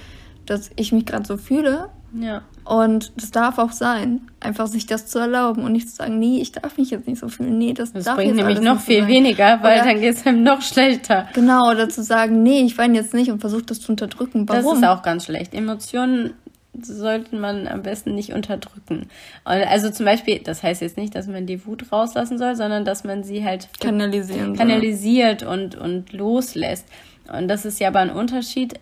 dass 0.47 0.71
ich 0.75 0.91
mich 0.91 1.07
gerade 1.07 1.25
so 1.25 1.37
fühle 1.37 1.91
ja. 2.21 2.43
Und 2.65 3.13
das 3.17 3.31
darf 3.31 3.59
auch 3.59 3.71
sein, 3.71 4.23
einfach 4.41 4.67
sich 4.67 4.87
das 4.87 5.07
zu 5.07 5.19
erlauben 5.21 5.63
und 5.63 5.73
nicht 5.73 5.89
zu 5.89 5.97
sagen, 5.97 6.19
nee, 6.19 6.41
ich 6.41 6.53
darf 6.53 6.77
mich 6.79 6.91
jetzt 6.91 7.07
nicht 7.07 7.21
so 7.21 7.29
fühlen. 7.29 7.59
Nee, 7.59 7.73
das, 7.73 7.93
das 7.93 8.05
darf 8.05 8.17
bringt 8.17 8.35
nämlich 8.35 8.61
noch 8.61 8.81
viel 8.81 9.03
sein. 9.03 9.09
weniger, 9.09 9.63
weil 9.63 9.81
oder, 9.81 9.93
dann 9.93 10.01
geht 10.01 10.17
es 10.17 10.27
einem 10.27 10.43
noch 10.43 10.63
schlechter. 10.63 11.29
Genau, 11.33 11.71
oder 11.71 11.89
zu 11.89 12.03
sagen, 12.03 12.43
nee, 12.43 12.63
ich 12.63 12.77
weine 12.77 12.97
jetzt 12.97 13.15
nicht 13.15 13.31
und 13.31 13.41
versuche 13.41 13.63
das 13.63 13.81
zu 13.81 13.93
unterdrücken. 13.93 14.49
Warum? 14.49 14.65
Das 14.65 14.79
ist 14.79 14.85
auch 14.85 15.03
ganz 15.03 15.27
schlecht. 15.27 15.55
Emotionen 15.55 16.35
sollte 16.83 17.37
man 17.37 17.67
am 17.69 17.83
besten 17.83 18.15
nicht 18.15 18.33
unterdrücken. 18.33 19.09
Also 19.45 19.91
zum 19.91 20.05
Beispiel, 20.05 20.41
das 20.41 20.63
heißt 20.63 20.83
jetzt 20.83 20.97
nicht, 20.97 21.15
dass 21.15 21.27
man 21.27 21.47
die 21.47 21.65
Wut 21.67 21.91
rauslassen 21.93 22.39
soll, 22.39 22.57
sondern 22.57 22.85
dass 22.85 23.05
man 23.05 23.23
sie 23.23 23.45
halt 23.45 23.69
kanalisieren 23.81 24.57
kanalisiert 24.57 25.43
und, 25.43 25.77
und 25.77 26.13
loslässt. 26.13 26.87
Und 27.33 27.49
das 27.49 27.65
ist 27.65 27.81
ja 27.81 27.89
aber 27.89 28.01
ein 28.01 28.11
Unterschied, 28.11 28.75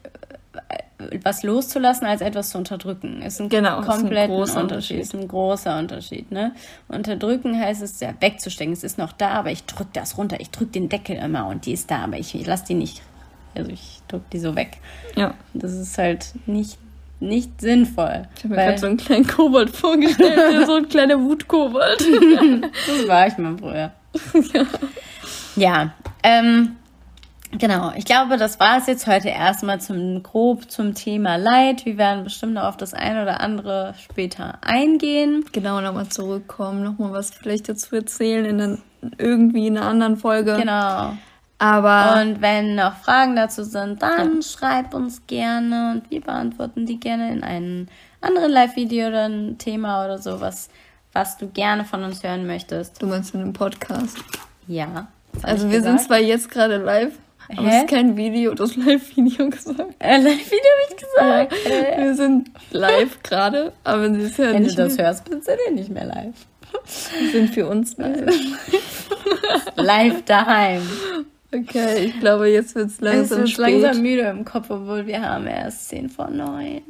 was 1.22 1.42
loszulassen, 1.42 2.06
als 2.06 2.20
etwas 2.20 2.50
zu 2.50 2.58
unterdrücken. 2.58 3.22
Ist 3.22 3.40
ein 3.40 3.48
genau, 3.48 3.82
komplett 3.82 4.30
ist 4.30 4.30
ein 4.30 4.36
großer 4.36 4.60
Unterschied. 4.60 5.00
Ist 5.00 5.14
ein 5.14 5.28
großer 5.28 5.78
Unterschied. 5.78 6.30
Ne? 6.30 6.52
Unterdrücken 6.88 7.58
heißt 7.58 7.82
es 7.82 8.00
ja 8.00 8.14
wegzustecken. 8.20 8.72
Es 8.72 8.84
ist 8.84 8.98
noch 8.98 9.12
da, 9.12 9.30
aber 9.30 9.50
ich 9.50 9.64
drücke 9.64 9.90
das 9.92 10.16
runter. 10.16 10.40
Ich 10.40 10.50
drücke 10.50 10.72
den 10.72 10.88
Deckel 10.88 11.16
immer 11.16 11.46
und 11.46 11.66
die 11.66 11.72
ist 11.72 11.90
da, 11.90 12.04
aber 12.04 12.18
ich, 12.18 12.34
ich 12.34 12.46
lasse 12.46 12.66
die 12.66 12.74
nicht. 12.74 13.02
Also 13.54 13.70
ich 13.70 14.00
drücke 14.08 14.24
die 14.32 14.38
so 14.38 14.56
weg. 14.56 14.78
Ja. 15.16 15.34
Das 15.52 15.72
ist 15.72 15.98
halt 15.98 16.32
nicht 16.46 16.78
nicht 17.20 17.60
sinnvoll. 17.60 18.26
Ich 18.36 18.44
habe 18.44 18.54
mir 18.54 18.60
gerade 18.60 18.78
so 18.78 18.86
einen 18.86 18.96
kleinen 18.98 19.26
Kobold 19.26 19.70
vorgestellt, 19.70 20.66
so 20.66 20.74
ein 20.74 20.88
kleiner 20.88 21.18
Wutkobold. 21.18 22.00
das 22.86 23.08
war 23.08 23.26
ich 23.26 23.38
mal 23.38 23.56
früher. 23.56 23.92
ja. 24.52 24.66
Ja, 25.56 25.94
ähm, 26.24 26.76
Genau, 27.58 27.92
ich 27.96 28.04
glaube, 28.04 28.36
das 28.36 28.58
war 28.58 28.78
es 28.78 28.86
jetzt 28.86 29.06
heute 29.06 29.28
erstmal 29.28 29.80
zum 29.80 30.22
grob 30.22 30.70
zum 30.70 30.94
Thema 30.94 31.36
Leid. 31.36 31.84
Wir 31.84 31.96
werden 31.98 32.24
bestimmt 32.24 32.54
noch 32.54 32.64
auf 32.64 32.76
das 32.76 32.94
eine 32.94 33.22
oder 33.22 33.40
andere 33.40 33.94
später 33.98 34.58
eingehen. 34.62 35.44
Genau, 35.52 35.80
nochmal 35.80 36.08
zurückkommen, 36.08 36.82
nochmal 36.82 37.12
was 37.12 37.30
vielleicht 37.30 37.68
dazu 37.68 37.94
erzählen 37.94 38.44
in 38.44 38.60
einer, 38.60 38.78
irgendwie 39.18 39.68
in 39.68 39.78
einer 39.78 39.86
anderen 39.86 40.16
Folge. 40.16 40.56
Genau. 40.56 41.16
Aber 41.58 42.20
und 42.20 42.42
wenn 42.42 42.74
noch 42.74 42.96
Fragen 42.96 43.36
dazu 43.36 43.62
sind, 43.62 44.02
dann 44.02 44.36
ja. 44.36 44.42
schreib 44.42 44.92
uns 44.92 45.26
gerne 45.26 45.92
und 45.92 46.10
wir 46.10 46.20
beantworten 46.20 46.84
die 46.84 46.98
gerne 46.98 47.32
in 47.32 47.44
einem 47.44 47.86
anderen 48.20 48.50
Live-Video 48.50 49.08
oder 49.08 49.26
ein 49.28 49.58
Thema 49.58 50.04
oder 50.04 50.18
sowas, 50.18 50.68
was 51.12 51.36
du 51.38 51.48
gerne 51.48 51.84
von 51.84 52.02
uns 52.02 52.24
hören 52.24 52.46
möchtest. 52.46 53.00
Du 53.00 53.06
meinst 53.06 53.34
in 53.34 53.40
einem 53.40 53.52
Podcast? 53.52 54.18
Ja. 54.66 55.06
Also 55.42 55.70
wir 55.70 55.78
gesagt. 55.78 56.00
sind 56.00 56.06
zwar 56.06 56.18
jetzt 56.18 56.50
gerade 56.50 56.78
live, 56.78 57.14
aber 57.56 57.68
es 57.68 57.82
ist 57.82 57.88
kein 57.88 58.16
Video, 58.16 58.54
du 58.54 58.64
hast 58.64 58.76
Live-Video 58.76 59.50
gesagt. 59.50 59.94
Äh, 59.98 60.18
Live-Video 60.18 60.70
habe 60.70 60.90
ich 60.90 60.96
gesagt. 60.96 61.52
Ja, 61.68 62.04
wir 62.04 62.14
sind 62.14 62.50
live 62.70 63.22
gerade, 63.22 63.72
aber 63.84 64.02
wenn 64.02 64.14
hören. 64.36 64.54
Wenn 64.54 64.64
du 64.64 64.74
das 64.74 64.96
mehr. 64.96 65.06
hörst, 65.06 65.24
bist 65.24 65.48
du 65.48 65.74
nicht 65.74 65.90
mehr 65.90 66.06
live. 66.06 66.34
Wir 67.20 67.30
sind 67.30 67.50
für 67.54 67.68
uns 67.68 67.96
live. 67.96 68.26
live 69.76 70.22
daheim. 70.24 70.82
Okay, 71.54 72.06
ich 72.06 72.20
glaube, 72.20 72.48
jetzt 72.48 72.74
wird 72.74 72.88
es 72.88 73.00
langsam 73.00 73.42
es 73.42 73.58
wird 73.58 73.58
langsam 73.58 74.02
müde 74.02 74.22
im 74.22 74.44
Kopf, 74.44 74.70
obwohl 74.70 75.06
wir 75.06 75.22
haben 75.22 75.46
erst 75.46 75.88
10 75.88 76.08
vor 76.08 76.28
9. 76.28 76.82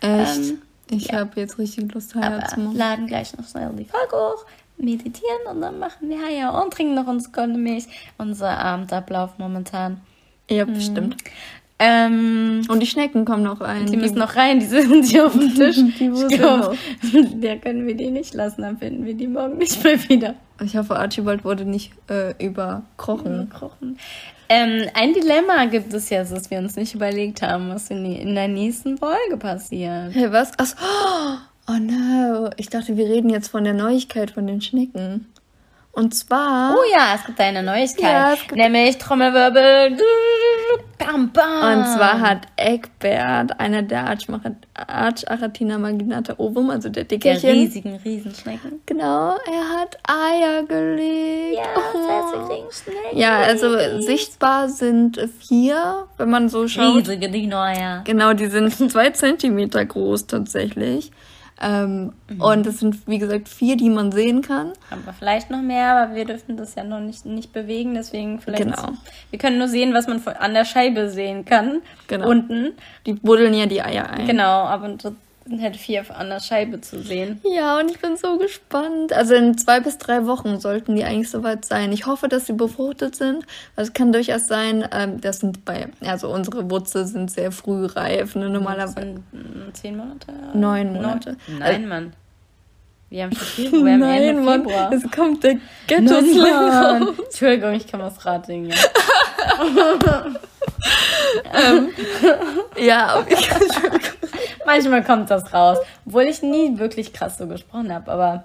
Echt? 0.00 0.38
Ähm, 0.38 0.62
ich 0.90 1.08
ja. 1.08 1.20
habe 1.20 1.40
jetzt 1.40 1.58
richtig 1.58 1.92
Lust, 1.92 2.14
Heirat 2.14 2.50
zu 2.50 2.60
machen. 2.60 2.76
laden 2.76 3.06
gleich 3.08 3.36
noch 3.36 3.48
schnell 3.48 3.68
die 3.76 3.84
Folge 3.84 4.14
hoch 4.14 4.46
meditieren 4.78 5.46
und 5.50 5.60
dann 5.60 5.78
machen 5.78 6.08
wir 6.08 6.30
ja 6.30 6.50
und 6.50 6.72
trinken 6.72 6.94
noch 6.94 7.06
unsere 7.06 7.32
goldene 7.32 7.58
Milch. 7.58 7.84
Unser 8.18 8.58
Abendablauf 8.58 9.38
momentan. 9.38 10.00
Ja, 10.50 10.66
mhm. 10.66 10.74
bestimmt. 10.74 11.16
Ähm, 11.78 12.62
und 12.68 12.80
die 12.80 12.86
Schnecken 12.86 13.26
kommen 13.26 13.42
noch 13.42 13.60
rein. 13.60 13.84
Die, 13.84 13.92
die 13.92 13.96
müssen 13.98 14.18
noch 14.18 14.34
rein, 14.34 14.60
die 14.60 14.66
sind 14.66 15.04
hier 15.04 15.26
auf 15.26 15.32
dem 15.32 15.54
Tisch. 15.54 15.76
die 15.76 16.06
ich 16.06 16.28
glaub, 16.28 16.74
der 17.34 17.58
können 17.58 17.86
wir 17.86 17.94
die 17.94 18.10
nicht 18.10 18.32
lassen, 18.32 18.62
dann 18.62 18.78
finden 18.78 19.04
wir 19.04 19.14
die 19.14 19.26
morgen 19.26 19.58
nicht 19.58 19.84
mehr 19.84 20.08
wieder. 20.08 20.34
Ich 20.64 20.74
hoffe, 20.74 20.96
Archibald 20.96 21.44
wurde 21.44 21.66
nicht 21.66 21.92
äh, 22.08 22.32
überkrochen. 22.42 23.42
überkrochen. 23.42 23.98
Ähm, 24.48 24.88
ein 24.94 25.12
Dilemma 25.12 25.66
gibt 25.66 25.92
es 25.92 26.08
jetzt, 26.08 26.32
das 26.32 26.50
wir 26.50 26.58
uns 26.58 26.76
nicht 26.76 26.94
überlegt 26.94 27.42
haben, 27.42 27.68
was 27.68 27.90
in, 27.90 28.04
die, 28.04 28.16
in 28.16 28.34
der 28.34 28.48
nächsten 28.48 28.96
Folge 28.96 29.36
passiert. 29.38 30.14
Hey, 30.14 30.32
was? 30.32 30.58
Achso. 30.58 30.76
Oh, 30.80 31.36
Oh 31.68 31.78
no, 31.80 32.50
ich 32.56 32.68
dachte, 32.68 32.96
wir 32.96 33.06
reden 33.06 33.28
jetzt 33.28 33.48
von 33.48 33.64
der 33.64 33.74
Neuigkeit 33.74 34.30
von 34.30 34.46
den 34.46 34.60
Schnecken. 34.60 35.26
Und 35.90 36.14
zwar. 36.14 36.74
Oh 36.74 36.84
ja, 36.92 37.14
es 37.14 37.24
gibt 37.24 37.40
eine 37.40 37.62
Neuigkeit. 37.62 38.02
Ja, 38.02 38.34
gibt 38.34 38.54
nämlich 38.54 38.98
Trommelwirbel. 38.98 39.96
Bam, 40.98 41.32
bam. 41.32 41.78
Und 41.78 41.86
zwar 41.86 42.20
hat 42.20 42.42
Eckbert, 42.56 43.58
einer 43.58 43.82
der 43.82 44.04
Archachatina 44.86 45.78
maginata 45.78 46.34
ovum, 46.36 46.68
also 46.68 46.90
der 46.90 47.04
Dickerchen. 47.04 47.40
Der 47.40 47.54
riesigen 47.54 47.96
Riesenschnecken. 47.96 48.82
Genau, 48.84 49.36
er 49.46 49.80
hat 49.80 49.96
Eier 50.06 50.64
gelegt. 50.64 51.56
Ja, 51.56 51.64
das 51.92 52.02
heißt, 52.08 52.84
Schnecken. 52.84 53.18
Ja, 53.18 53.38
also 53.38 54.00
sichtbar 54.00 54.68
sind 54.68 55.18
vier, 55.40 56.06
wenn 56.18 56.28
man 56.28 56.50
so 56.50 56.68
schaut. 56.68 56.98
Riesige 56.98 57.30
Dino-Eier. 57.30 58.02
Genau, 58.04 58.34
die 58.34 58.48
sind 58.48 58.70
zwei 58.92 59.10
Zentimeter 59.10 59.84
groß 59.84 60.26
tatsächlich. 60.26 61.10
Ähm, 61.60 62.12
mhm. 62.28 62.40
Und 62.40 62.66
es 62.66 62.80
sind, 62.80 63.06
wie 63.08 63.18
gesagt, 63.18 63.48
vier, 63.48 63.76
die 63.76 63.88
man 63.88 64.12
sehen 64.12 64.42
kann. 64.42 64.72
Aber 64.90 65.14
vielleicht 65.14 65.50
noch 65.50 65.62
mehr, 65.62 65.96
aber 65.96 66.14
wir 66.14 66.26
dürfen 66.26 66.56
das 66.56 66.74
ja 66.74 66.84
noch 66.84 67.00
nicht, 67.00 67.24
nicht 67.24 67.52
bewegen, 67.52 67.94
deswegen 67.94 68.40
vielleicht. 68.40 68.62
Genau. 68.62 68.92
Wir 69.30 69.38
können 69.38 69.58
nur 69.58 69.68
sehen, 69.68 69.94
was 69.94 70.06
man 70.06 70.20
an 70.38 70.52
der 70.52 70.66
Scheibe 70.66 71.08
sehen 71.08 71.46
kann. 71.46 71.80
Genau. 72.08 72.28
Unten. 72.28 72.72
Die 73.06 73.14
buddeln 73.14 73.54
ja 73.54 73.66
die 73.66 73.80
Eier 73.80 74.10
ein. 74.10 74.26
Genau, 74.26 74.64
aber 74.64 74.98
hätte 75.50 75.78
vier 75.78 76.04
an 76.16 76.28
der 76.28 76.40
Scheibe 76.40 76.80
zu 76.80 77.00
sehen. 77.02 77.40
Ja, 77.44 77.78
und 77.78 77.90
ich 77.90 78.00
bin 78.00 78.16
so 78.16 78.38
gespannt. 78.38 79.12
Also 79.12 79.34
in 79.34 79.56
zwei 79.56 79.80
bis 79.80 79.98
drei 79.98 80.26
Wochen 80.26 80.60
sollten 80.60 80.96
die 80.96 81.04
eigentlich 81.04 81.30
soweit 81.30 81.64
sein. 81.64 81.92
Ich 81.92 82.06
hoffe, 82.06 82.28
dass 82.28 82.46
sie 82.46 82.52
befruchtet 82.52 83.16
sind. 83.16 83.44
Also 83.76 83.90
es 83.90 83.92
kann 83.92 84.12
durchaus 84.12 84.46
sein, 84.46 84.86
ähm, 84.92 85.20
das 85.20 85.40
sind 85.40 85.64
bei, 85.64 85.88
also 86.04 86.28
unsere 86.32 86.70
Wurzel 86.70 87.06
sind 87.06 87.30
sehr 87.30 87.52
früh 87.52 87.86
reif. 87.86 88.34
Ne? 88.34 88.48
Normalerweise. 88.48 89.16
Zehn 89.72 89.96
Monate? 89.96 90.32
Neun 90.54 90.92
Monate. 90.92 91.36
Nein, 91.46 91.62
also, 91.62 91.86
Mann. 91.86 92.12
Wir 93.08 93.22
haben 93.24 93.36
schon 93.36 93.46
Februar, 93.46 93.84
wir 93.84 93.92
haben 93.92 94.00
Nein, 94.00 94.22
Ende 94.22 94.42
Mann, 94.42 94.62
Februar. 94.62 94.92
Es 94.92 95.10
kommt 95.10 95.44
der 95.44 95.56
Ghetto-Slang 95.86 97.14
Entschuldigung, 97.24 97.74
ich 97.74 97.86
kann 97.86 98.00
was 98.00 98.24
raten. 98.24 98.66
Ja. 98.66 98.74
ähm, 101.54 101.88
ja, 102.78 103.24
ich, 103.28 103.48
Manchmal 104.66 105.04
kommt 105.04 105.30
das 105.30 105.52
raus. 105.54 105.78
Obwohl 106.04 106.24
ich 106.24 106.42
nie 106.42 106.78
wirklich 106.78 107.12
krass 107.12 107.38
so 107.38 107.46
gesprochen 107.46 107.92
habe, 107.94 108.10
aber. 108.10 108.44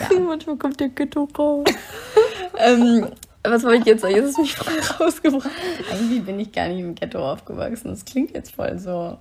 Ja. 0.00 0.18
Manchmal 0.26 0.56
kommt 0.56 0.80
der 0.80 0.88
Ghetto 0.88 1.28
raus. 1.38 1.66
ähm, 2.58 3.06
was 3.44 3.62
wollte 3.62 3.80
ich 3.80 3.86
jetzt 3.86 4.02
sagen? 4.02 4.16
Jetzt 4.16 4.30
ist 4.30 4.38
mich 4.38 4.56
voll 4.56 4.78
rausgebracht. 5.00 5.50
Eigentlich 5.92 6.24
bin 6.24 6.40
ich 6.40 6.50
gar 6.50 6.68
nicht 6.68 6.80
im 6.80 6.94
Ghetto 6.94 7.18
aufgewachsen. 7.18 7.90
Das 7.90 8.04
klingt 8.04 8.32
jetzt 8.34 8.54
voll 8.54 8.78
so. 8.78 9.18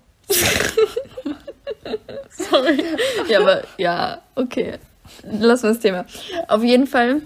Sorry. 2.29 2.83
Ja, 3.29 3.41
aber 3.41 3.63
ja, 3.77 4.21
okay. 4.35 4.79
Lassen 5.23 5.63
wir 5.63 5.69
das 5.73 5.79
Thema. 5.79 6.05
Auf 6.47 6.63
jeden 6.63 6.87
Fall, 6.87 7.21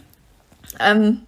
ähm, 0.79 1.21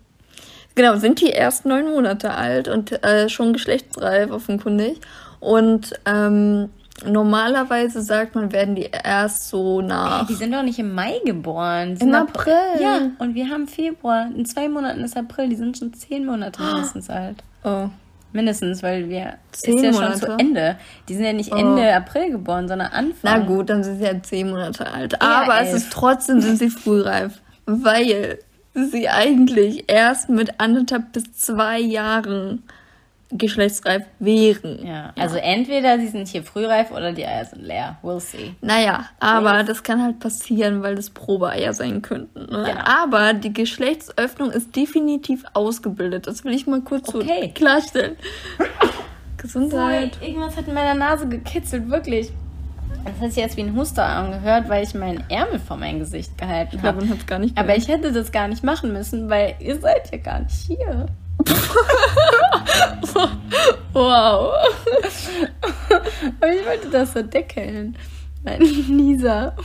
genau, 0.75 0.97
sind 0.97 1.21
die 1.21 1.29
erst 1.29 1.65
neun 1.65 1.89
Monate 1.89 2.31
alt 2.31 2.67
und 2.67 3.03
äh, 3.03 3.29
schon 3.29 3.53
geschlechtsreif 3.53 4.31
offenkundig. 4.31 4.99
Und 5.39 5.93
ähm, 6.05 6.69
Normalerweise 7.05 8.01
sagt 8.01 8.35
man, 8.35 8.51
werden 8.51 8.75
die 8.75 8.89
erst 8.91 9.49
so 9.49 9.81
nach. 9.81 10.27
Die 10.27 10.35
sind 10.35 10.53
doch 10.53 10.61
nicht 10.61 10.79
im 10.79 10.93
Mai 10.93 11.19
geboren. 11.25 11.97
Im 11.99 12.13
April. 12.13 12.53
Ja, 12.79 13.09
und 13.17 13.33
wir 13.33 13.49
haben 13.49 13.67
Februar. 13.67 14.27
In 14.35 14.45
zwei 14.45 14.69
Monaten 14.69 15.03
ist 15.03 15.17
April. 15.17 15.49
Die 15.49 15.55
sind 15.55 15.77
schon 15.77 15.93
zehn 15.93 16.25
Monate 16.25 16.61
mindestens 16.61 17.09
alt. 17.09 17.43
Oh. 17.63 17.89
Mindestens, 18.31 18.83
weil 18.83 19.09
wir. 19.09 19.35
Zehn 19.51 19.77
ist 19.77 19.83
ja 19.83 19.91
Monate? 19.91 20.19
schon 20.19 20.29
zu 20.29 20.37
Ende. 20.37 20.77
Die 21.09 21.15
sind 21.15 21.25
ja 21.25 21.33
nicht 21.33 21.51
Ende 21.51 21.81
oh. 21.81 21.95
April 21.95 22.31
geboren, 22.31 22.67
sondern 22.67 22.91
Anfang. 22.91 23.15
Na 23.23 23.39
gut, 23.39 23.69
dann 23.69 23.83
sind 23.83 23.97
sie 23.97 24.05
ja 24.05 24.21
zehn 24.21 24.49
Monate 24.49 24.91
alt. 24.91 25.21
Aber 25.21 25.59
elf. 25.59 25.69
es 25.69 25.83
ist 25.83 25.91
trotzdem 25.91 26.41
sind 26.41 26.57
sie 26.57 26.69
frühreif. 26.69 27.41
Weil 27.65 28.39
sie 28.73 29.09
eigentlich 29.09 29.85
erst 29.87 30.29
mit 30.29 30.59
anderthalb 30.59 31.11
bis 31.11 31.33
zwei 31.33 31.79
Jahren 31.79 32.63
geschlechtsreif 33.37 34.03
wären. 34.19 34.85
Ja, 34.85 35.13
also 35.17 35.37
ja. 35.37 35.43
entweder 35.43 35.99
sie 35.99 36.07
sind 36.07 36.27
hier 36.27 36.43
frühreif 36.43 36.91
oder 36.91 37.11
die 37.11 37.25
Eier 37.25 37.45
sind 37.45 37.63
leer. 37.63 37.97
We'll 38.03 38.19
see. 38.19 38.55
Naja, 38.61 39.05
aber 39.19 39.59
yes. 39.59 39.67
das 39.67 39.83
kann 39.83 40.01
halt 40.01 40.19
passieren, 40.19 40.83
weil 40.83 40.95
das 40.95 41.09
Probeeier 41.09 41.73
sein 41.73 42.01
könnten. 42.01 42.39
Ne? 42.39 42.63
Genau. 42.65 42.81
Aber 42.85 43.33
die 43.33 43.53
Geschlechtsöffnung 43.53 44.51
ist 44.51 44.75
definitiv 44.75 45.43
ausgebildet. 45.53 46.27
Das 46.27 46.43
will 46.43 46.53
ich 46.53 46.67
mal 46.67 46.81
kurz 46.81 47.13
okay. 47.13 47.43
so 47.45 47.49
klarstellen. 47.53 48.15
Gesundheit. 49.37 50.15
Sorry, 50.15 50.29
irgendwas 50.29 50.55
hat 50.55 50.67
in 50.67 50.73
meiner 50.73 50.93
Nase 50.93 51.27
gekitzelt, 51.27 51.89
wirklich. 51.89 52.31
Das 53.03 53.19
hat 53.19 53.33
sich 53.33 53.43
jetzt 53.43 53.57
wie 53.57 53.63
ein 53.63 53.75
Huster 53.75 54.05
angehört, 54.05 54.69
weil 54.69 54.83
ich 54.83 54.93
meinen 54.93 55.23
Ärmel 55.29 55.59
vor 55.59 55.75
mein 55.75 55.99
Gesicht 55.99 56.37
gehalten 56.37 56.81
habe. 56.81 57.05
Aber 57.55 57.75
ich 57.75 57.87
hätte 57.89 58.13
das 58.13 58.31
gar 58.31 58.47
nicht 58.47 58.63
machen 58.63 58.93
müssen, 58.93 59.29
weil 59.29 59.55
ihr 59.59 59.79
seid 59.79 60.09
ja 60.11 60.19
gar 60.19 60.39
nicht 60.39 60.55
hier. 60.55 61.07
wow. 63.93 64.53
Aber 66.39 66.53
ich 66.53 66.65
wollte 66.65 66.89
das 66.89 67.13
so 67.13 67.21
deckeln. 67.21 67.97
Mein 68.43 68.61
Lisa. 68.61 69.55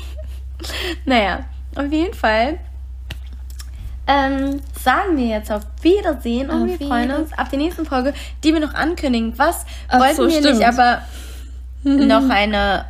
Naja, 1.05 1.47
auf 1.77 1.91
jeden 1.91 2.15
Fall 2.15 2.59
ähm, 4.09 4.61
sagen 4.73 5.17
wir 5.19 5.27
jetzt 5.27 5.53
auf 5.53 5.63
Wiedersehen 5.83 6.49
und 6.49 6.63
auf 6.63 6.81
wir 6.81 6.87
freuen 6.87 7.11
uns 7.11 7.31
auf 7.37 7.49
die 7.51 7.59
nächste 7.59 7.85
Folge, 7.85 8.15
die 8.43 8.55
wir 8.55 8.61
noch 8.61 8.75
ankündigen. 8.75 9.35
Was 9.37 9.67
Ach 9.89 10.01
wollten 10.01 10.17
so, 10.17 10.29
wir 10.29 10.41
stimmt. 10.41 10.59
nicht, 10.59 10.67
aber 10.67 11.03
noch 11.85 12.29
eine 12.31 12.87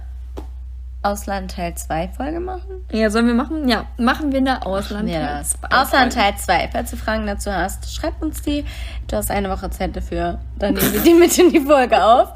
Ausland 1.03 1.53
Teil 1.53 1.75
2 1.75 2.09
Folge 2.09 2.41
machen? 2.41 2.85
Ja, 2.91 3.09
sollen 3.11 3.27
wir 3.27 3.35
machen? 3.35 3.69
Ja, 3.69 3.87
machen 3.99 4.33
wir 4.33 4.39
eine 4.39 4.67
Ausland 4.67 5.09
Teil 5.09 5.45
2. 5.45 5.69
Ausland 5.71 6.13
Teil 6.13 6.35
2. 6.37 6.71
Falls 6.73 6.91
du 6.91 6.97
Fragen 6.97 7.27
dazu 7.27 7.53
hast, 7.53 7.95
schreib 7.95 8.21
uns 8.21 8.43
die. 8.43 8.65
Du 9.07 9.17
hast 9.17 9.31
eine 9.31 9.49
Woche 9.49 9.71
Zeit 9.71 9.97
dafür. 9.97 10.41
Dann 10.59 10.75
nehmen 10.75 10.93
wir 10.93 11.01
die 11.01 11.15
mit 11.15 11.39
in 11.39 11.51
die 11.51 11.61
Folge 11.61 12.03
auf. 12.03 12.35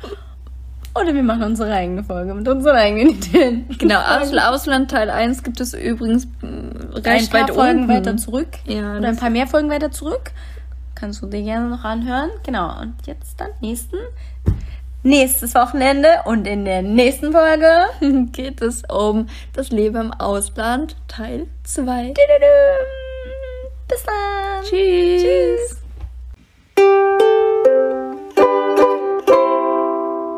Oder 0.94 1.14
wir 1.14 1.22
machen 1.22 1.42
unsere 1.42 1.72
eigene 1.72 2.04
Folge 2.04 2.34
mit 2.34 2.46
unseren 2.46 2.76
eigenen 2.76 3.08
Ideen. 3.10 3.66
Genau, 3.78 3.98
Ausland 4.50 4.90
Teil 4.90 5.10
1 5.10 5.42
gibt 5.42 5.60
es 5.60 5.72
übrigens 5.74 6.26
äh, 6.42 6.98
recht 6.98 7.34
ein 7.34 7.46
paar 7.46 7.54
Folgen 7.54 7.80
unten. 7.82 7.88
weiter 7.92 8.16
zurück. 8.16 8.48
Ja, 8.66 8.98
Oder 8.98 9.08
ein 9.08 9.16
paar 9.16 9.30
mehr 9.30 9.46
Folgen 9.46 9.70
weiter 9.70 9.90
zurück. 9.90 10.32
Kannst 10.94 11.22
du 11.22 11.26
dir 11.26 11.42
gerne 11.42 11.68
noch 11.68 11.82
anhören. 11.84 12.30
Genau, 12.44 12.78
und 12.80 12.94
jetzt 13.06 13.40
dann 13.40 13.48
nächsten 13.60 13.96
nächstes 15.02 15.54
Wochenende 15.54 16.08
und 16.24 16.46
in 16.46 16.64
der 16.64 16.82
nächsten 16.82 17.32
Folge 17.32 17.86
geht 18.32 18.62
es 18.62 18.82
um 18.88 19.28
das 19.52 19.70
Leben 19.70 19.96
im 19.96 20.12
Ausland 20.12 20.96
Teil 21.08 21.46
2. 21.64 22.14
Bis 23.88 24.02
dann. 24.04 24.64
Tschüss. 24.64 25.22
Tschüss. 25.22 25.81